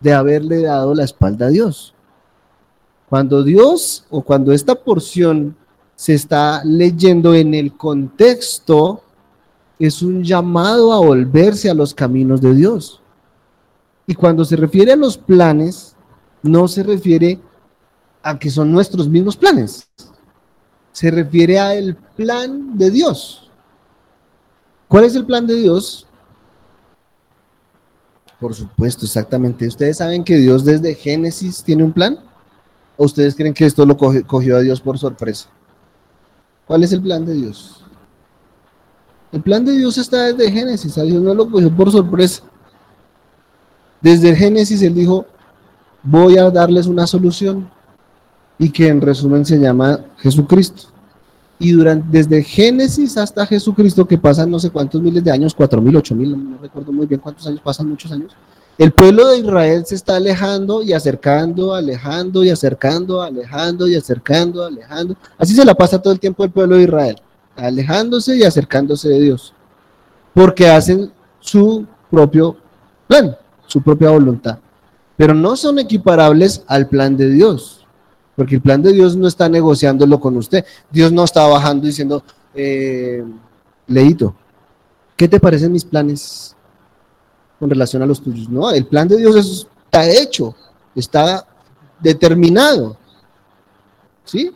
de 0.00 0.12
haberle 0.12 0.62
dado 0.62 0.92
la 0.92 1.04
espalda 1.04 1.46
a 1.46 1.50
Dios. 1.50 1.94
Cuando 3.08 3.44
Dios 3.44 4.06
o 4.10 4.22
cuando 4.22 4.50
esta 4.50 4.74
porción 4.74 5.54
se 6.00 6.14
está 6.14 6.64
leyendo 6.64 7.34
en 7.34 7.52
el 7.52 7.76
contexto, 7.76 9.02
es 9.78 10.00
un 10.00 10.24
llamado 10.24 10.94
a 10.94 10.98
volverse 10.98 11.68
a 11.68 11.74
los 11.74 11.92
caminos 11.92 12.40
de 12.40 12.54
Dios. 12.54 13.02
Y 14.06 14.14
cuando 14.14 14.46
se 14.46 14.56
refiere 14.56 14.92
a 14.92 14.96
los 14.96 15.18
planes, 15.18 15.94
no 16.42 16.68
se 16.68 16.84
refiere 16.84 17.38
a 18.22 18.38
que 18.38 18.48
son 18.48 18.72
nuestros 18.72 19.10
mismos 19.10 19.36
planes. 19.36 19.90
Se 20.90 21.10
refiere 21.10 21.58
a 21.58 21.74
el 21.74 21.94
plan 21.94 22.78
de 22.78 22.90
Dios. 22.90 23.50
¿Cuál 24.88 25.04
es 25.04 25.14
el 25.14 25.26
plan 25.26 25.46
de 25.46 25.56
Dios? 25.56 26.06
Por 28.40 28.54
supuesto, 28.54 29.04
exactamente. 29.04 29.66
¿Ustedes 29.66 29.98
saben 29.98 30.24
que 30.24 30.36
Dios 30.38 30.64
desde 30.64 30.94
Génesis 30.94 31.62
tiene 31.62 31.84
un 31.84 31.92
plan? 31.92 32.18
¿O 32.96 33.04
ustedes 33.04 33.34
creen 33.34 33.52
que 33.52 33.66
esto 33.66 33.84
lo 33.84 33.98
cogió 33.98 34.56
a 34.56 34.60
Dios 34.60 34.80
por 34.80 34.98
sorpresa? 34.98 35.50
¿Cuál 36.70 36.84
es 36.84 36.92
el 36.92 37.02
plan 37.02 37.26
de 37.26 37.34
Dios? 37.34 37.82
El 39.32 39.42
plan 39.42 39.64
de 39.64 39.72
Dios 39.76 39.98
está 39.98 40.32
desde 40.32 40.52
Génesis. 40.52 40.96
A 40.98 41.02
Dios 41.02 41.20
no 41.20 41.34
lo 41.34 41.50
cogió 41.50 41.68
por 41.74 41.90
sorpresa. 41.90 42.44
Desde 44.00 44.36
Génesis 44.36 44.80
Él 44.82 44.94
dijo, 44.94 45.26
voy 46.04 46.38
a 46.38 46.48
darles 46.48 46.86
una 46.86 47.08
solución. 47.08 47.68
Y 48.56 48.70
que 48.70 48.86
en 48.86 49.00
resumen 49.00 49.44
se 49.44 49.58
llama 49.58 49.98
Jesucristo 50.18 50.90
y 51.58 51.72
durante, 51.72 52.06
desde 52.10 52.42
Génesis 52.42 53.16
hasta 53.18 53.44
Jesucristo, 53.46 54.06
que 54.06 54.16
pasan 54.16 54.50
no 54.50 54.60
sé 54.60 54.70
cuántos 54.70 55.02
miles 55.02 55.22
de 55.22 55.30
años, 55.30 55.54
cuatro 55.54 55.80
mil, 55.82 55.94
ocho 55.96 56.14
mil, 56.14 56.30
no 56.50 56.56
recuerdo 56.58 56.90
muy 56.90 57.06
bien 57.06 57.20
cuántos 57.20 57.46
años, 57.46 57.60
pasan 57.60 57.88
muchos 57.88 58.10
años, 58.10 58.32
el 58.80 58.92
pueblo 58.92 59.28
de 59.28 59.40
Israel 59.40 59.84
se 59.84 59.94
está 59.94 60.16
alejando 60.16 60.82
y 60.82 60.94
acercando, 60.94 61.74
alejando 61.74 62.42
y 62.42 62.48
acercando, 62.48 63.20
alejando 63.20 63.86
y 63.86 63.94
acercando, 63.94 64.64
alejando. 64.64 65.16
Así 65.36 65.54
se 65.54 65.66
la 65.66 65.74
pasa 65.74 66.00
todo 66.00 66.14
el 66.14 66.18
tiempo 66.18 66.44
el 66.44 66.50
pueblo 66.50 66.76
de 66.76 66.84
Israel, 66.84 67.20
alejándose 67.56 68.38
y 68.38 68.42
acercándose 68.42 69.10
de 69.10 69.20
Dios, 69.20 69.52
porque 70.32 70.66
hacen 70.66 71.12
su 71.40 71.86
propio 72.10 72.56
plan, 73.06 73.36
su 73.66 73.82
propia 73.82 74.08
voluntad, 74.08 74.58
pero 75.14 75.34
no 75.34 75.56
son 75.56 75.78
equiparables 75.78 76.64
al 76.66 76.88
plan 76.88 77.18
de 77.18 77.28
Dios. 77.28 77.86
Porque 78.34 78.54
el 78.54 78.62
plan 78.62 78.80
de 78.80 78.94
Dios 78.94 79.14
no 79.14 79.28
está 79.28 79.50
negociándolo 79.50 80.18
con 80.18 80.38
usted. 80.38 80.64
Dios 80.90 81.12
no 81.12 81.24
está 81.24 81.46
bajando 81.46 81.84
diciendo, 81.84 82.24
eh, 82.54 83.22
Leito, 83.88 84.34
¿qué 85.16 85.28
te 85.28 85.38
parecen 85.38 85.70
mis 85.70 85.84
planes 85.84 86.56
con 87.60 87.70
relación 87.70 88.02
a 88.02 88.06
los 88.06 88.20
tuyos? 88.20 88.48
No, 88.48 88.70
el 88.70 88.86
plan 88.86 89.06
de 89.06 89.18
Dios 89.18 89.68
está 89.84 90.08
hecho, 90.08 90.56
está 90.96 91.46
determinado. 92.00 92.96
¿Sí? 94.24 94.50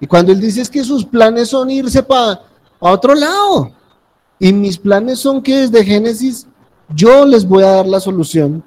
Y 0.00 0.06
cuando 0.06 0.32
Él 0.32 0.40
dice 0.40 0.62
es 0.62 0.70
que 0.70 0.84
sus 0.84 1.04
planes 1.04 1.48
son 1.48 1.70
irse 1.70 2.02
para 2.02 2.40
otro 2.78 3.14
lado. 3.14 3.72
Y 4.38 4.52
mis 4.52 4.78
planes 4.78 5.18
son 5.18 5.42
que 5.42 5.58
desde 5.58 5.84
Génesis 5.84 6.46
yo 6.94 7.26
les 7.26 7.46
voy 7.46 7.62
a 7.64 7.72
dar 7.72 7.86
la 7.86 8.00
solución. 8.00 8.64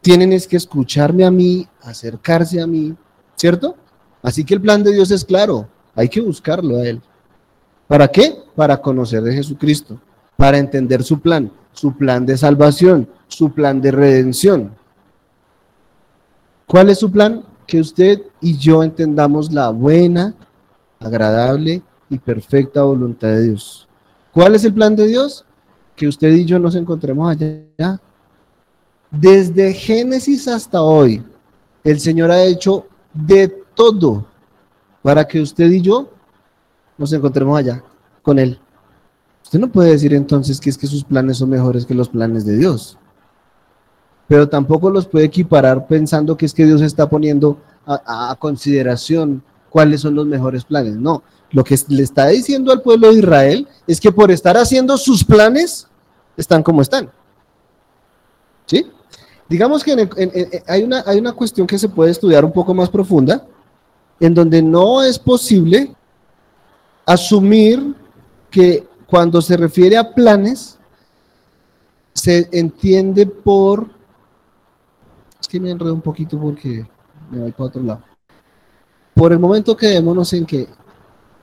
Tienen 0.00 0.32
es 0.32 0.46
que 0.46 0.56
escucharme 0.56 1.24
a 1.24 1.30
mí, 1.30 1.66
acercarse 1.82 2.60
a 2.60 2.66
mí, 2.66 2.94
¿cierto? 3.34 3.74
Así 4.22 4.44
que 4.44 4.54
el 4.54 4.60
plan 4.60 4.84
de 4.84 4.92
Dios 4.92 5.10
es 5.10 5.24
claro, 5.24 5.68
hay 5.94 6.08
que 6.08 6.20
buscarlo 6.20 6.76
a 6.76 6.86
Él. 6.86 7.02
¿Para 7.88 8.08
qué? 8.08 8.36
Para 8.54 8.80
conocer 8.80 9.22
de 9.22 9.34
Jesucristo, 9.34 9.98
para 10.36 10.58
entender 10.58 11.02
su 11.02 11.20
plan, 11.20 11.50
su 11.72 11.96
plan 11.96 12.26
de 12.26 12.36
salvación, 12.36 13.08
su 13.28 13.50
plan 13.52 13.80
de 13.80 13.90
redención. 13.90 14.72
¿Cuál 16.66 16.90
es 16.90 16.98
su 16.98 17.10
plan? 17.10 17.44
Que 17.66 17.80
usted 17.80 18.22
y 18.40 18.56
yo 18.56 18.82
entendamos 18.82 19.52
la 19.52 19.70
buena, 19.70 20.34
agradable 20.98 21.82
y 22.10 22.18
perfecta 22.18 22.82
voluntad 22.82 23.28
de 23.28 23.42
Dios. 23.42 23.88
¿Cuál 24.32 24.54
es 24.54 24.64
el 24.64 24.74
plan 24.74 24.96
de 24.96 25.06
Dios? 25.06 25.44
Que 25.94 26.08
usted 26.08 26.32
y 26.32 26.44
yo 26.44 26.58
nos 26.58 26.74
encontremos 26.74 27.30
allá. 27.30 28.00
Desde 29.10 29.72
Génesis 29.72 30.48
hasta 30.48 30.82
hoy, 30.82 31.22
el 31.84 32.00
Señor 32.00 32.30
ha 32.30 32.42
hecho 32.42 32.86
de 33.12 33.48
todo 33.74 34.26
para 35.02 35.24
que 35.24 35.40
usted 35.40 35.70
y 35.70 35.80
yo 35.80 36.10
nos 36.98 37.12
encontremos 37.12 37.58
allá 37.58 37.82
con 38.22 38.38
Él. 38.38 38.58
Usted 39.54 39.66
no 39.68 39.70
puede 39.70 39.92
decir 39.92 40.12
entonces 40.12 40.58
que 40.58 40.68
es 40.68 40.76
que 40.76 40.88
sus 40.88 41.04
planes 41.04 41.36
son 41.38 41.48
mejores 41.48 41.86
que 41.86 41.94
los 41.94 42.08
planes 42.08 42.44
de 42.44 42.56
Dios, 42.56 42.98
pero 44.26 44.48
tampoco 44.48 44.90
los 44.90 45.06
puede 45.06 45.26
equiparar 45.26 45.86
pensando 45.86 46.36
que 46.36 46.44
es 46.44 46.52
que 46.52 46.66
Dios 46.66 46.82
está 46.82 47.08
poniendo 47.08 47.56
a, 47.86 48.34
consideración 48.40 49.44
cuáles 49.70 50.00
son 50.00 50.16
los 50.16 50.26
mejores 50.26 50.64
planes. 50.64 50.96
No, 50.96 51.22
lo 51.52 51.62
que 51.62 51.78
le 51.86 52.02
está 52.02 52.26
diciendo 52.26 52.72
al 52.72 52.82
pueblo 52.82 53.12
de 53.12 53.20
Israel 53.20 53.68
es 53.86 54.00
que 54.00 54.10
por 54.10 54.32
estar 54.32 54.56
haciendo 54.56 54.98
sus 54.98 55.22
planes, 55.22 55.86
están 56.36 56.60
como 56.64 56.82
están. 56.82 57.08
¿Sí? 58.66 58.90
Digamos 59.48 59.84
que 59.84 59.92
hay, 60.66 60.82
una, 60.82 61.04
hay 61.06 61.20
una 61.20 61.30
cuestión 61.30 61.64
que 61.64 61.78
se 61.78 61.88
puede 61.88 62.10
estudiar 62.10 62.44
un 62.44 62.50
poco 62.52 62.74
más 62.74 62.90
profunda, 62.90 63.46
en 64.18 64.34
donde 64.34 64.60
no 64.60 65.00
es 65.04 65.16
posible 65.16 65.94
asumir 67.06 67.94
que 68.50 68.92
cuando 69.06 69.40
se 69.42 69.56
refiere 69.56 69.96
a 69.96 70.14
planes, 70.14 70.78
se 72.12 72.48
entiende 72.52 73.26
por... 73.26 73.88
Es 75.40 75.48
que 75.48 75.60
me 75.60 75.70
enredo 75.70 75.94
un 75.94 76.00
poquito 76.00 76.38
porque 76.38 76.86
me 77.30 77.40
voy 77.40 77.52
para 77.52 77.64
otro 77.64 77.82
lado. 77.82 78.02
Por 79.14 79.32
el 79.32 79.38
momento 79.38 79.76
quedémonos 79.76 80.32
en 80.32 80.46
que 80.46 80.68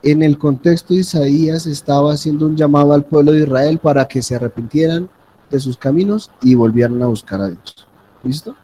en 0.03 0.23
el 0.23 0.37
contexto 0.37 0.93
de 0.93 1.01
Isaías 1.01 1.67
estaba 1.67 2.13
haciendo 2.13 2.47
un 2.47 2.55
llamado 2.55 2.93
al 2.93 3.05
pueblo 3.05 3.31
de 3.31 3.41
Israel 3.41 3.77
para 3.77 4.07
que 4.07 4.21
se 4.21 4.35
arrepintieran 4.35 5.09
de 5.49 5.59
sus 5.59 5.77
caminos 5.77 6.31
y 6.41 6.55
volvieran 6.55 7.01
a 7.03 7.07
buscar 7.07 7.41
a 7.41 7.49
Dios. 7.49 7.87
¿Listo? 8.23 8.55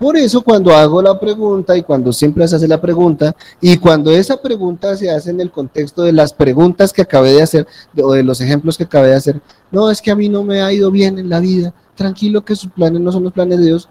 Por 0.00 0.16
eso 0.16 0.40
cuando 0.40 0.74
hago 0.74 1.02
la 1.02 1.20
pregunta 1.20 1.76
y 1.76 1.82
cuando 1.82 2.10
siempre 2.10 2.48
se 2.48 2.56
hace 2.56 2.66
la 2.66 2.80
pregunta 2.80 3.36
y 3.60 3.76
cuando 3.76 4.10
esa 4.10 4.40
pregunta 4.40 4.96
se 4.96 5.10
hace 5.10 5.28
en 5.28 5.42
el 5.42 5.50
contexto 5.50 6.00
de 6.00 6.12
las 6.14 6.32
preguntas 6.32 6.90
que 6.90 7.02
acabé 7.02 7.34
de 7.34 7.42
hacer 7.42 7.66
o 8.02 8.14
de 8.14 8.22
los 8.22 8.40
ejemplos 8.40 8.78
que 8.78 8.84
acabé 8.84 9.08
de 9.08 9.16
hacer, 9.16 9.42
no, 9.70 9.90
es 9.90 10.00
que 10.00 10.10
a 10.10 10.16
mí 10.16 10.30
no 10.30 10.42
me 10.42 10.62
ha 10.62 10.72
ido 10.72 10.90
bien 10.90 11.18
en 11.18 11.28
la 11.28 11.38
vida, 11.38 11.74
tranquilo 11.94 12.42
que 12.42 12.56
sus 12.56 12.70
planes 12.70 12.98
no 12.98 13.12
son 13.12 13.24
los 13.24 13.32
planes 13.34 13.58
de 13.58 13.66
Dios, 13.66 13.90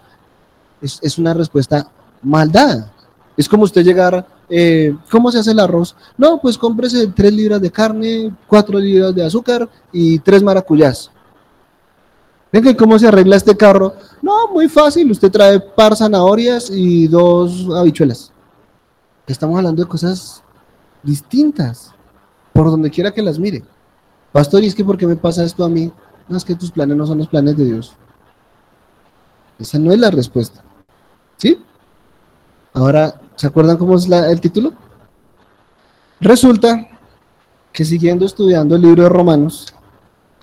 es, 0.81 1.19
una 1.19 1.35
respuesta 1.35 1.91
mal 2.23 2.51
dada. 2.51 2.91
Es 3.37 3.47
como 3.47 3.61
usted 3.61 3.83
llegar, 3.83 4.25
eh, 4.49 4.95
¿cómo 5.11 5.31
se 5.31 5.37
hace 5.37 5.51
el 5.51 5.59
arroz? 5.59 5.95
No, 6.17 6.41
pues 6.41 6.57
cómprese 6.57 7.05
tres 7.15 7.33
libras 7.33 7.61
de 7.61 7.69
carne, 7.69 8.35
cuatro 8.47 8.79
libras 8.79 9.13
de 9.13 9.23
azúcar 9.23 9.69
y 9.91 10.17
tres 10.17 10.41
maracuyás. 10.41 11.11
Venga, 12.51 12.75
¿cómo 12.75 12.97
se 12.97 13.07
arregla 13.07 13.35
este 13.35 13.55
carro? 13.55 13.93
No, 14.21 14.47
muy 14.51 14.67
fácil. 14.67 15.11
Usted 15.11 15.31
trae 15.31 15.59
par 15.59 15.95
zanahorias 15.95 16.69
y 16.71 17.07
dos 17.07 17.67
habichuelas. 17.75 18.31
Estamos 19.27 19.57
hablando 19.57 19.83
de 19.83 19.87
cosas 19.87 20.43
distintas, 21.03 21.93
por 22.51 22.65
donde 22.71 22.89
quiera 22.89 23.11
que 23.11 23.21
las 23.21 23.37
mire. 23.37 23.63
Pastor, 24.31 24.63
¿y 24.63 24.67
es 24.67 24.75
que 24.75 24.83
por 24.83 24.97
qué 24.97 25.05
me 25.05 25.15
pasa 25.15 25.43
esto 25.43 25.63
a 25.63 25.69
mí? 25.69 25.91
No, 26.27 26.37
es 26.37 26.43
que 26.43 26.55
tus 26.55 26.71
planes 26.71 26.97
no 26.97 27.05
son 27.05 27.19
los 27.19 27.27
planes 27.27 27.55
de 27.55 27.65
Dios. 27.65 27.93
Esa 29.59 29.77
no 29.77 29.91
es 29.91 29.99
la 29.99 30.09
respuesta. 30.09 30.63
¿Sí? 31.37 31.61
Ahora, 32.73 33.19
¿Se 33.39 33.47
acuerdan 33.47 33.77
cómo 33.77 33.95
es 33.95 34.05
el 34.05 34.41
título? 34.41 34.73
Resulta 36.19 36.89
que 37.71 37.85
siguiendo 37.85 38.25
estudiando 38.25 38.75
el 38.75 38.81
libro 38.81 39.03
de 39.03 39.07
Romanos, 39.07 39.65
¿se 39.65 39.73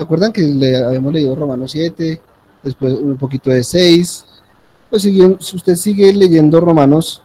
acuerdan 0.02 0.32
que 0.32 0.42
le 0.42 0.76
habíamos 0.76 1.12
leído 1.12 1.34
Romanos 1.34 1.70
7, 1.72 2.20
después 2.62 2.92
un 2.94 3.16
poquito 3.16 3.50
de 3.50 3.64
6? 3.64 4.24
Pues 4.90 5.02
si 5.02 5.56
usted 5.56 5.74
sigue 5.74 6.12
leyendo 6.12 6.60
Romanos, 6.60 7.22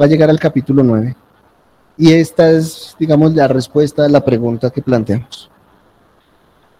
va 0.00 0.04
a 0.04 0.08
llegar 0.08 0.30
al 0.30 0.38
capítulo 0.38 0.82
9. 0.82 1.16
Y 1.98 2.12
esta 2.12 2.50
es, 2.50 2.94
digamos, 2.98 3.34
la 3.34 3.48
respuesta 3.48 4.04
a 4.04 4.08
la 4.08 4.24
pregunta 4.24 4.70
que 4.70 4.82
planteamos. 4.82 5.50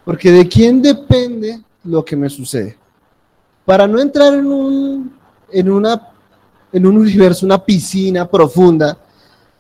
Porque 0.04 0.30
de 0.30 0.46
quién 0.46 0.82
depende 0.82 1.60
lo 1.84 2.04
que 2.04 2.16
me 2.16 2.28
sucede. 2.28 2.76
Para 3.64 3.86
no 3.86 3.98
entrar 3.98 4.34
en 4.34 4.46
un, 4.46 5.16
en 5.50 5.70
una, 5.70 6.08
en 6.72 6.86
un 6.86 6.98
universo, 6.98 7.46
una 7.46 7.64
piscina 7.64 8.28
profunda 8.28 8.98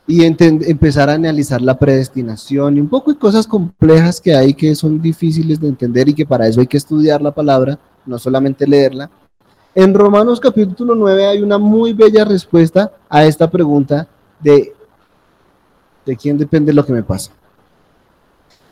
y 0.06 0.24
empezar 0.24 1.10
a 1.10 1.14
analizar 1.14 1.60
la 1.60 1.78
predestinación 1.78 2.76
y 2.76 2.80
un 2.80 2.88
poco 2.88 3.12
de 3.12 3.18
cosas 3.18 3.46
complejas 3.46 4.20
que 4.20 4.34
hay 4.34 4.54
que 4.54 4.74
son 4.74 5.00
difíciles 5.00 5.60
de 5.60 5.68
entender 5.68 6.08
y 6.08 6.14
que 6.14 6.26
para 6.26 6.46
eso 6.46 6.60
hay 6.60 6.66
que 6.66 6.76
estudiar 6.76 7.20
la 7.20 7.32
palabra, 7.32 7.78
no 8.04 8.18
solamente 8.18 8.66
leerla. 8.66 9.10
En 9.74 9.92
Romanos 9.92 10.38
capítulo 10.40 10.94
9 10.94 11.26
hay 11.26 11.42
una 11.42 11.58
muy 11.58 11.92
bella 11.92 12.24
respuesta 12.24 12.92
a 13.08 13.24
esta 13.24 13.50
pregunta 13.50 14.08
de 14.40 14.76
de 16.06 16.16
quién 16.16 16.38
depende 16.38 16.72
lo 16.72 16.86
que 16.86 16.92
me 16.92 17.02
pasa. 17.02 17.32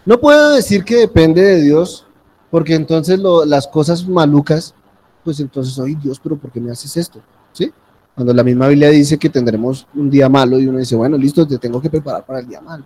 No 0.06 0.18
puedo 0.20 0.52
decir 0.52 0.84
que 0.84 0.96
depende 0.96 1.42
de 1.42 1.60
Dios, 1.60 2.06
porque 2.50 2.74
entonces 2.74 3.18
las 3.46 3.66
cosas 3.66 4.06
malucas, 4.06 4.74
pues 5.24 5.40
entonces, 5.40 5.78
oye 5.78 5.98
Dios, 6.00 6.20
pero 6.22 6.36
¿por 6.36 6.52
qué 6.52 6.60
me 6.60 6.70
haces 6.70 6.96
esto? 6.96 7.20
Cuando 8.14 8.32
la 8.32 8.44
misma 8.44 8.68
Biblia 8.68 8.90
dice 8.90 9.18
que 9.18 9.28
tendremos 9.28 9.86
un 9.94 10.08
día 10.08 10.28
malo 10.28 10.58
y 10.58 10.66
uno 10.66 10.78
dice, 10.78 10.94
bueno, 10.94 11.16
listo, 11.16 11.46
te 11.46 11.58
tengo 11.58 11.80
que 11.80 11.90
preparar 11.90 12.24
para 12.24 12.40
el 12.40 12.48
día 12.48 12.60
malo. 12.60 12.84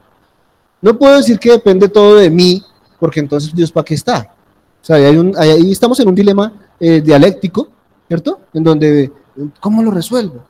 No 0.81 0.99
puedo 0.99 1.17
decir 1.17 1.39
que 1.39 1.51
depende 1.51 1.89
todo 1.89 2.17
de 2.17 2.31
mí, 2.31 2.63
porque 2.99 3.21
entonces 3.21 3.55
Dios 3.55 3.71
para 3.71 3.85
qué 3.85 3.95
está. 3.95 4.33
O 4.81 4.85
sea, 4.85 4.97
ahí, 4.97 5.71
estamos 5.71 5.99
en 6.01 6.09
un 6.09 6.15
dilema 6.15 6.53
eh, 6.81 7.01
dialéctico, 7.01 7.69
¿cierto? 8.07 8.41
En 8.55 8.65
donde, 8.65 9.13
¿cómo 9.61 9.83
lo 9.83 9.91
resuelvo? 9.91 10.45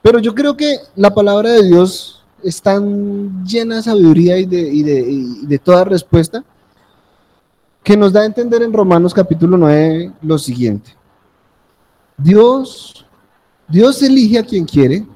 Pero 0.00 0.18
yo 0.18 0.34
creo 0.34 0.56
que 0.56 0.76
la 0.96 1.12
palabra 1.12 1.50
de 1.50 1.64
Dios 1.64 2.24
es 2.42 2.60
tan 2.60 3.44
llena 3.44 3.76
de 3.76 3.82
sabiduría 3.82 4.36
y 4.38 4.44
de, 4.44 5.60
toda 5.62 5.84
respuesta 5.84 6.44
que 7.82 7.96
nos 7.96 8.12
da 8.12 8.20
a 8.20 8.26
entender 8.26 8.62
en 8.62 8.72
Romanos 8.72 9.14
capítulo 9.14 9.56
9 9.56 10.12
lo 10.22 10.38
siguiente. 10.38 10.94
Dios, 12.16 13.06
Dios 13.68 14.02
elige 14.02 14.38
a 14.38 14.44
quien 14.44 14.64
quiere, 14.64 15.06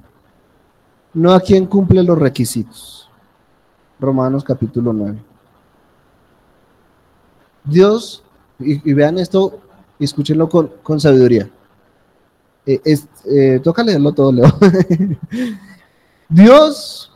no 1.12 1.32
a 1.32 1.40
quien 1.40 1.66
cumple 1.66 2.02
los 2.02 2.18
requisitos. 2.18 3.10
Romanos 4.00 4.44
capítulo 4.44 4.92
9. 4.92 5.18
Dios, 7.64 8.22
y, 8.58 8.92
vean 8.92 9.18
esto, 9.18 9.60
y 9.98 10.04
escúchenlo 10.04 10.48
con, 10.48 11.00
sabiduría. 11.00 11.50
Eh, 12.64 12.80
eh, 13.24 13.60
toca 13.62 13.82
leerlo 13.82 14.12
todo, 14.12 14.32
Leo. 14.32 14.46
Dios 16.28 17.12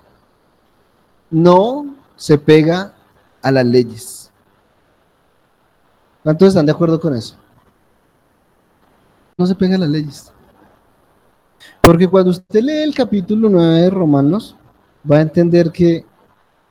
no 1.30 1.94
se 2.16 2.38
pega 2.38 2.94
a 3.40 3.50
las 3.50 3.66
leyes. 3.66 4.30
¿Cuántos 6.22 6.48
están 6.48 6.66
de 6.66 6.72
acuerdo 6.72 7.00
con 7.00 7.14
eso? 7.14 7.36
No 9.36 9.46
se 9.46 9.54
pega 9.54 9.76
a 9.76 9.78
las 9.78 9.88
leyes. 9.88 10.32
Porque 11.80 12.08
cuando 12.08 12.30
usted 12.30 12.60
lee 12.62 12.82
el 12.82 12.94
capítulo 12.94 13.48
9 13.48 13.80
de 13.80 13.90
Romanos, 13.90 14.56
va 15.10 15.18
a 15.18 15.22
entender 15.22 15.70
que 15.72 16.04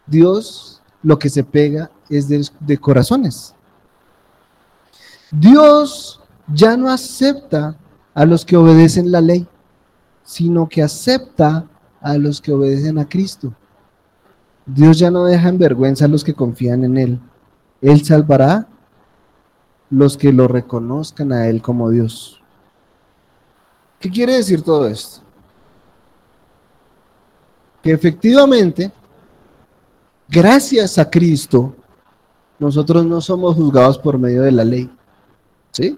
Dios 0.06 0.82
lo 1.04 1.18
que 1.18 1.30
se 1.30 1.44
pega 1.44 1.92
es 2.10 2.28
de, 2.28 2.48
de 2.60 2.78
corazones. 2.78 3.54
Dios 5.32 6.22
ya 6.54 6.76
no 6.78 6.90
acepta 6.90 7.76
a 8.14 8.26
los 8.26 8.46
que 8.46 8.58
obedecen 8.58 9.12
la 9.12 9.22
ley, 9.22 9.48
sino 10.24 10.68
que 10.68 10.84
acepta 10.84 11.66
a 12.02 12.18
los 12.18 12.42
que 12.42 12.52
obedecen 12.52 12.98
a 13.00 13.08
Cristo. 13.08 13.54
Dios 14.66 15.00
ya 15.00 15.12
no 15.12 15.26
deja 15.26 15.50
en 15.50 15.58
vergüenza 15.58 16.06
a 16.06 16.08
los 16.08 16.24
que 16.24 16.34
confían 16.34 16.84
en 16.84 16.98
Él. 16.98 17.20
Él 17.82 18.04
salvará 18.06 18.68
los 19.90 20.18
que 20.18 20.32
lo 20.32 20.48
reconozcan 20.48 21.32
a 21.32 21.48
Él 21.48 21.62
como 21.62 21.90
Dios. 21.90 22.41
¿Qué 24.02 24.10
quiere 24.10 24.34
decir 24.34 24.64
todo 24.64 24.88
esto? 24.88 25.22
Que 27.84 27.92
efectivamente, 27.92 28.92
gracias 30.28 30.98
a 30.98 31.08
Cristo, 31.08 31.76
nosotros 32.58 33.06
no 33.06 33.22
somos 33.22 33.56
juzgados 33.56 34.00
por 34.00 34.18
medio 34.18 34.42
de 34.42 34.52
la 34.52 34.66
ley. 34.66 34.90
¿Sí? 35.72 35.98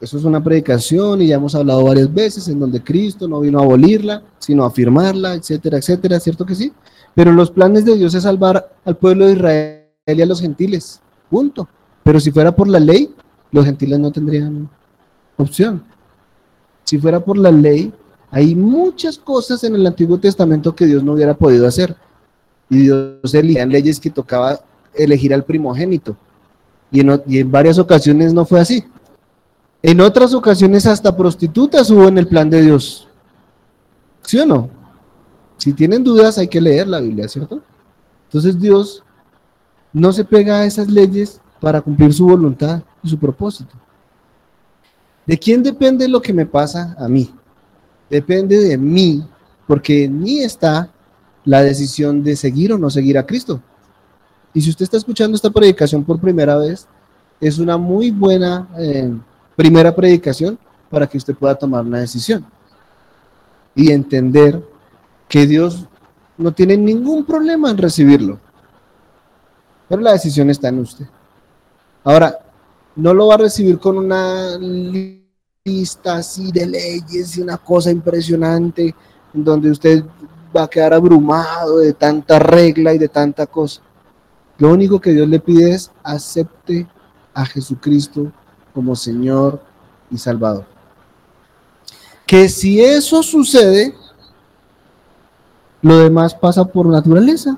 Eso 0.00 0.18
es 0.18 0.24
una 0.24 0.42
predicación 0.42 1.22
y 1.22 1.28
ya 1.28 1.36
hemos 1.36 1.54
hablado 1.54 1.84
varias 1.84 2.12
veces 2.12 2.48
en 2.48 2.58
donde 2.58 2.82
Cristo 2.82 3.28
no 3.28 3.38
vino 3.38 3.60
a 3.60 3.62
abolirla, 3.62 4.20
sino 4.40 4.64
a 4.64 4.66
afirmarla, 4.66 5.34
etcétera, 5.34 5.78
etcétera, 5.78 6.18
¿cierto 6.18 6.44
que 6.44 6.56
sí? 6.56 6.72
Pero 7.14 7.30
los 7.30 7.52
planes 7.52 7.84
de 7.84 7.96
Dios 7.96 8.12
es 8.14 8.24
salvar 8.24 8.74
al 8.84 8.96
pueblo 8.96 9.26
de 9.26 9.34
Israel 9.34 9.86
y 10.06 10.22
a 10.22 10.26
los 10.26 10.40
gentiles. 10.40 11.00
Punto. 11.30 11.68
Pero 12.02 12.18
si 12.18 12.32
fuera 12.32 12.50
por 12.50 12.66
la 12.66 12.80
ley, 12.80 13.14
los 13.52 13.64
gentiles 13.64 14.00
no 14.00 14.10
tendrían 14.10 14.68
opción. 15.36 15.91
Si 16.84 16.98
fuera 16.98 17.20
por 17.20 17.38
la 17.38 17.50
ley, 17.50 17.92
hay 18.30 18.54
muchas 18.54 19.18
cosas 19.18 19.62
en 19.64 19.74
el 19.74 19.86
Antiguo 19.86 20.18
Testamento 20.18 20.74
que 20.74 20.86
Dios 20.86 21.02
no 21.02 21.12
hubiera 21.12 21.34
podido 21.34 21.66
hacer. 21.66 21.96
Y 22.70 22.78
Dios 22.78 23.34
elegía 23.34 23.66
leyes 23.66 24.00
que 24.00 24.10
tocaba 24.10 24.60
elegir 24.94 25.34
al 25.34 25.44
primogénito. 25.44 26.16
Y 26.90 27.00
en, 27.00 27.22
y 27.26 27.38
en 27.38 27.50
varias 27.50 27.78
ocasiones 27.78 28.32
no 28.32 28.44
fue 28.44 28.60
así. 28.60 28.84
En 29.82 30.00
otras 30.00 30.32
ocasiones 30.32 30.86
hasta 30.86 31.16
prostitutas 31.16 31.90
hubo 31.90 32.08
en 32.08 32.18
el 32.18 32.28
plan 32.28 32.48
de 32.48 32.62
Dios. 32.62 33.08
¿Sí 34.22 34.38
o 34.38 34.46
no? 34.46 34.70
Si 35.58 35.72
tienen 35.72 36.02
dudas, 36.02 36.38
hay 36.38 36.48
que 36.48 36.60
leer 36.60 36.88
la 36.88 37.00
Biblia, 37.00 37.28
¿cierto? 37.28 37.60
Entonces 38.26 38.58
Dios 38.58 39.02
no 39.92 40.12
se 40.12 40.24
pega 40.24 40.56
a 40.60 40.64
esas 40.64 40.88
leyes 40.88 41.40
para 41.60 41.80
cumplir 41.80 42.12
su 42.14 42.26
voluntad 42.26 42.82
y 43.02 43.08
su 43.08 43.18
propósito. 43.18 43.74
¿De 45.26 45.38
quién 45.38 45.62
depende 45.62 46.08
lo 46.08 46.20
que 46.20 46.32
me 46.32 46.46
pasa 46.46 46.96
a 46.98 47.08
mí? 47.08 47.32
Depende 48.10 48.58
de 48.58 48.76
mí, 48.76 49.24
porque 49.66 50.04
en 50.04 50.20
mí 50.20 50.40
está 50.40 50.90
la 51.44 51.62
decisión 51.62 52.22
de 52.22 52.36
seguir 52.36 52.72
o 52.72 52.78
no 52.78 52.90
seguir 52.90 53.18
a 53.18 53.26
Cristo. 53.26 53.60
Y 54.54 54.60
si 54.60 54.70
usted 54.70 54.84
está 54.84 54.96
escuchando 54.96 55.34
esta 55.34 55.50
predicación 55.50 56.04
por 56.04 56.20
primera 56.20 56.56
vez, 56.56 56.86
es 57.40 57.58
una 57.58 57.76
muy 57.76 58.10
buena 58.10 58.68
eh, 58.78 59.12
primera 59.56 59.94
predicación 59.94 60.58
para 60.90 61.06
que 61.06 61.18
usted 61.18 61.34
pueda 61.34 61.54
tomar 61.54 61.84
una 61.84 62.00
decisión 62.00 62.44
y 63.74 63.90
entender 63.90 64.62
que 65.28 65.46
Dios 65.46 65.86
no 66.36 66.52
tiene 66.52 66.76
ningún 66.76 67.24
problema 67.24 67.70
en 67.70 67.78
recibirlo. 67.78 68.38
Pero 69.88 70.02
la 70.02 70.12
decisión 70.12 70.50
está 70.50 70.68
en 70.68 70.80
usted. 70.80 71.06
Ahora, 72.04 72.38
no 72.96 73.14
lo 73.14 73.28
va 73.28 73.34
a 73.34 73.38
recibir 73.38 73.78
con 73.78 73.98
una 73.98 74.58
lista 74.58 76.16
así 76.16 76.50
de 76.52 76.66
leyes 76.66 77.36
y 77.36 77.42
una 77.42 77.58
cosa 77.58 77.90
impresionante, 77.90 78.94
donde 79.32 79.70
usted 79.70 80.04
va 80.54 80.64
a 80.64 80.68
quedar 80.68 80.92
abrumado 80.92 81.78
de 81.78 81.92
tanta 81.94 82.38
regla 82.38 82.92
y 82.92 82.98
de 82.98 83.08
tanta 83.08 83.46
cosa. 83.46 83.80
Lo 84.58 84.70
único 84.70 85.00
que 85.00 85.12
Dios 85.12 85.28
le 85.28 85.40
pide 85.40 85.72
es 85.72 85.90
acepte 86.02 86.86
a 87.34 87.46
Jesucristo 87.46 88.30
como 88.74 88.94
Señor 88.94 89.62
y 90.10 90.18
Salvador. 90.18 90.66
Que 92.26 92.48
si 92.48 92.80
eso 92.80 93.22
sucede, 93.22 93.94
lo 95.80 95.98
demás 95.98 96.34
pasa 96.34 96.64
por 96.64 96.86
naturaleza. 96.86 97.56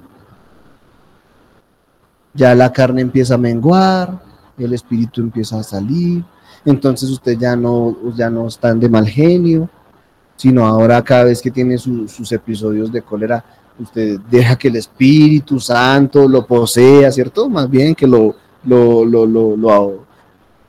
Ya 2.33 2.55
la 2.55 2.73
carne 2.73 3.03
empieza 3.03 3.35
a 3.35 3.39
menguar, 3.39 4.21
el 4.59 4.73
espíritu 4.73 5.21
empieza 5.21 5.59
a 5.59 5.63
salir, 5.63 6.25
entonces 6.65 7.11
usted 7.11 7.37
ya 7.39 7.57
no, 7.57 7.97
ya 8.17 8.31
no 8.31 8.47
está 8.47 8.75
de 8.75 8.89
mal 8.89 9.07
genio, 9.07 9.69
sino 10.37 10.67
ahora 10.67 11.03
cada 11.03 11.25
vez 11.25 11.41
que 11.41 11.51
tiene 11.51 11.79
sus 11.79 12.33
episodios 12.33 12.91
de 12.91 13.03
cólera, 13.03 13.45
usted 13.79 14.21
deja 14.31 14.57
que 14.57 14.69
el 14.69 14.77
Espíritu 14.77 15.61
Santo 15.61 16.29
lo 16.29 16.47
posea, 16.47 17.11
¿cierto? 17.11 17.49
Más 17.49 17.69
bien 17.69 17.95
que 17.95 18.07
lo, 18.07 18.35
lo, 18.65 19.05
lo, 19.05 19.27
lo, 19.27 20.07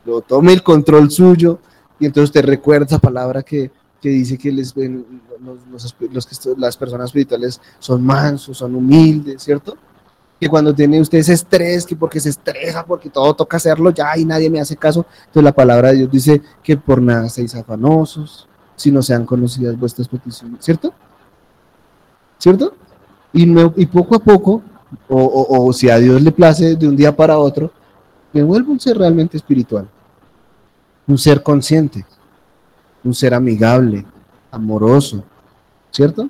lo 0.05 0.21
tome 0.21 0.53
el 0.53 0.63
control 0.63 1.09
suyo 1.09 1.59
y 1.99 2.05
entonces 2.05 2.29
usted 2.29 2.45
recuerda 2.45 2.85
esa 2.85 2.99
palabra 2.99 3.41
que 3.41 3.71
que 4.05 4.11
dice 4.11 4.37
que 4.37 4.51
les, 4.51 4.71
los, 4.75 5.95
los, 6.11 6.57
las 6.59 6.77
personas 6.77 7.07
espirituales 7.07 7.59
son 7.79 8.03
mansos, 8.03 8.55
son 8.55 8.75
humildes, 8.75 9.41
¿cierto? 9.41 9.75
Que 10.39 10.49
cuando 10.49 10.75
tiene 10.75 10.99
usted 10.99 11.19
ese 11.19 11.33
estrés, 11.33 11.85
que 11.85 11.95
porque 11.95 12.19
se 12.19 12.29
estresa, 12.29 12.85
porque 12.85 13.09
todo 13.09 13.33
toca 13.33 13.57
hacerlo 13.57 13.91
ya 13.91 14.17
y 14.17 14.25
nadie 14.25 14.49
me 14.49 14.59
hace 14.59 14.75
caso, 14.75 15.05
entonces 15.19 15.43
la 15.43 15.53
palabra 15.53 15.89
de 15.89 15.97
Dios 15.97 16.11
dice 16.11 16.41
que 16.61 16.75
por 16.75 17.01
nada 17.01 17.29
seis 17.29 17.55
afanosos, 17.55 18.47
si 18.75 18.91
no 18.91 19.01
sean 19.01 19.25
conocidas 19.25 19.79
vuestras 19.79 20.07
peticiones, 20.07 20.63
¿cierto? 20.63 20.93
¿cierto? 22.37 22.73
Y, 23.33 23.85
poco 23.87 24.15
a 24.15 24.19
poco, 24.19 24.61
o, 25.09 25.73
si 25.73 25.89
a 25.89 25.97
Dios 25.97 26.21
le 26.21 26.31
place 26.31 26.75
de 26.75 26.87
un 26.87 26.95
día 26.95 27.15
para 27.15 27.37
otro, 27.37 27.71
me 28.31 28.43
vuelvo 28.43 28.71
un 28.71 28.79
ser 28.79 28.97
realmente 28.97 29.35
espiritual, 29.35 29.89
un 31.07 31.17
ser 31.17 31.43
consciente, 31.43 32.05
un 33.03 33.13
ser 33.13 33.33
amigable, 33.33 34.05
amoroso, 34.51 35.23
¿cierto? 35.91 36.29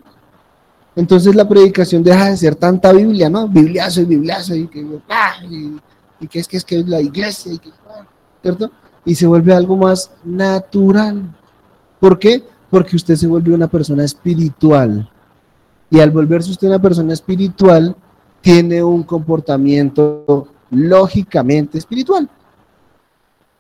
Entonces 0.96 1.36
la 1.36 1.48
predicación 1.48 2.04
deja 2.04 2.30
de 2.30 2.38
ser 2.38 2.56
tanta 2.56 2.94
Biblia, 2.94 3.30
¿no? 3.30 3.48
Bibliazo 3.48 4.02
y 4.02 4.06
bibliazo 4.06 4.56
y 4.56 4.68
que, 4.68 4.86
ah, 5.10 5.34
y, 5.50 6.28
que 6.28 6.40
es 6.40 6.48
que 6.48 6.58
es 6.58 6.64
que 6.64 6.80
es 6.80 6.88
la 6.88 7.02
iglesia, 7.02 7.54
y 7.54 7.60
que, 7.60 7.70
ah, 7.90 8.06
¿cierto? 8.42 8.72
Y 9.04 9.14
se 9.14 9.28
vuelve 9.28 9.54
algo 9.54 9.76
más 9.76 10.10
natural. 10.24 11.36
¿Por 12.00 12.18
qué? 12.18 12.44
Porque 12.70 12.96
usted 12.96 13.16
se 13.16 13.28
vuelve 13.28 13.54
una 13.54 13.68
persona 13.68 14.04
espiritual. 14.04 15.10
Y 15.90 16.00
al 16.00 16.12
volverse 16.12 16.52
usted 16.52 16.68
una 16.70 16.82
persona 16.82 17.14
espiritual, 17.14 17.96
tiene 18.42 18.82
un 18.82 19.04
comportamiento 19.04 20.48
lógicamente 20.70 21.78
espiritual. 21.78 22.30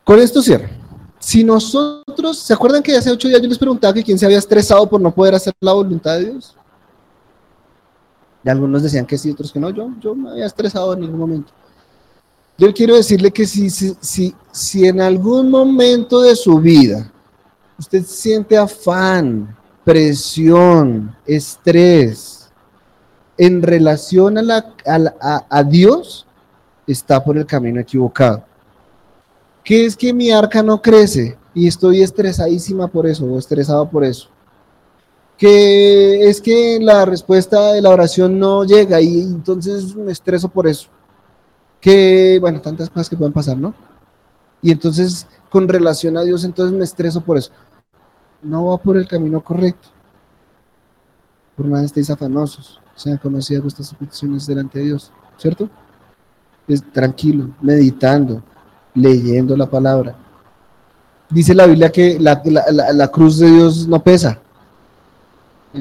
Con 0.04 0.20
esto 0.20 0.42
cierro. 0.42 0.70
Si 1.20 1.44
nosotros, 1.44 2.38
¿se 2.38 2.54
acuerdan 2.54 2.84
que 2.84 2.96
hace 2.96 3.12
ocho 3.12 3.28
días 3.28 3.42
yo 3.42 3.48
les 3.48 3.58
preguntaba 3.58 3.94
que 3.94 4.04
quién 4.04 4.18
se 4.18 4.26
había 4.26 4.38
estresado 4.38 4.88
por 4.88 5.02
no 5.02 5.14
poder 5.14 5.34
hacer 5.34 5.54
la 5.60 5.74
voluntad 5.74 6.18
de 6.18 6.32
Dios? 6.32 6.56
Y 8.46 8.50
algunos 8.50 8.84
decían 8.84 9.08
que 9.08 9.18
sí, 9.18 9.32
otros 9.32 9.52
que 9.52 9.60
no. 9.60 9.72
Yo, 9.72 9.90
yo 10.00 10.14
me 10.14 10.30
había 10.30 10.46
estresado 10.46 10.94
en 10.94 11.02
ningún 11.02 11.20
momento. 11.20 11.52
Yo 12.60 12.72
quiero 12.74 12.96
decirle 12.96 13.32
que 13.32 13.48
si, 13.48 13.72
si, 13.72 14.36
si 14.52 14.88
en 14.88 15.02
algún 15.02 15.50
momento 15.50 16.22
de 16.22 16.36
su 16.36 16.60
vida 16.60 17.12
usted 17.78 18.06
siente 18.06 18.56
afán, 18.56 19.58
presión, 19.84 21.14
estrés 21.26 22.50
en 23.38 23.62
relación 23.64 24.38
a, 24.38 24.42
la, 24.44 24.66
a 25.50 25.64
Dios, 25.64 26.26
está 26.88 27.22
por 27.24 27.38
el 27.38 27.46
camino 27.46 27.82
equivocado. 27.82 28.46
¿Qué 29.64 29.86
es 29.86 29.98
que 29.98 30.14
mi 30.14 30.30
arca 30.30 30.62
no 30.62 30.82
crece 30.82 31.36
y 31.54 31.68
estoy 31.68 32.04
estresadísima 32.04 32.88
por 32.88 33.08
eso 33.08 33.26
o 33.26 33.40
estresado 33.40 33.90
por 33.90 34.06
eso? 34.06 34.30
Que 35.38 36.30
es 36.30 36.40
que 36.42 36.80
la 36.82 37.06
respuesta 37.06 37.74
de 37.74 37.82
la 37.82 37.90
oración 37.90 38.40
no 38.40 38.64
llega 38.64 39.02
y 39.02 39.20
entonces 39.20 39.96
me 39.96 40.12
estreso 40.12 40.48
por 40.50 40.68
eso. 40.68 40.90
Que, 41.82 42.38
bueno, 42.40 42.62
tantas 42.62 42.90
cosas 42.90 43.10
que 43.10 43.18
pueden 43.18 43.34
pasar, 43.34 43.58
¿no? 43.58 43.74
Y 44.62 44.72
entonces, 44.72 45.28
con 45.50 45.68
relación 45.68 46.18
a 46.18 46.24
Dios, 46.24 46.44
entonces 46.44 46.78
me 46.78 46.84
estreso 46.84 47.22
por 47.22 47.38
eso 47.38 47.52
no 48.46 48.66
va 48.66 48.78
por 48.78 48.98
el 48.98 49.08
camino 49.08 49.44
correcto. 49.44 49.90
Por 51.56 51.66
nada 51.66 51.84
estéis 51.84 52.10
afanosos, 52.10 52.80
sean 52.96 53.18
conocidas 53.18 53.64
vuestras 53.64 53.94
peticiones 53.94 54.46
delante 54.46 54.80
de 54.80 54.86
Dios, 54.86 55.12
¿cierto? 55.38 55.70
Es 56.68 56.84
tranquilo, 56.92 57.50
meditando, 57.62 58.44
leyendo 58.94 59.56
la 59.56 59.70
palabra. 59.70 60.16
Dice 61.30 61.56
la 61.56 61.66
Biblia 61.66 61.92
que 61.92 62.20
la, 62.20 63.08
cruz 63.12 63.40
de 63.40 63.50
Dios 63.50 63.88
no 63.88 64.04
pesa, 64.04 64.40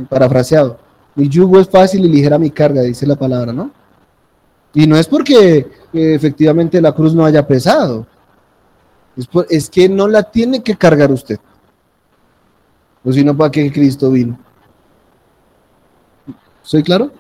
parafraseado. 0.09 0.79
Mi 1.15 1.29
yugo 1.29 1.61
es 1.61 1.69
fácil 1.69 2.05
y 2.05 2.09
ligera 2.09 2.39
mi 2.39 2.51
carga, 2.51 2.83
dice 2.83 3.07
la 3.07 3.17
palabra, 3.17 3.53
¿no? 3.53 3.71
Y 4.73 4.87
no 4.87 4.97
es 4.97 5.07
porque 5.07 5.59
eh, 5.59 6.15
efectivamente 6.15 6.81
la 6.81 6.93
cruz 6.93 7.15
no 7.15 7.25
haya 7.25 7.47
pesado, 7.47 8.07
es 9.49 9.71
que 9.71 9.89
no 9.89 10.09
la 10.09 10.25
tiene 10.25 10.63
que 10.63 10.77
cargar 10.77 11.13
usted 11.13 11.39
o 13.05 13.13
si 13.13 13.23
no, 13.23 13.37
¿para 13.37 13.51
qué 13.51 13.71
Cristo 13.71 14.11
vino? 14.11 14.39
¿Soy 16.63 16.83
claro? 16.83 17.11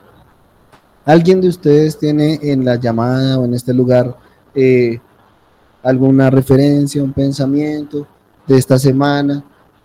¿Alguien 1.04 1.42
de 1.42 1.48
ustedes 1.48 1.98
tiene 1.98 2.38
en 2.42 2.64
la 2.64 2.76
llamada 2.76 3.38
o 3.38 3.44
en 3.44 3.52
este 3.52 3.74
lugar 3.74 4.16
eh, 4.54 4.98
alguna 5.82 6.30
referencia, 6.30 7.02
un 7.02 7.12
pensamiento 7.12 8.06
de 8.46 8.56
esta 8.56 8.78
semana 8.78 9.44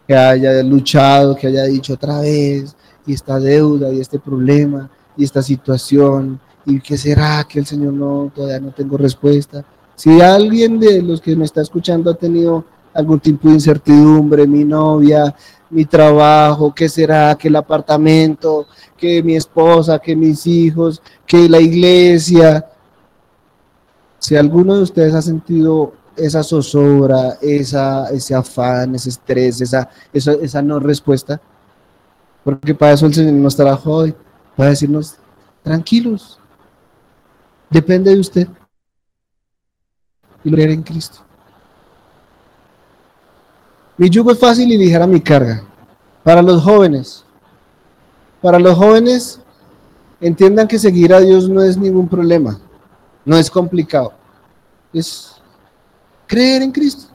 que 0.09 0.15
haya 0.15 0.63
luchado, 0.63 1.35
que 1.35 1.45
haya 1.45 1.65
dicho 1.65 1.93
otra 1.93 2.21
vez, 2.21 2.75
y 3.05 3.13
esta 3.13 3.39
deuda, 3.39 3.93
y 3.93 3.99
este 3.99 4.17
problema, 4.17 4.89
y 5.15 5.23
esta 5.23 5.43
situación, 5.43 6.39
y 6.65 6.79
qué 6.79 6.97
será 6.97 7.45
que 7.47 7.59
el 7.59 7.67
Señor 7.67 7.93
no, 7.93 8.31
todavía 8.33 8.59
no 8.59 8.71
tengo 8.71 8.97
respuesta? 8.97 9.63
Si 9.93 10.19
alguien 10.19 10.79
de 10.79 11.03
los 11.03 11.21
que 11.21 11.35
me 11.35 11.45
está 11.45 11.61
escuchando 11.61 12.09
ha 12.09 12.15
tenido 12.15 12.65
algún 12.91 13.19
tipo 13.19 13.49
de 13.49 13.53
incertidumbre, 13.53 14.47
mi 14.47 14.65
novia, 14.65 15.35
mi 15.69 15.85
trabajo, 15.85 16.73
qué 16.73 16.89
será, 16.89 17.35
que 17.35 17.49
el 17.49 17.57
apartamento, 17.57 18.65
que 18.97 19.21
mi 19.21 19.35
esposa, 19.35 19.99
que 19.99 20.15
mis 20.15 20.47
hijos, 20.47 21.03
que 21.23 21.47
la 21.47 21.59
iglesia. 21.59 22.65
Si 24.17 24.35
alguno 24.35 24.75
de 24.75 24.81
ustedes 24.81 25.13
ha 25.13 25.21
sentido 25.21 25.93
esa 26.19 26.43
zozobra, 26.43 27.37
esa, 27.41 28.09
ese 28.09 28.35
afán, 28.35 28.95
ese 28.95 29.09
estrés, 29.09 29.61
esa, 29.61 29.89
esa, 30.13 30.33
esa 30.33 30.61
no 30.61 30.79
respuesta, 30.79 31.39
porque 32.43 32.73
para 32.73 32.93
eso 32.93 33.05
el 33.05 33.13
Señor 33.13 33.33
nos 33.33 33.55
trajo 33.55 33.91
hoy, 33.91 34.15
para 34.55 34.71
decirnos, 34.71 35.17
tranquilos, 35.63 36.39
depende 37.69 38.13
de 38.13 38.19
usted 38.19 38.47
y 40.43 40.51
creer 40.51 40.71
en 40.71 40.83
Cristo. 40.83 41.19
Mi 43.97 44.09
yugo 44.09 44.31
es 44.31 44.39
fácil 44.39 44.71
y 44.71 44.77
ligera 44.77 45.05
mi 45.05 45.19
carga. 45.19 45.63
Para 46.23 46.41
los 46.41 46.63
jóvenes, 46.63 47.25
para 48.41 48.59
los 48.59 48.77
jóvenes, 48.77 49.41
entiendan 50.21 50.67
que 50.67 50.79
seguir 50.79 51.13
a 51.13 51.19
Dios 51.19 51.49
no 51.49 51.61
es 51.61 51.77
ningún 51.77 52.07
problema, 52.07 52.59
no 53.25 53.37
es 53.37 53.49
complicado, 53.49 54.13
es 54.93 55.38
creer 56.29 56.61
en 56.61 56.71
Cristo. 56.71 57.07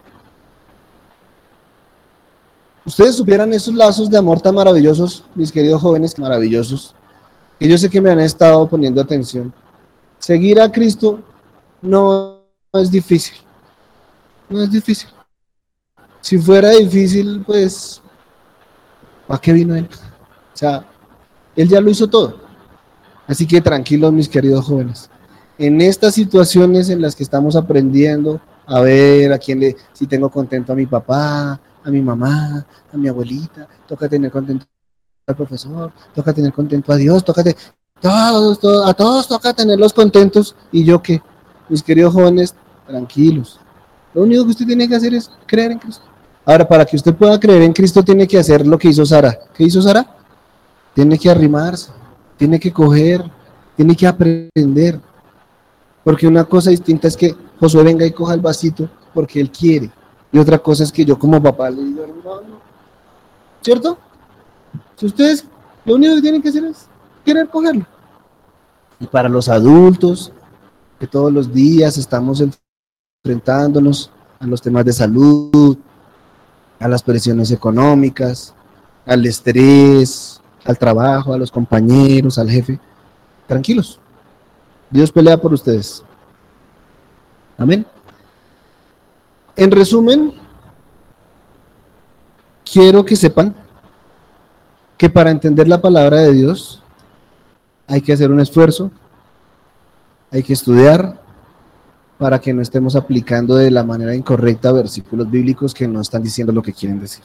Ustedes 2.85 3.17
supieran 3.17 3.51
esos 3.53 3.73
lazos 3.73 4.11
de 4.11 4.19
amor 4.19 4.41
tan 4.41 4.57
maravillosos, 4.57 5.25
mis 5.35 5.51
queridos 5.51 5.81
jóvenes 5.81 6.19
maravillosos, 6.19 6.95
que 7.59 7.69
yo 7.69 7.79
sé 7.79 7.89
que 7.89 8.01
me 8.01 8.11
han 8.11 8.21
estado 8.21 8.69
poniendo 8.69 9.01
atención. 9.01 9.55
Seguir 10.19 10.61
a 10.61 10.71
Cristo 10.71 11.21
no 11.81 12.41
es 12.75 12.91
difícil, 12.91 13.37
no 14.51 14.61
es 14.61 14.71
difícil. 14.71 15.09
Si 16.21 16.37
fuera 16.37 16.71
difícil, 16.71 17.43
pues, 17.47 18.03
¿para 19.29 19.41
qué 19.41 19.53
vino 19.53 19.77
él? 19.77 19.89
O 19.93 20.57
sea, 20.57 20.85
él 21.55 21.69
ya 21.69 21.81
lo 21.81 21.89
hizo 21.89 22.09
todo. 22.09 22.41
Así 23.27 23.47
que 23.47 23.61
tranquilos, 23.61 24.13
mis 24.13 24.29
queridos 24.29 24.65
jóvenes. 24.65 25.09
En 25.57 25.81
estas 25.81 26.15
situaciones 26.15 26.91
en 26.91 27.01
las 27.01 27.15
que 27.15 27.23
estamos 27.23 27.55
aprendiendo 27.55 28.41
a 28.67 28.81
ver 28.81 29.33
a 29.33 29.39
quién 29.39 29.61
le, 29.61 29.77
si 29.93 30.07
tengo 30.07 30.31
contento 30.31 30.73
a 30.73 30.77
mi 30.77 30.87
papá, 30.87 31.61
a 31.85 31.91
mi 31.91 32.01
mamá, 32.01 32.67
a 32.93 32.97
mi 32.97 33.09
abuelita, 33.09 33.69
toca 33.87 34.09
tener 34.09 34.31
contento 34.31 34.67
al 35.27 35.37
profesor, 35.37 35.93
toca 36.15 36.33
tener 36.33 36.53
contento 36.53 36.93
a 36.93 36.97
Dios, 36.97 37.25
toca 37.25 37.43
todos, 38.01 38.59
todos, 38.59 38.89
a 38.89 38.95
todos 38.95 39.29
toca 39.29 39.55
tenerlos 39.55 39.93
contentos. 39.93 40.57
Y 40.73 40.85
yo 40.85 41.03
que, 41.03 41.23
mis 41.69 41.83
queridos 41.83 42.13
jóvenes, 42.13 42.55
tranquilos. 42.87 43.61
Lo 44.13 44.23
único 44.23 44.45
que 44.45 44.51
usted 44.51 44.67
tiene 44.67 44.89
que 44.89 44.95
hacer 44.95 45.15
es 45.15 45.31
creer 45.47 45.73
en 45.73 45.79
Cristo. 45.79 46.05
Ahora, 46.45 46.69
para 46.69 46.85
que 46.85 46.97
usted 46.97 47.15
pueda 47.15 47.41
creer 47.41 47.63
en 47.63 47.73
Cristo, 47.73 48.03
tiene 48.03 48.29
que 48.29 48.39
hacer 48.39 48.67
lo 48.67 48.79
que 48.79 48.89
hizo 48.89 49.05
Sara. 49.07 49.39
¿Qué 49.55 49.65
hizo 49.65 49.81
Sara? 49.81 50.07
Tiene 50.95 51.19
que 51.19 51.31
arrimarse, 51.31 51.91
tiene 52.37 52.61
que 52.61 52.73
coger, 52.73 53.25
tiene 53.77 53.97
que 53.97 54.07
aprender. 54.07 55.01
Porque 56.05 56.27
una 56.27 56.45
cosa 56.45 56.71
distinta 56.71 57.09
es 57.09 57.17
que 57.17 57.35
Josué 57.61 57.83
venga 57.83 58.05
y 58.05 58.13
coja 58.13 58.35
el 58.35 58.41
vasito 58.41 58.89
porque 59.13 59.41
él 59.41 59.51
quiere. 59.51 59.91
Y 60.33 60.39
otra 60.39 60.59
cosa 60.59 60.83
es 60.83 60.93
que 60.93 61.05
yo 61.05 61.19
como 61.19 61.43
papá 61.43 61.71
le 61.71 61.83
digo, 61.83 62.03
hermano, 62.03 62.59
¿cierto? 63.63 63.99
Si 64.97 65.07
ustedes 65.07 65.45
lo 65.85 65.95
único 65.95 66.15
que 66.17 66.23
tienen 66.23 66.43
que 66.43 66.49
hacer 66.49 66.65
es 66.65 66.87
querer 67.25 67.49
cogerlo. 67.49 67.87
Y 68.99 69.07
para 69.07 69.29
los 69.29 69.49
adultos, 69.49 70.33
que 70.99 71.07
todos 71.07 71.33
los 71.33 71.53
días 71.53 71.99
estamos 71.99 72.43
enfrentándonos 73.25 74.11
a 74.41 74.47
los 74.47 74.63
temas 74.63 74.85
de 74.85 74.93
salud, 74.93 75.77
a 76.81 76.89
las 76.89 77.03
presiones 77.03 77.51
económicas, 77.51 78.55
al 79.07 79.25
estrés, 79.27 80.41
al 80.65 80.79
trabajo, 80.79 81.33
a 81.33 81.39
los 81.39 81.51
compañeros, 81.51 82.39
al 82.39 82.51
jefe. 82.51 82.79
Tranquilos. 83.47 84.01
Dios 84.91 85.13
pelea 85.13 85.41
por 85.41 85.53
ustedes. 85.53 86.03
Amén. 87.57 87.87
En 89.57 89.71
resumen, 89.71 90.33
quiero 92.71 93.05
que 93.05 93.17
sepan 93.17 93.55
que 94.97 95.09
para 95.09 95.31
entender 95.31 95.69
la 95.69 95.81
palabra 95.81 96.19
de 96.19 96.33
Dios 96.33 96.83
hay 97.87 98.01
que 98.01 98.13
hacer 98.13 98.31
un 98.31 98.41
esfuerzo, 98.41 98.91
hay 100.31 100.43
que 100.43 100.53
estudiar, 100.53 101.25
para 102.19 102.41
que 102.41 102.55
no 102.55 102.63
estemos 102.63 102.97
aplicando 102.97 103.57
de 103.57 103.71
la 103.71 103.85
manera 103.85 104.15
incorrecta 104.15 104.73
versículos 104.73 105.31
bíblicos 105.31 105.75
que 105.75 105.89
no 105.89 106.01
están 106.01 106.23
diciendo 106.23 106.53
lo 106.53 106.63
que 106.63 106.73
quieren 106.73 107.01
decir. 107.01 107.25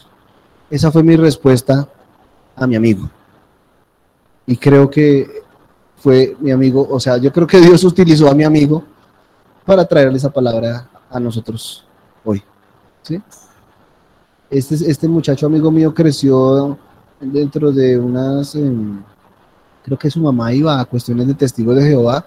Esa 0.70 0.92
fue 0.92 1.04
mi 1.04 1.16
respuesta 1.16 1.88
a 2.56 2.68
mi 2.68 2.76
amigo. 2.76 3.10
Y 4.46 4.58
creo 4.58 4.90
que 4.90 5.44
fue 5.98 6.36
mi 6.40 6.52
amigo, 6.52 6.88
o 6.90 7.00
sea, 7.00 7.18
yo 7.18 7.32
creo 7.32 7.46
que 7.46 7.60
Dios 7.60 7.84
utilizó 7.84 8.30
a 8.30 8.36
mi 8.36 8.44
amigo 8.44 8.84
para 9.70 9.86
traerle 9.86 10.18
esa 10.18 10.32
palabra 10.32 10.90
a 11.12 11.20
nosotros 11.20 11.86
hoy. 12.26 12.42
¿sí? 13.04 13.22
Este, 14.50 14.74
este 14.74 15.08
muchacho 15.08 15.46
amigo 15.46 15.70
mío 15.70 15.94
creció 15.94 16.76
dentro 17.22 17.72
de 17.72 18.00
unas, 18.00 18.56
em, 18.56 19.00
creo 19.84 20.00
que 20.00 20.10
su 20.10 20.22
mamá 20.22 20.52
iba 20.52 20.80
a 20.80 20.86
cuestiones 20.86 21.28
de 21.28 21.36
testigos 21.36 21.76
de 21.76 21.84
Jehová 21.84 22.26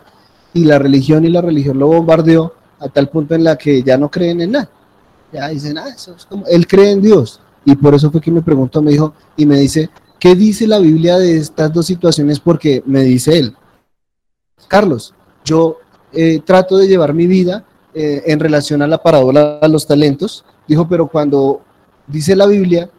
y 0.55 0.67
la 0.67 0.79
religión 0.79 1.25
y 1.25 1.31
la 1.31 1.41
religión 1.41 1.81
lo 1.81 1.89
bombardeó 1.89 2.55
a 2.79 2.89
tal 2.89 3.09
punto 3.09 3.35
en 3.35 3.43
la 3.43 3.59
que 3.59 3.83
ya 3.83 3.99
no 3.99 4.09
creen 4.09 4.41
en 4.41 4.53
nada. 4.53 4.71
Ya 5.33 5.49
dicen, 5.49 5.79
ah, 5.79 5.89
eso 5.89 6.15
es 6.15 6.25
como, 6.25 6.47
él 6.47 6.65
cree 6.69 6.93
en 6.93 7.03
Dios. 7.03 7.41
Y 7.65 7.75
por 7.75 7.93
eso 7.93 8.09
fue 8.13 8.21
que 8.21 8.31
me 8.31 8.43
preguntó, 8.43 8.81
me 8.81 8.93
dijo, 8.93 9.15
y 9.37 9.47
me 9.47 9.59
dice, 9.59 9.91
¿qué 10.21 10.37
dice 10.37 10.69
la 10.69 10.79
Biblia 10.79 11.19
de 11.19 11.39
estas 11.39 11.73
dos 11.73 11.87
situaciones? 11.87 12.39
Porque 12.39 12.85
me 12.87 13.01
dice 13.01 13.37
él, 13.37 13.57
Carlos, 14.69 15.13
yo 15.45 15.79
eh, 16.13 16.41
trato 16.45 16.77
de 16.77 16.89
llevar 16.89 17.15
mi 17.15 17.27
vida 17.27 17.65
eh, 17.95 18.23
en 18.27 18.41
relación 18.41 18.83
a 18.83 18.87
la 18.87 19.03
parábola 19.03 19.59
de 19.61 19.69
los 19.69 19.87
talentos. 19.87 20.45
Dijo, 20.67 20.89
pero 20.89 21.07
cuando 21.07 21.63
dice 22.07 22.37
la 22.37 22.47
Biblia 22.47 22.91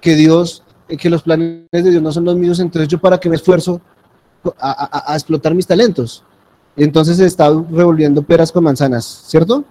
que 0.00 0.14
Dios, 0.14 0.62
eh, 0.88 0.96
que 0.96 1.10
los 1.10 1.22
planes 1.22 1.66
de 1.70 1.90
Dios 1.90 2.02
no 2.02 2.12
son 2.12 2.24
los 2.24 2.36
míos, 2.36 2.60
entonces 2.60 2.88
yo 2.88 2.98
para 3.00 3.18
qué 3.18 3.28
me 3.28 3.36
esfuerzo 3.36 3.80
a, 4.58 5.14
explotar 5.14 5.54
mis 5.54 5.66
talentos. 5.66 6.24
Entonces 6.76 7.16
se 7.16 7.26
está 7.26 7.48
revolviendo 7.70 8.22
peras 8.22 8.52
con 8.52 8.64
manzanas, 8.64 9.24
¿cierto? 9.26 9.64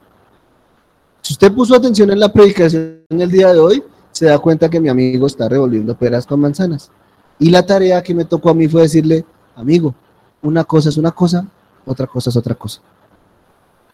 Si 1.21 1.33
usted 1.33 1.51
puso 1.53 1.75
atención 1.75 2.11
en 2.11 2.19
la 2.19 2.31
predicación 2.31 3.03
el 3.09 3.31
día 3.31 3.53
de 3.53 3.59
hoy, 3.59 3.83
se 4.11 4.25
da 4.25 4.39
cuenta 4.39 4.69
que 4.69 4.79
mi 4.79 4.89
amigo 4.89 5.27
está 5.27 5.47
revolviendo 5.47 5.95
peras 5.95 6.25
con 6.25 6.39
manzanas. 6.39 6.91
Y 7.39 7.49
la 7.49 7.65
tarea 7.65 8.01
que 8.01 8.15
me 8.15 8.25
tocó 8.25 8.49
a 8.49 8.53
mí 8.53 8.67
fue 8.67 8.81
decirle, 8.81 9.25
amigo, 9.55 9.93
una 10.41 10.63
cosa 10.63 10.89
es 10.89 10.97
una 10.97 11.11
cosa, 11.11 11.47
otra 11.87 12.05
cosa 12.05 12.29
es 12.29 12.35
otra 12.35 12.55
cosa. 12.55 12.81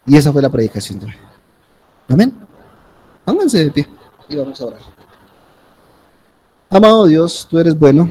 Y 0.05 0.17
esa 0.17 0.33
fue 0.33 0.41
la 0.41 0.49
predicación 0.49 0.99
de 0.99 1.05
hoy. 1.05 1.13
Amén. 2.09 2.33
Pónganse 3.23 3.63
de 3.63 3.71
pie 3.71 3.87
y 4.27 4.35
vamos 4.35 4.59
a 4.59 4.65
orar. 4.65 4.79
Amado 6.69 7.05
Dios, 7.05 7.47
tú 7.49 7.59
eres 7.59 7.77
bueno, 7.77 8.09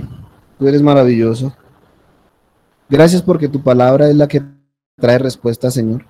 tú 0.58 0.66
eres 0.66 0.80
maravilloso. 0.80 1.52
Gracias 2.88 3.20
porque 3.22 3.48
tu 3.48 3.62
palabra 3.62 4.08
es 4.08 4.16
la 4.16 4.28
que 4.28 4.42
trae 4.96 5.18
respuesta, 5.18 5.70
Señor. 5.70 6.06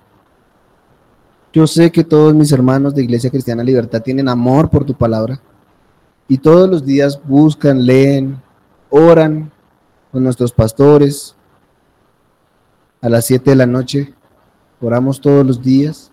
Yo 1.51 1.67
sé 1.67 1.91
que 1.91 2.03
todos 2.03 2.33
mis 2.33 2.51
hermanos 2.51 2.95
de 2.95 3.03
Iglesia 3.03 3.29
Cristiana 3.29 3.63
Libertad 3.63 4.01
tienen 4.01 4.27
amor 4.27 4.69
por 4.69 4.85
tu 4.85 4.93
palabra 4.93 5.39
y 6.27 6.37
todos 6.37 6.69
los 6.69 6.85
días 6.85 7.19
buscan, 7.23 7.85
leen, 7.85 8.41
oran 8.89 9.51
con 10.11 10.23
nuestros 10.23 10.51
pastores. 10.51 11.35
A 13.03 13.09
las 13.09 13.25
7 13.25 13.49
de 13.49 13.57
la 13.57 13.65
noche 13.65 14.13
oramos 14.79 15.19
todos 15.19 15.45
los 15.45 15.61
días. 15.61 16.09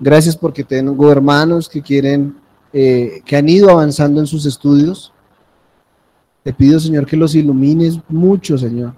Gracias 0.00 0.36
porque 0.36 0.64
tengo 0.64 1.12
hermanos 1.12 1.68
que 1.68 1.80
quieren, 1.80 2.34
eh, 2.72 3.22
que 3.24 3.36
han 3.36 3.48
ido 3.48 3.70
avanzando 3.70 4.18
en 4.18 4.26
sus 4.26 4.46
estudios. 4.46 5.12
Te 6.42 6.52
pido, 6.52 6.80
Señor, 6.80 7.06
que 7.06 7.16
los 7.16 7.36
ilumines 7.36 8.00
mucho, 8.08 8.58
Señor, 8.58 8.94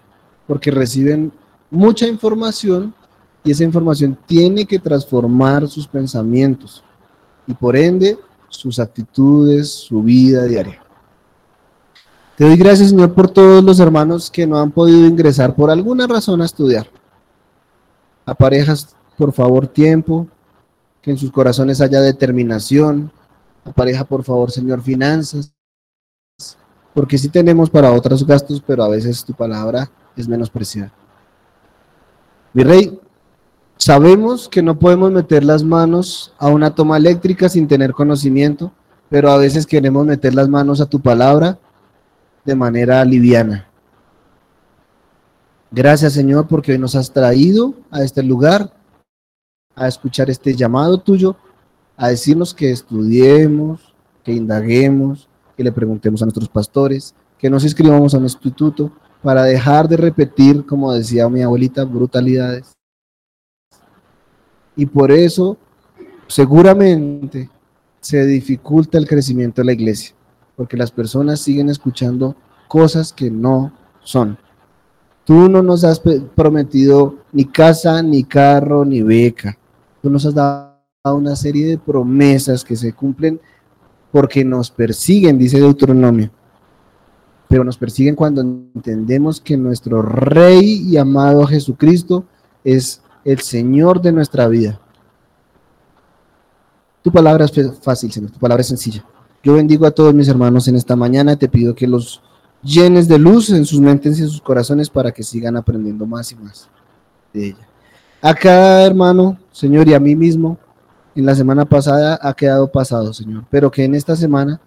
porque 0.46 0.70
reciben 0.70 1.30
mucha 1.70 2.06
información 2.06 2.94
y 3.44 3.50
esa 3.50 3.64
información 3.64 4.16
tiene 4.24 4.64
que 4.64 4.78
transformar 4.78 5.68
sus 5.68 5.86
pensamientos 5.86 6.82
y 7.46 7.52
por 7.52 7.76
ende 7.76 8.16
sus 8.48 8.78
actitudes, 8.78 9.68
su 9.68 10.02
vida 10.02 10.46
diaria. 10.46 10.81
Te 12.42 12.48
doy 12.48 12.56
gracias, 12.56 12.88
Señor, 12.88 13.14
por 13.14 13.30
todos 13.30 13.62
los 13.62 13.78
hermanos 13.78 14.28
que 14.28 14.48
no 14.48 14.58
han 14.58 14.72
podido 14.72 15.06
ingresar 15.06 15.54
por 15.54 15.70
alguna 15.70 16.08
razón 16.08 16.42
a 16.42 16.44
estudiar. 16.44 16.88
A 18.26 18.34
parejas, 18.34 18.96
por 19.16 19.32
favor, 19.32 19.68
tiempo, 19.68 20.26
que 21.00 21.12
en 21.12 21.18
sus 21.18 21.30
corazones 21.30 21.80
haya 21.80 22.00
determinación. 22.00 23.12
A 23.64 24.04
por 24.04 24.24
favor, 24.24 24.50
Señor, 24.50 24.82
finanzas. 24.82 25.54
Porque 26.92 27.16
sí 27.16 27.28
tenemos 27.28 27.70
para 27.70 27.92
otros 27.92 28.26
gastos, 28.26 28.60
pero 28.66 28.82
a 28.82 28.88
veces 28.88 29.24
tu 29.24 29.34
palabra 29.34 29.88
es 30.16 30.26
menospreciada. 30.26 30.92
Mi 32.54 32.64
rey, 32.64 32.98
sabemos 33.76 34.48
que 34.48 34.62
no 34.62 34.80
podemos 34.80 35.12
meter 35.12 35.44
las 35.44 35.62
manos 35.62 36.34
a 36.38 36.48
una 36.48 36.74
toma 36.74 36.96
eléctrica 36.96 37.48
sin 37.48 37.68
tener 37.68 37.92
conocimiento, 37.92 38.72
pero 39.08 39.30
a 39.30 39.36
veces 39.36 39.64
queremos 39.64 40.04
meter 40.04 40.34
las 40.34 40.48
manos 40.48 40.80
a 40.80 40.86
tu 40.86 40.98
palabra 40.98 41.60
de 42.44 42.54
manera 42.54 43.04
liviana. 43.04 43.68
Gracias 45.70 46.12
Señor 46.12 46.48
porque 46.48 46.72
hoy 46.72 46.78
nos 46.78 46.94
has 46.94 47.12
traído 47.12 47.74
a 47.90 48.02
este 48.02 48.22
lugar 48.22 48.72
a 49.74 49.88
escuchar 49.88 50.30
este 50.30 50.54
llamado 50.54 50.98
tuyo, 50.98 51.36
a 51.96 52.08
decirnos 52.08 52.54
que 52.54 52.70
estudiemos, 52.70 53.94
que 54.22 54.32
indaguemos, 54.32 55.28
que 55.56 55.64
le 55.64 55.72
preguntemos 55.72 56.22
a 56.22 56.26
nuestros 56.26 56.48
pastores, 56.48 57.14
que 57.38 57.50
nos 57.50 57.64
inscribamos 57.64 58.14
a 58.14 58.18
un 58.18 58.24
instituto, 58.24 58.92
para 59.22 59.44
dejar 59.44 59.88
de 59.88 59.96
repetir, 59.96 60.66
como 60.66 60.92
decía 60.92 61.28
mi 61.28 61.42
abuelita, 61.42 61.84
brutalidades. 61.84 62.72
Y 64.74 64.86
por 64.86 65.12
eso 65.12 65.56
seguramente 66.26 67.48
se 68.00 68.26
dificulta 68.26 68.98
el 68.98 69.06
crecimiento 69.06 69.60
de 69.62 69.66
la 69.66 69.72
iglesia, 69.72 70.14
porque 70.56 70.76
las 70.76 70.90
personas 70.90 71.40
siguen 71.40 71.68
escuchando 71.68 72.36
cosas 72.68 73.12
que 73.12 73.30
no 73.30 73.72
son. 74.02 74.38
Tú 75.24 75.48
no 75.48 75.62
nos 75.62 75.84
has 75.84 76.00
prometido 76.00 77.16
ni 77.32 77.44
casa, 77.44 78.02
ni 78.02 78.24
carro, 78.24 78.84
ni 78.84 79.02
beca. 79.02 79.56
Tú 80.02 80.10
nos 80.10 80.26
has 80.26 80.34
dado 80.34 80.72
una 81.04 81.36
serie 81.36 81.66
de 81.66 81.78
promesas 81.78 82.64
que 82.64 82.76
se 82.76 82.92
cumplen 82.92 83.40
porque 84.10 84.44
nos 84.44 84.70
persiguen, 84.70 85.38
dice 85.38 85.58
Deuteronomio 85.58 86.30
pero 87.52 87.64
nos 87.64 87.76
persiguen 87.76 88.16
cuando 88.16 88.40
entendemos 88.40 89.38
que 89.38 89.58
nuestro 89.58 90.00
Rey 90.00 90.88
y 90.88 90.96
amado 90.96 91.46
Jesucristo 91.46 92.24
es 92.64 93.02
el 93.26 93.40
Señor 93.40 94.00
de 94.00 94.10
nuestra 94.10 94.48
vida. 94.48 94.80
Tu 97.02 97.12
palabra 97.12 97.44
es 97.44 97.52
fácil, 97.82 98.10
Señor, 98.10 98.30
tu 98.30 98.38
palabra 98.38 98.62
es 98.62 98.68
sencilla. 98.68 99.04
Yo 99.42 99.54
bendigo 99.54 99.86
a 99.86 99.90
todos 99.90 100.14
mis 100.14 100.28
hermanos 100.28 100.68
en 100.68 100.76
esta 100.76 100.94
mañana 100.94 101.34
te 101.34 101.48
pido 101.48 101.74
que 101.74 101.88
los 101.88 102.22
llenes 102.62 103.08
de 103.08 103.18
luz 103.18 103.50
en 103.50 103.64
sus 103.64 103.80
mentes 103.80 104.18
y 104.18 104.22
en 104.22 104.28
sus 104.28 104.40
corazones 104.40 104.88
para 104.88 105.10
que 105.10 105.24
sigan 105.24 105.56
aprendiendo 105.56 106.06
más 106.06 106.30
y 106.30 106.36
más 106.36 106.68
de 107.32 107.48
ella. 107.48 107.68
A 108.20 108.34
cada 108.34 108.86
hermano, 108.86 109.36
Señor, 109.50 109.88
y 109.88 109.94
a 109.94 110.00
mí 110.00 110.14
mismo, 110.14 110.58
en 111.16 111.26
la 111.26 111.34
semana 111.34 111.64
pasada 111.64 112.20
ha 112.22 112.32
quedado 112.34 112.70
pasado, 112.70 113.12
Señor, 113.12 113.44
pero 113.50 113.68
que 113.68 113.84
en 113.84 113.96
esta 113.96 114.14
semana 114.14 114.60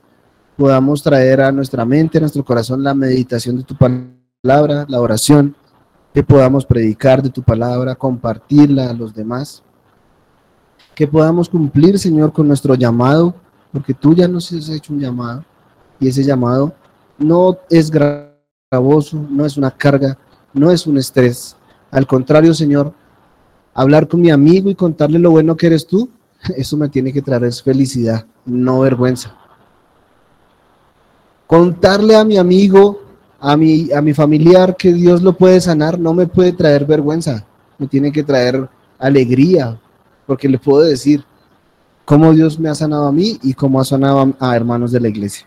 podamos 0.57 1.01
traer 1.01 1.39
a 1.39 1.53
nuestra 1.53 1.85
mente, 1.85 2.17
a 2.17 2.21
nuestro 2.21 2.43
corazón 2.43 2.83
la 2.83 2.93
meditación 2.93 3.55
de 3.55 3.63
tu 3.63 3.75
palabra, 3.77 4.85
la 4.89 4.99
oración, 4.99 5.55
que 6.13 6.21
podamos 6.21 6.65
predicar 6.65 7.21
de 7.21 7.29
tu 7.29 7.43
palabra, 7.43 7.95
compartirla 7.95 8.89
a 8.89 8.93
los 8.93 9.13
demás, 9.13 9.63
que 10.93 11.07
podamos 11.07 11.47
cumplir, 11.47 11.97
Señor, 11.97 12.33
con 12.33 12.47
nuestro 12.47 12.75
llamado, 12.75 13.35
porque 13.75 13.93
tú 13.93 14.15
ya 14.15 14.25
nos 14.25 14.49
has 14.53 14.69
hecho 14.69 14.93
un 14.93 15.01
llamado 15.01 15.43
y 15.99 16.07
ese 16.07 16.23
llamado 16.23 16.73
no 17.17 17.57
es 17.69 17.91
gravoso, 17.91 19.21
no 19.29 19.45
es 19.45 19.57
una 19.57 19.69
carga, 19.69 20.17
no 20.53 20.71
es 20.71 20.87
un 20.87 20.97
estrés. 20.97 21.57
Al 21.91 22.07
contrario, 22.07 22.53
Señor, 22.53 22.93
hablar 23.73 24.07
con 24.07 24.21
mi 24.21 24.31
amigo 24.31 24.69
y 24.69 24.75
contarle 24.75 25.19
lo 25.19 25.31
bueno 25.31 25.57
que 25.57 25.67
eres 25.67 25.85
tú, 25.85 26.09
eso 26.55 26.77
me 26.77 26.87
tiene 26.87 27.11
que 27.11 27.21
traer 27.21 27.51
felicidad, 27.53 28.25
no 28.45 28.79
vergüenza 28.79 29.35
contarle 31.47 32.15
a 32.15 32.23
mi 32.23 32.37
amigo, 32.37 33.01
a 33.39 33.55
mi, 33.55 33.91
a 33.91 34.01
mi 34.01 34.13
familiar 34.13 34.75
que 34.75 34.93
Dios 34.93 35.21
lo 35.21 35.33
puede 35.33 35.61
sanar, 35.61 35.99
no 35.99 36.13
me 36.13 36.27
puede 36.27 36.53
traer 36.53 36.85
vergüenza, 36.85 37.45
me 37.77 37.87
tiene 37.87 38.11
que 38.11 38.23
traer 38.23 38.67
alegría, 38.97 39.79
porque 40.25 40.49
le 40.49 40.57
puedo 40.57 40.83
decir 40.83 41.23
cómo 42.05 42.31
Dios 42.33 42.59
me 42.59 42.69
ha 42.69 42.75
sanado 42.75 43.07
a 43.07 43.11
mí 43.11 43.39
y 43.41 43.53
cómo 43.55 43.81
ha 43.81 43.83
sanado 43.83 44.33
a, 44.39 44.55
hermanos 44.55 44.91
de 44.91 44.99
la 44.99 45.09
iglesia. 45.09 45.45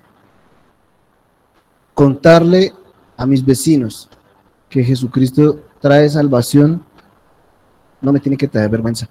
Contarle 1.94 2.74
a 3.16 3.24
mis 3.26 3.44
vecinos 3.44 4.08
que 4.68 4.84
Jesucristo 4.84 5.60
trae 5.80 6.10
salvación, 6.10 6.84
no 8.00 8.12
me 8.12 8.20
tiene 8.20 8.36
que 8.36 8.48
traer 8.48 8.68
vergüenza. 8.68 9.08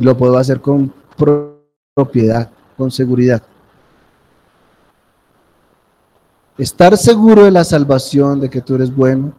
Lo 0.00 0.16
puedo 0.16 0.36
hacer 0.36 0.60
con 0.60 0.92
propiedad, 1.94 2.50
con 2.76 2.90
seguridad. 2.90 3.42
Estar 6.56 6.96
seguro 6.96 7.44
de 7.44 7.50
la 7.50 7.64
salvación, 7.64 8.40
de 8.40 8.50
que 8.50 8.60
tú 8.60 8.74
eres 8.74 8.94
bueno, 8.94 9.32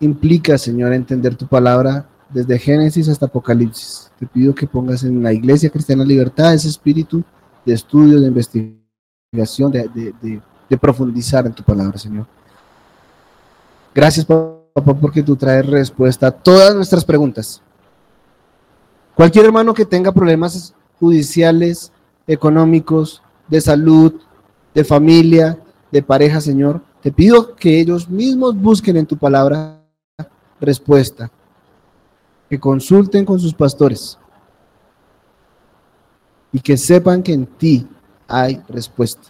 implica, 0.00 0.58
Señor, 0.58 0.92
entender 0.92 1.34
tu 1.34 1.46
palabra 1.46 2.06
desde 2.30 2.58
Génesis 2.58 3.08
hasta 3.08 3.26
Apocalipsis. 3.26 4.07
Te 4.18 4.26
pido 4.26 4.54
que 4.54 4.66
pongas 4.66 5.04
en 5.04 5.22
la 5.22 5.32
Iglesia 5.32 5.70
Cristiana 5.70 6.04
Libertad 6.04 6.54
ese 6.54 6.68
espíritu 6.68 7.22
de 7.64 7.74
estudio, 7.74 8.20
de 8.20 8.26
investigación, 8.26 9.70
de, 9.70 10.78
profundizar 10.80 11.46
en 11.46 11.52
tu 11.52 11.62
palabra, 11.62 11.98
Señor. 11.98 12.26
Gracias, 13.94 14.26
papá, 14.26 14.94
porque 15.00 15.22
tú 15.22 15.36
traes 15.36 15.66
respuesta 15.66 16.28
a 16.28 16.30
todas 16.30 16.74
nuestras 16.74 17.04
preguntas. 17.04 17.62
Cualquier 19.14 19.46
hermano 19.46 19.74
que 19.74 19.84
tenga 19.84 20.12
problemas 20.12 20.74
judiciales, 20.98 21.92
económicos, 22.26 23.22
de 23.48 23.60
salud, 23.60 24.14
de 24.74 24.84
familia, 24.84 25.58
de 25.90 26.02
pareja, 26.02 26.40
Señor, 26.40 26.82
te 27.02 27.12
pido 27.12 27.54
que 27.54 27.80
ellos 27.80 28.08
mismos 28.08 28.56
busquen 28.56 28.96
en 28.96 29.06
tu 29.06 29.16
palabra 29.16 29.82
respuesta, 30.60 31.30
que 32.48 32.58
consulten 32.58 33.24
con 33.24 33.38
sus 33.38 33.54
pastores 33.54 34.18
y 36.52 36.60
que 36.60 36.76
sepan 36.76 37.22
que 37.22 37.32
en 37.32 37.46
ti 37.46 37.86
hay 38.26 38.62
respuesta. 38.68 39.28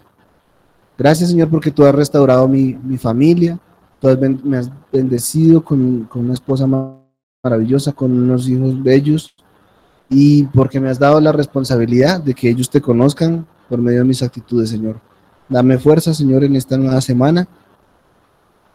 Gracias 0.97 1.31
Señor 1.31 1.49
porque 1.49 1.71
tú 1.71 1.85
has 1.85 1.95
restaurado 1.95 2.49
mi, 2.49 2.75
familia, 2.99 3.59
tú 4.01 4.09
me 4.45 4.59
has 4.59 4.71
bendecido 4.93 5.65
con, 5.65 6.05
con 6.05 6.25
una 6.25 6.35
esposa 6.35 6.67
maravillosa, 7.45 7.93
con 7.93 8.13
unos 8.13 8.49
hijos 8.49 8.83
bellos 8.83 9.35
y 10.09 10.45
porque 10.45 10.81
me 10.81 10.89
has 10.89 10.99
dado 10.99 11.21
la 11.21 11.33
responsabilidad 11.33 12.21
de 12.21 12.35
que 12.35 12.49
ellos 12.49 12.71
te 12.71 12.81
conozcan 12.81 13.47
por 13.69 13.79
medio 13.79 14.01
de 14.01 14.05
mis 14.05 14.23
actitudes, 14.23 14.71
Señor. 14.71 15.01
Dame 15.49 15.79
fuerza, 15.79 16.15
Señor, 16.15 16.45
en 16.45 16.57
esta 16.57 16.77
nueva 16.77 17.01
semana 17.01 17.47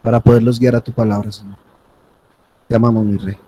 para 0.02 0.20
poderlos 0.20 0.60
guiar 0.60 0.76
a 0.76 0.80
tu 0.80 0.92
palabra, 0.92 1.32
Señor. 1.32 1.56
Te 2.68 2.76
amamos, 2.76 3.04
mi 3.04 3.16
Rey. 3.16 3.43